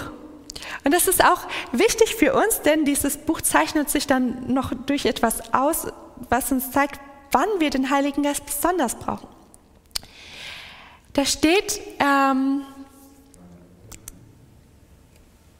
Und 0.83 0.93
das 0.93 1.07
ist 1.07 1.23
auch 1.23 1.41
wichtig 1.73 2.15
für 2.15 2.33
uns, 2.33 2.61
denn 2.61 2.85
dieses 2.85 3.17
Buch 3.17 3.41
zeichnet 3.41 3.89
sich 3.89 4.07
dann 4.07 4.53
noch 4.53 4.73
durch 4.85 5.05
etwas 5.05 5.53
aus, 5.53 5.87
was 6.29 6.51
uns 6.51 6.71
zeigt, 6.71 7.01
wann 7.31 7.49
wir 7.59 7.71
den 7.71 7.89
Heiligen 7.89 8.23
Geist 8.23 8.45
besonders 8.45 8.95
brauchen. 8.95 9.36
Da 11.17 11.25
steht, 11.25 11.81
ähm, 11.99 12.61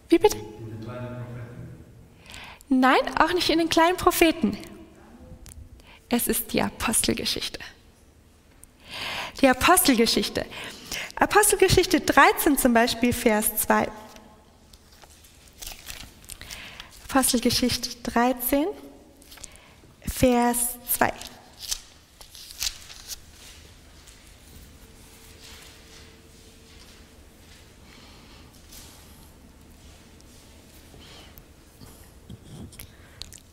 wie 0.07 0.19
bitte? 0.19 0.37
Nein, 2.69 2.99
auch 3.17 3.33
nicht 3.33 3.49
in 3.49 3.57
den 3.57 3.67
kleinen 3.67 3.97
Propheten. 3.97 4.55
Es 6.09 6.27
ist 6.27 6.53
die 6.53 6.61
Apostelgeschichte. 6.61 7.59
Die 9.41 9.47
Apostelgeschichte. 9.47 10.45
Apostelgeschichte 11.15 12.01
13 12.01 12.59
zum 12.59 12.75
Beispiel, 12.75 13.11
Vers 13.11 13.57
2. 13.57 13.89
Apostelgeschichte 17.09 17.95
13, 18.03 18.67
Vers 20.01 20.77
2. 20.93 21.11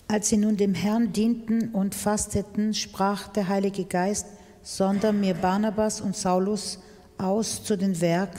Als 0.07 0.29
sie 0.29 0.37
nun 0.37 0.57
dem 0.57 0.75
Herrn 0.75 1.13
dienten 1.13 1.71
und 1.71 1.95
fasteten, 1.95 2.75
sprach 2.75 3.29
der 3.29 3.49
Heilige 3.49 3.85
Geist, 3.85 4.27
sondern 4.63 5.21
mir 5.21 5.35
Barnabas 5.35 6.01
und 6.01 6.17
Saulus 6.17 6.79
aus 7.19 7.65
zu 7.65 7.77
dem 7.77 8.01
Werk, 8.01 8.31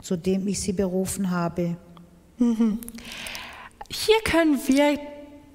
zu 0.00 0.16
dem 0.16 0.46
ich 0.48 0.60
sie 0.60 0.72
berufen 0.72 1.30
habe. 1.30 1.76
Mhm. 2.38 2.78
Hier 3.88 4.16
können 4.24 4.58
wir 4.66 4.98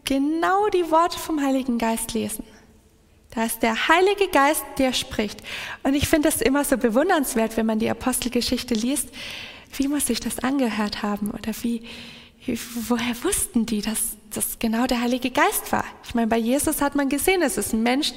genau 0.04 0.70
die 0.70 0.90
Worte 0.90 1.20
vom 1.20 1.42
Heiligen 1.42 1.78
Geist 1.78 2.14
lesen. 2.14 2.44
Da 3.32 3.44
ist 3.44 3.62
der 3.62 3.88
Heilige 3.88 4.30
Geist, 4.30 4.64
der 4.78 4.94
spricht. 4.94 5.44
Und 5.84 5.94
ich 5.94 6.08
finde 6.08 6.30
das 6.30 6.42
immer 6.42 6.64
so 6.64 6.78
bewundernswert, 6.78 7.58
wenn 7.58 7.66
man 7.66 7.80
die 7.80 7.90
Apostelgeschichte 7.90 8.74
liest. 8.74 9.10
Wie 9.76 9.88
muss 9.88 10.08
sich 10.08 10.20
das 10.20 10.40
angehört 10.40 11.04
haben 11.04 11.32
oder 11.32 11.52
wie, 11.62 11.84
woher 12.88 13.24
wussten 13.24 13.66
die, 13.66 13.82
dass 13.82 14.18
das 14.34 14.60
genau 14.60 14.86
der 14.88 15.02
Heilige 15.02 15.32
Geist 15.32 15.72
war? 15.72 15.84
Ich 16.04 16.16
meine, 16.16 16.28
bei 16.28 16.38
Jesus 16.38 16.82
hat 16.82 16.96
man 16.96 17.10
gesehen, 17.10 17.42
es 17.42 17.58
ist 17.58 17.74
ein 17.74 17.84
Mensch, 17.84 18.14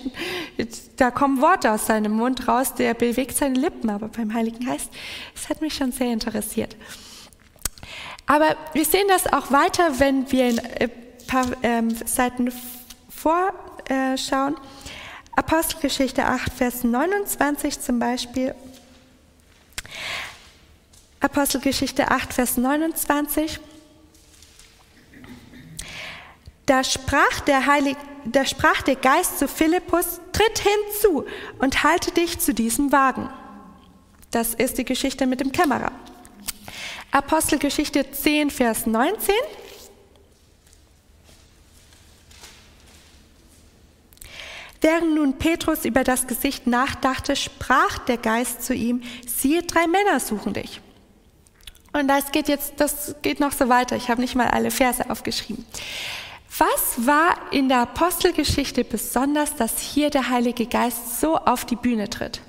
da 0.96 1.10
kommen 1.10 1.40
Worte 1.40 1.72
aus 1.72 1.86
seinem 1.86 2.12
Mund 2.12 2.46
raus, 2.46 2.74
der 2.74 2.94
bewegt 2.94 3.36
seine 3.36 3.58
Lippen, 3.58 3.90
aber 3.90 4.08
beim 4.08 4.32
Heiligen 4.32 4.64
Geist, 4.64 4.90
das 5.34 5.48
hat 5.48 5.60
mich 5.60 5.74
schon 5.74 5.92
sehr 5.92 6.12
interessiert. 6.12 6.76
Aber 8.26 8.56
wir 8.72 8.84
sehen 8.84 9.08
das 9.08 9.32
auch 9.32 9.50
weiter, 9.50 9.98
wenn 9.98 10.30
wir 10.30 10.44
ein 10.44 10.58
äh, 10.58 10.88
paar 11.26 11.46
ähm, 11.62 11.90
Seiten 11.90 12.52
vorschauen. 13.08 14.56
Apostelgeschichte 15.34 16.24
8, 16.24 16.52
Vers 16.52 16.84
29 16.84 17.80
zum 17.80 17.98
Beispiel. 17.98 18.54
Apostelgeschichte 21.20 22.10
8, 22.10 22.32
Vers 22.32 22.56
29. 22.56 23.58
Da 26.70 26.84
sprach 26.84 27.40
der, 27.40 27.66
Heilig, 27.66 27.96
da 28.24 28.46
sprach 28.46 28.82
der 28.82 28.94
Geist 28.94 29.40
zu 29.40 29.48
Philippus, 29.48 30.20
tritt 30.30 30.60
hinzu 30.60 31.26
und 31.58 31.82
halte 31.82 32.12
dich 32.12 32.38
zu 32.38 32.54
diesem 32.54 32.92
Wagen. 32.92 33.28
Das 34.30 34.54
ist 34.54 34.78
die 34.78 34.84
Geschichte 34.84 35.26
mit 35.26 35.40
dem 35.40 35.50
Kämmerer. 35.50 35.90
Apostelgeschichte 37.10 38.12
10, 38.12 38.50
Vers 38.50 38.86
19. 38.86 39.34
Während 44.80 45.16
nun 45.16 45.38
Petrus 45.38 45.84
über 45.84 46.04
das 46.04 46.28
Gesicht 46.28 46.68
nachdachte, 46.68 47.34
sprach 47.34 47.98
der 47.98 48.16
Geist 48.16 48.62
zu 48.62 48.74
ihm, 48.74 49.02
siehe, 49.26 49.64
drei 49.64 49.88
Männer 49.88 50.20
suchen 50.20 50.52
dich. 50.52 50.80
Und 51.92 52.06
das 52.06 52.30
geht 52.30 52.46
jetzt, 52.46 52.74
das 52.76 53.16
geht 53.22 53.40
noch 53.40 53.50
so 53.50 53.68
weiter. 53.68 53.96
Ich 53.96 54.08
habe 54.08 54.20
nicht 54.20 54.36
mal 54.36 54.46
alle 54.46 54.70
Verse 54.70 55.10
aufgeschrieben. 55.10 55.66
Was 56.60 57.06
war 57.06 57.50
in 57.52 57.70
der 57.70 57.78
Apostelgeschichte 57.78 58.84
besonders, 58.84 59.56
dass 59.56 59.80
hier 59.80 60.10
der 60.10 60.28
Heilige 60.28 60.66
Geist 60.66 61.18
so 61.18 61.38
auf 61.38 61.64
die 61.64 61.74
Bühne 61.74 62.10
tritt? 62.10 62.42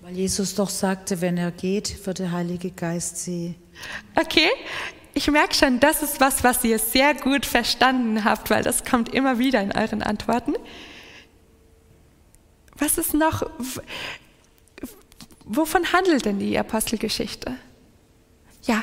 Weil 0.00 0.16
Jesus 0.16 0.56
doch 0.56 0.68
sagte, 0.68 1.20
wenn 1.20 1.36
er 1.36 1.52
geht, 1.52 2.04
wird 2.04 2.18
der 2.18 2.32
Heilige 2.32 2.72
Geist 2.72 3.18
sie. 3.18 3.54
Okay, 4.16 4.48
ich 5.14 5.30
merke 5.30 5.54
schon, 5.54 5.78
das 5.78 6.02
ist 6.02 6.20
was, 6.20 6.42
was 6.42 6.64
ihr 6.64 6.80
sehr 6.80 7.14
gut 7.14 7.46
verstanden 7.46 8.24
habt, 8.24 8.50
weil 8.50 8.64
das 8.64 8.82
kommt 8.82 9.14
immer 9.14 9.38
wieder 9.38 9.60
in 9.60 9.70
euren 9.70 10.02
Antworten. 10.02 10.54
Was 12.74 12.98
ist 12.98 13.14
noch, 13.14 13.48
wovon 15.44 15.92
handelt 15.92 16.24
denn 16.24 16.40
die 16.40 16.58
Apostelgeschichte? 16.58 17.54
Ja. 18.64 18.82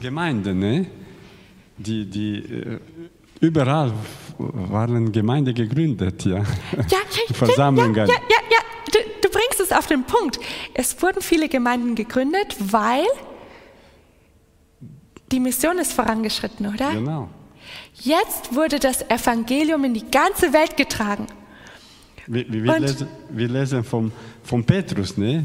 Gemeinde, 0.00 0.54
ne? 0.54 0.86
Die, 1.76 2.04
die 2.08 2.38
äh, 2.38 2.78
überall 3.40 3.92
waren 4.38 5.10
Gemeinden 5.12 5.54
gegründet, 5.54 6.24
ja. 6.24 6.38
Ja, 6.38 6.44
ja, 6.88 7.34
Versammlungen. 7.34 7.94
Ja, 7.94 8.04
ja, 8.06 8.12
ja, 8.14 8.36
ja. 8.50 8.58
Du, 8.92 8.98
du 9.22 9.28
bringst 9.30 9.60
es 9.60 9.72
auf 9.72 9.86
den 9.86 10.04
Punkt. 10.04 10.38
Es 10.74 11.00
wurden 11.02 11.20
viele 11.22 11.48
Gemeinden 11.48 11.94
gegründet, 11.94 12.56
weil 12.58 13.04
die 15.30 15.40
Mission 15.40 15.78
ist 15.78 15.92
vorangeschritten, 15.92 16.66
oder? 16.66 16.92
Genau. 16.92 17.28
Jetzt 17.94 18.54
wurde 18.54 18.78
das 18.78 19.02
Evangelium 19.10 19.84
in 19.84 19.94
die 19.94 20.10
ganze 20.10 20.52
Welt 20.52 20.76
getragen. 20.76 21.26
Wir, 22.26 22.50
wir, 22.50 22.72
Und- 22.74 22.80
lesen, 22.80 23.08
wir 23.30 23.48
lesen 23.48 23.84
vom, 23.84 24.10
vom 24.42 24.64
Petrus, 24.64 25.16
ne? 25.16 25.44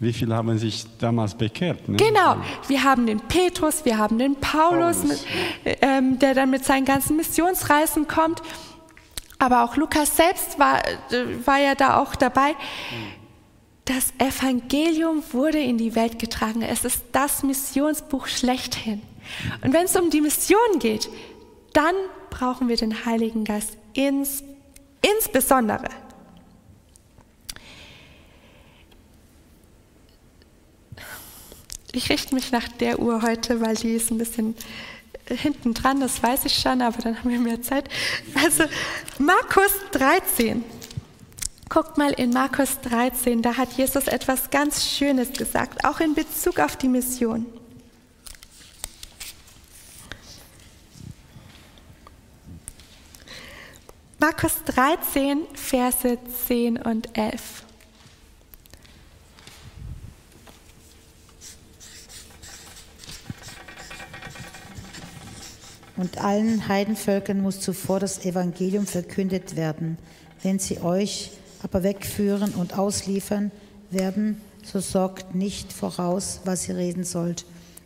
Wie 0.00 0.14
viele 0.14 0.34
haben 0.34 0.58
sich 0.58 0.86
damals 0.98 1.34
bekehrt? 1.34 1.86
Ne? 1.86 1.98
Genau, 1.98 2.36
wir 2.68 2.82
haben 2.82 3.06
den 3.06 3.20
Petrus, 3.20 3.84
wir 3.84 3.98
haben 3.98 4.18
den 4.18 4.34
Paulus, 4.34 4.96
Paulus, 4.96 5.24
mit, 5.62 5.78
ähm, 5.82 6.18
der 6.18 6.32
dann 6.32 6.48
mit 6.48 6.64
seinen 6.64 6.86
ganzen 6.86 7.18
Missionsreisen 7.18 8.08
kommt. 8.08 8.40
Aber 9.38 9.62
auch 9.62 9.76
Lukas 9.76 10.16
selbst 10.16 10.58
war, 10.58 10.78
äh, 10.86 11.46
war 11.46 11.58
ja 11.58 11.74
da 11.74 11.98
auch 11.98 12.16
dabei. 12.16 12.56
Das 13.84 14.14
Evangelium 14.16 15.22
wurde 15.32 15.58
in 15.58 15.76
die 15.76 15.94
Welt 15.94 16.18
getragen. 16.18 16.62
Es 16.62 16.86
ist 16.86 17.04
das 17.12 17.42
Missionsbuch 17.42 18.26
schlechthin. 18.26 19.02
Und 19.62 19.74
wenn 19.74 19.84
es 19.84 19.96
um 19.96 20.08
die 20.08 20.22
Mission 20.22 20.78
geht, 20.78 21.10
dann 21.74 21.94
brauchen 22.30 22.68
wir 22.68 22.76
den 22.76 23.04
Heiligen 23.04 23.44
Geist 23.44 23.76
ins, 23.92 24.44
insbesondere. 25.02 25.88
Ich 31.92 32.08
richte 32.08 32.34
mich 32.34 32.52
nach 32.52 32.68
der 32.68 33.00
Uhr 33.00 33.22
heute, 33.22 33.60
weil 33.60 33.74
die 33.74 33.94
ist 33.94 34.10
ein 34.10 34.18
bisschen 34.18 34.54
hinten 35.26 35.74
dran, 35.74 36.00
das 36.00 36.22
weiß 36.22 36.44
ich 36.44 36.54
schon, 36.54 36.82
aber 36.82 36.98
dann 37.02 37.18
haben 37.18 37.30
wir 37.30 37.38
mehr 37.38 37.62
Zeit. 37.62 37.88
Also 38.34 38.64
Markus 39.18 39.72
13. 39.92 40.64
Guckt 41.68 41.98
mal 41.98 42.12
in 42.12 42.30
Markus 42.30 42.80
13, 42.80 43.42
da 43.42 43.56
hat 43.56 43.72
Jesus 43.74 44.08
etwas 44.08 44.50
ganz 44.50 44.84
Schönes 44.84 45.32
gesagt, 45.32 45.84
auch 45.84 46.00
in 46.00 46.14
Bezug 46.14 46.58
auf 46.58 46.76
die 46.76 46.88
Mission. 46.88 47.46
Markus 54.18 54.62
13, 54.64 55.46
Verse 55.54 56.18
10 56.46 56.76
und 56.82 57.16
11. 57.16 57.64
Und 66.00 66.16
allen 66.16 66.66
Heidenvölkern 66.66 67.42
muss 67.42 67.60
zuvor 67.60 68.00
das 68.00 68.24
Evangelium 68.24 68.86
verkündet 68.86 69.54
werden. 69.54 69.98
Wenn 70.42 70.58
sie 70.58 70.80
euch 70.80 71.30
aber 71.62 71.82
wegführen 71.82 72.54
und 72.54 72.78
ausliefern 72.78 73.50
werden, 73.90 74.40
so 74.62 74.80
sorgt 74.80 75.34
nicht 75.34 75.74
voraus, 75.74 76.40
was 76.46 76.66
ihr 76.70 76.76
reden 76.78 77.04
sollt. 77.04 77.44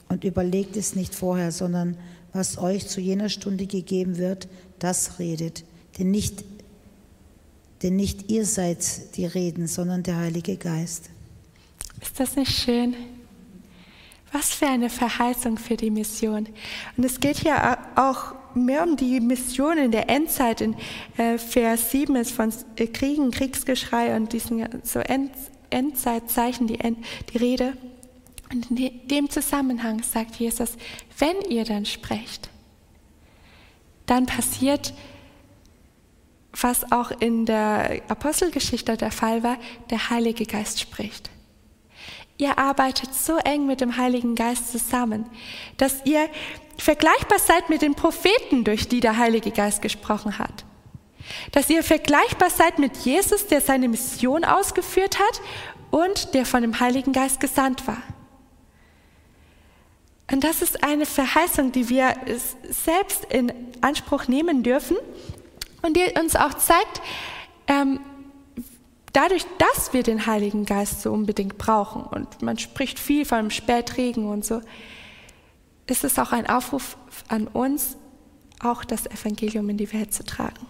Und 0.09 0.23
überlegt 0.23 0.77
es 0.77 0.95
nicht 0.95 1.13
vorher, 1.13 1.51
sondern 1.51 1.97
was 2.33 2.57
euch 2.57 2.87
zu 2.87 3.01
jener 3.01 3.29
Stunde 3.29 3.67
gegeben 3.67 4.17
wird, 4.17 4.47
das 4.79 5.19
redet. 5.19 5.65
Denn 5.99 6.13
nicht, 6.13 6.45
denn 7.83 7.97
nicht 7.97 8.31
ihr 8.31 8.47
seid 8.47 9.17
die 9.17 9.27
Reden, 9.27 9.67
sondern 9.67 10.05
der 10.05 10.19
Heilige 10.19 10.57
Geist. 10.57 11.11
Ist 12.01 12.21
das 12.21 12.37
nicht 12.37 12.53
schön? 12.53 12.95
Was 14.35 14.53
für 14.53 14.67
eine 14.67 14.91
Verheißung 14.91 15.59
für 15.59 15.77
die 15.77 15.93
Mission. 15.93 16.49
Und 16.97 17.05
es 17.05 17.21
geht 17.21 17.37
hier 17.37 17.79
auch 17.95 18.35
mehr 18.53 18.83
um 18.83 18.97
die 18.97 19.21
Mission 19.21 19.79
in 19.79 19.93
der 19.93 20.11
Endzeit. 20.11 20.61
In 20.61 20.75
äh, 21.17 21.39
Vers 21.39 21.93
7 21.93 22.17
ist 22.17 22.33
von 22.33 22.53
äh, 22.75 22.89
Kriegen, 22.89 23.31
Kriegsgeschrei 23.31 24.17
und 24.17 24.33
diesen 24.33 24.67
so 24.83 24.99
End, 24.99 25.31
Endzeitzeichen 25.71 26.67
die, 26.67 26.81
End, 26.81 26.99
die 27.33 27.39
Rede. 27.39 27.77
Und 28.53 28.71
in 28.71 28.77
de, 28.77 28.91
dem 29.07 29.31
Zusammenhang 29.31 30.03
sagt 30.03 30.35
Jesus, 30.35 30.73
wenn 31.17 31.41
ihr 31.49 31.65
dann 31.65 31.87
sprecht, 31.87 32.51
dann 34.07 34.27
passiert, 34.27 34.95
was 36.61 36.91
auch 36.91 37.13
in 37.13 37.47
der 37.47 38.03
Apostelgeschichte 38.09 38.97
der 38.97 39.13
Fall 39.13 39.45
war, 39.45 39.59
der 39.91 40.11
Heilige 40.11 40.45
Geist 40.45 40.81
spricht. 40.81 41.31
Ihr 42.37 42.59
arbeitet 42.59 43.15
so 43.15 43.37
eng 43.37 43.67
mit 43.67 43.81
dem 43.81 43.97
Heiligen 43.97 44.35
Geist 44.35 44.73
zusammen, 44.73 45.27
dass 45.77 46.05
ihr 46.05 46.29
vergleichbar 46.79 47.39
seid 47.39 47.71
mit 47.71 47.83
den 47.83 47.95
Propheten, 47.95 48.65
durch 48.65 48.89
die 48.89 49.01
der 49.01 49.17
Heilige 49.17 49.53
Geist 49.53 49.83
gesprochen 49.83 50.39
hat. 50.39 50.65
Dass 51.53 51.71
ihr 51.71 51.83
vergleichbar 51.83 52.51
seid 52.51 52.79
mit 52.79 52.97
Jesus, 52.99 53.47
der 53.47 53.61
seine 53.61 53.89
Mission 53.89 54.45
ausgeführt 54.45 55.19
hat 55.19 55.41
und 55.91 56.35
der 56.35 56.45
von 56.45 56.63
dem 56.63 56.81
Heiligen 56.81 57.13
Geist 57.13 57.39
gesandt 57.39 57.87
war. 57.87 58.03
Und 60.31 60.43
das 60.43 60.63
ist 60.63 60.83
eine 60.83 61.07
Verheißung, 61.07 61.71
die 61.71 61.89
wir 61.89 62.15
selbst 62.69 63.27
in 63.27 63.53
Anspruch 63.81 64.27
nehmen 64.27 64.63
dürfen 64.63 64.97
und 65.83 65.97
die 65.97 66.19
uns 66.19 66.35
auch 66.35 66.55
zeigt, 66.55 67.01
ähm, 67.69 68.01
dadurch, 69.15 69.47
dass 69.59 69.95
wir 69.95 70.03
den 70.03 70.27
Heiligen 70.27 70.67
Geist 70.67 71.01
so 71.01 71.13
unbedingt 71.13 71.57
brauchen, 71.57 72.03
und 72.03 72.43
man 72.43 72.59
spricht 72.59 72.99
viel 72.99 73.25
von 73.25 73.51
Spätregen 73.51 74.27
und 74.29 74.45
so, 74.45 74.61
ist 75.87 76.05
es 76.05 76.19
auch 76.19 76.33
ein 76.33 76.49
Aufruf 76.49 76.97
an 77.29 77.47
uns, 77.47 77.97
auch 78.61 78.85
das 78.85 79.07
Evangelium 79.07 79.69
in 79.71 79.79
die 79.79 79.93
Welt 79.93 80.13
zu 80.13 80.25
tragen. 80.25 80.67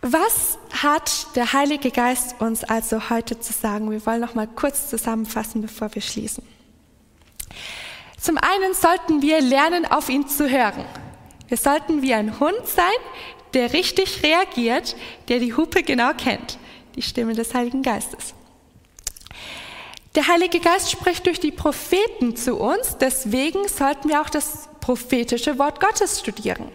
Was 0.00 0.58
hat 0.82 1.34
der 1.34 1.54
Heilige 1.54 1.90
Geist 1.90 2.40
uns 2.40 2.62
also 2.62 3.08
heute 3.08 3.40
zu 3.40 3.54
sagen? 3.54 3.90
Wir 3.90 4.04
wollen 4.04 4.20
noch 4.20 4.34
mal 4.34 4.46
kurz 4.46 4.90
zusammenfassen, 4.90 5.62
bevor 5.62 5.94
wir 5.94 6.02
schließen. 6.02 6.44
Zum 8.20 8.36
einen 8.36 8.74
sollten 8.74 9.22
wir 9.22 9.40
lernen, 9.40 9.86
auf 9.86 10.10
ihn 10.10 10.28
zu 10.28 10.48
hören. 10.48 10.84
Wir 11.48 11.56
sollten 11.56 12.02
wie 12.02 12.14
ein 12.14 12.38
Hund 12.40 12.66
sein, 12.66 12.84
der 13.54 13.72
richtig 13.72 14.22
reagiert, 14.22 14.96
der 15.28 15.38
die 15.38 15.54
Hupe 15.54 15.82
genau 15.82 16.12
kennt, 16.12 16.58
die 16.96 17.02
Stimme 17.02 17.34
des 17.34 17.54
Heiligen 17.54 17.82
Geistes. 17.82 18.34
Der 20.14 20.28
Heilige 20.28 20.60
Geist 20.60 20.90
spricht 20.90 21.26
durch 21.26 21.40
die 21.40 21.50
Propheten 21.50 22.36
zu 22.36 22.56
uns, 22.56 22.98
deswegen 22.98 23.66
sollten 23.66 24.08
wir 24.08 24.20
auch 24.20 24.30
das 24.30 24.68
prophetische 24.80 25.58
Wort 25.58 25.80
Gottes 25.80 26.20
studieren. 26.20 26.68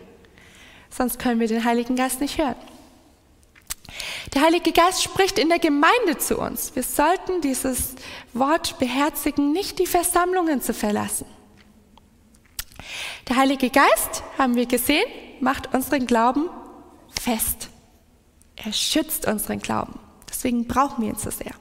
Sonst 0.89 1.19
können 1.19 1.39
wir 1.39 1.47
den 1.47 1.63
Heiligen 1.63 1.95
Geist 1.95 2.19
nicht 2.19 2.37
hören. 2.37 2.55
Der 4.33 4.41
Heilige 4.41 4.71
Geist 4.71 5.03
spricht 5.03 5.39
in 5.39 5.49
der 5.49 5.59
Gemeinde 5.59 6.17
zu 6.17 6.37
uns. 6.37 6.75
Wir 6.75 6.83
sollten 6.83 7.41
dieses 7.41 7.95
Wort 8.33 8.77
beherzigen, 8.77 9.51
nicht 9.51 9.79
die 9.79 9.87
Versammlungen 9.87 10.61
zu 10.61 10.73
verlassen. 10.73 11.25
Der 13.27 13.37
Heilige 13.37 13.69
Geist, 13.69 14.23
haben 14.37 14.55
wir 14.55 14.65
gesehen, 14.65 15.05
macht 15.39 15.73
unseren 15.73 16.05
Glauben 16.05 16.49
fest. 17.19 17.69
Er 18.55 18.73
schützt 18.73 19.27
unseren 19.27 19.59
Glauben. 19.59 19.99
Deswegen 20.29 20.67
brauchen 20.67 21.03
wir 21.03 21.09
ihn 21.09 21.17
so 21.17 21.31
sehr. 21.31 21.53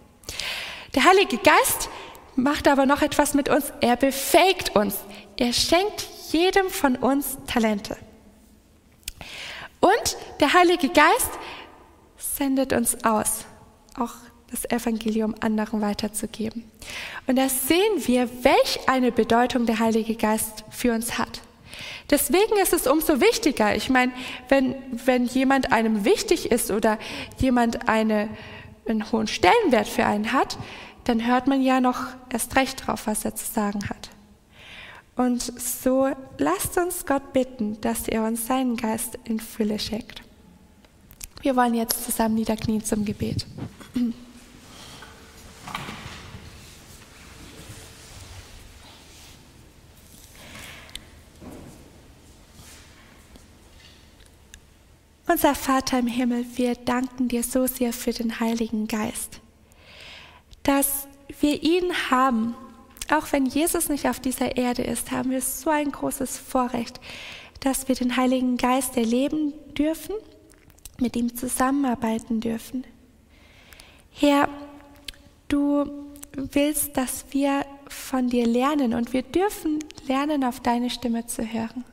Der 0.94 1.04
Heilige 1.04 1.38
Geist 1.38 1.88
macht 2.36 2.68
aber 2.68 2.86
noch 2.86 3.02
etwas 3.02 3.34
mit 3.34 3.48
uns. 3.48 3.72
Er 3.80 3.96
befähigt 3.96 4.74
uns. 4.76 4.96
Er 5.36 5.52
schenkt 5.52 6.06
jedem 6.30 6.70
von 6.70 6.96
uns 6.96 7.38
Talente. 7.46 7.96
Und 9.80 10.16
der 10.40 10.52
Heilige 10.54 10.88
Geist 10.88 11.30
sendet 12.16 12.72
uns 12.72 13.04
aus, 13.04 13.44
auch 13.96 14.14
das 14.50 14.64
Evangelium 14.64 15.34
anderen 15.40 15.80
weiterzugeben. 15.80 16.64
Und 17.26 17.36
da 17.36 17.48
sehen 17.48 18.06
wir, 18.06 18.28
welch 18.42 18.88
eine 18.88 19.12
Bedeutung 19.12 19.66
der 19.66 19.78
Heilige 19.78 20.16
Geist 20.16 20.64
für 20.70 20.92
uns 20.92 21.18
hat. 21.18 21.42
Deswegen 22.10 22.56
ist 22.62 22.72
es 22.72 22.86
umso 22.86 23.20
wichtiger. 23.20 23.74
Ich 23.76 23.90
meine, 23.90 24.12
wenn, 24.48 24.74
wenn 25.04 25.26
jemand 25.26 25.72
einem 25.72 26.04
wichtig 26.04 26.50
ist 26.50 26.70
oder 26.70 26.98
jemand 27.38 27.88
eine, 27.88 28.28
einen 28.86 29.10
hohen 29.12 29.26
Stellenwert 29.26 29.88
für 29.88 30.06
einen 30.06 30.32
hat, 30.32 30.58
dann 31.04 31.26
hört 31.26 31.46
man 31.46 31.62
ja 31.62 31.80
noch 31.80 32.00
erst 32.30 32.56
recht 32.56 32.86
drauf, 32.86 33.06
was 33.06 33.24
er 33.24 33.34
zu 33.34 33.46
sagen 33.46 33.88
hat. 33.88 34.10
Und 35.16 35.42
so 35.42 36.08
lasst 36.38 36.78
uns 36.78 37.04
Gott 37.04 37.32
bitten, 37.32 37.80
dass 37.80 38.06
er 38.06 38.24
uns 38.24 38.46
seinen 38.46 38.76
Geist 38.76 39.18
in 39.24 39.40
Fülle 39.40 39.78
schenkt. 39.78 40.22
Wir 41.42 41.56
wollen 41.56 41.74
jetzt 41.74 42.04
zusammen 42.04 42.34
niederknien 42.36 42.84
zum 42.84 43.04
Gebet. 43.04 43.46
Unser 55.30 55.54
Vater 55.54 55.98
im 55.98 56.06
Himmel, 56.06 56.46
wir 56.54 56.74
danken 56.74 57.28
dir 57.28 57.42
so 57.42 57.66
sehr 57.66 57.92
für 57.92 58.12
den 58.12 58.40
Heiligen 58.40 58.88
Geist, 58.88 59.40
dass 60.62 61.06
wir 61.40 61.62
ihn 61.62 61.92
haben. 62.10 62.56
Auch 63.12 63.30
wenn 63.32 63.44
Jesus 63.44 63.90
nicht 63.90 64.08
auf 64.08 64.20
dieser 64.20 64.56
Erde 64.56 64.82
ist, 64.82 65.10
haben 65.10 65.30
wir 65.30 65.42
so 65.42 65.68
ein 65.68 65.92
großes 65.92 66.38
Vorrecht, 66.38 66.98
dass 67.60 67.88
wir 67.88 67.94
den 67.94 68.16
Heiligen 68.16 68.56
Geist 68.56 68.96
erleben 68.96 69.52
dürfen, 69.76 70.14
mit 70.98 71.14
ihm 71.14 71.36
zusammenarbeiten 71.36 72.40
dürfen. 72.40 72.84
Herr, 74.10 74.48
du 75.48 75.84
willst, 76.32 76.96
dass 76.96 77.26
wir 77.32 77.66
von 77.88 78.28
dir 78.28 78.46
lernen 78.46 78.94
und 78.94 79.12
wir 79.12 79.22
dürfen 79.22 79.78
lernen, 80.06 80.42
auf 80.42 80.60
deine 80.60 80.88
Stimme 80.88 81.26
zu 81.26 81.42
hören. 81.42 81.84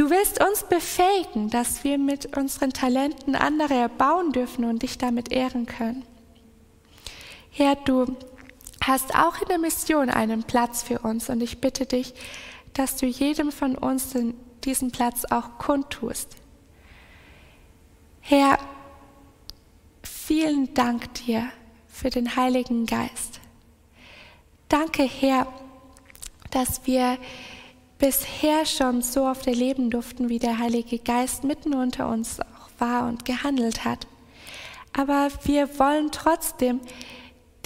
Du 0.00 0.08
willst 0.08 0.42
uns 0.42 0.62
befähigen, 0.62 1.50
dass 1.50 1.84
wir 1.84 1.98
mit 1.98 2.34
unseren 2.34 2.72
Talenten 2.72 3.36
andere 3.36 3.74
erbauen 3.74 4.32
dürfen 4.32 4.64
und 4.64 4.82
dich 4.82 4.96
damit 4.96 5.30
ehren 5.30 5.66
können. 5.66 6.06
Herr, 7.50 7.76
du 7.76 8.16
hast 8.82 9.14
auch 9.14 9.42
in 9.42 9.48
der 9.48 9.58
Mission 9.58 10.08
einen 10.08 10.44
Platz 10.44 10.82
für 10.82 11.00
uns 11.00 11.28
und 11.28 11.42
ich 11.42 11.60
bitte 11.60 11.84
dich, 11.84 12.14
dass 12.72 12.96
du 12.96 13.04
jedem 13.04 13.52
von 13.52 13.76
uns 13.76 14.16
diesen 14.64 14.90
Platz 14.90 15.26
auch 15.26 15.58
kundtust. 15.58 16.34
Herr, 18.22 18.58
vielen 20.02 20.72
Dank 20.72 21.12
dir 21.12 21.46
für 21.88 22.08
den 22.08 22.36
Heiligen 22.36 22.86
Geist. 22.86 23.38
Danke, 24.70 25.02
Herr, 25.02 25.46
dass 26.52 26.86
wir 26.86 27.18
bisher 28.00 28.66
schon 28.66 29.02
so 29.02 29.26
oft 29.26 29.46
erleben 29.46 29.90
durften, 29.90 30.28
wie 30.28 30.40
der 30.40 30.58
Heilige 30.58 30.98
Geist 30.98 31.44
mitten 31.44 31.74
unter 31.74 32.08
uns 32.08 32.40
auch 32.40 32.70
war 32.78 33.06
und 33.06 33.24
gehandelt 33.24 33.84
hat. 33.84 34.06
Aber 34.92 35.28
wir 35.44 35.78
wollen 35.78 36.10
trotzdem 36.10 36.80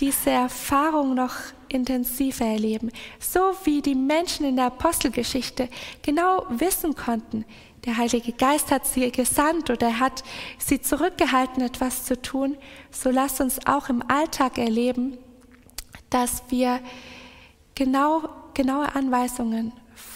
diese 0.01 0.31
Erfahrung 0.31 1.15
noch 1.15 1.37
intensiver 1.69 2.45
erleben, 2.45 2.91
so 3.19 3.41
wie 3.65 3.81
die 3.81 3.95
Menschen 3.95 4.45
in 4.45 4.57
der 4.57 4.67
Apostelgeschichte 4.67 5.69
genau 6.03 6.45
wissen 6.51 6.95
konnten, 6.95 7.45
der 7.85 7.99
Heilige 7.99 8.33
Geist 8.33 8.71
hat 8.71 8.87
sie 8.87 9.11
gesandt 9.13 9.69
oder 9.69 10.01
hat 10.01 10.25
sie 10.59 10.81
zurückgehalten, 10.81 11.63
etwas 11.63 12.05
zu 12.05 12.21
tun, 12.21 12.57
so 12.91 13.11
lasst 13.11 13.41
uns 13.41 13.67
auch 13.67 13.89
im 13.89 14.03
Alltag 14.09 14.57
erleben, 14.57 15.19
dass 16.09 16.43
wir 16.49 16.81
genau, 17.75 18.29
genaue 18.55 18.95
Anweisungen 18.95 19.73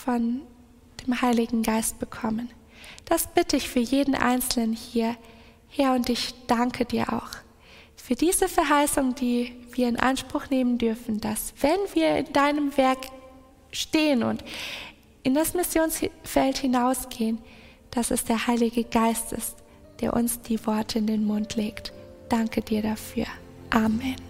von 0.09 0.41
dem 1.05 1.21
Heiligen 1.21 1.63
Geist 1.63 1.99
bekommen. 1.99 2.49
Das 3.05 3.27
bitte 3.27 3.59
ich 3.59 3.69
für 3.69 3.81
jeden 3.81 4.15
Einzelnen 4.15 4.73
hier, 4.73 5.17
Herr, 5.69 5.93
und 5.93 6.09
ich 6.09 6.33
danke 6.47 6.87
dir 6.87 7.13
auch 7.13 7.29
für 7.95 8.15
diese 8.15 8.49
Verheißung, 8.49 9.15
die 9.17 9.53
wir 9.73 9.87
in 9.87 10.01
Anspruch 10.01 10.49
nehmen 10.49 10.79
dürfen, 10.79 11.21
dass 11.21 11.53
wenn 11.61 11.79
wir 11.93 12.17
in 12.17 12.33
deinem 12.33 12.75
Werk 12.79 13.01
stehen 13.71 14.23
und 14.23 14.43
in 15.25 15.35
das 15.35 15.53
Missionsfeld 15.53 16.57
hinausgehen, 16.57 17.37
dass 17.91 18.11
es 18.11 18.25
der 18.25 18.47
Heilige 18.47 18.85
Geist 18.85 19.35
ist, 19.35 19.57
der 20.01 20.15
uns 20.15 20.41
die 20.41 20.65
Worte 20.67 21.01
in 21.01 21.07
den 21.07 21.27
Mund 21.27 21.55
legt. 21.57 21.93
Danke 22.31 22.63
dir 22.63 22.81
dafür. 22.81 23.27
Amen. 23.69 24.28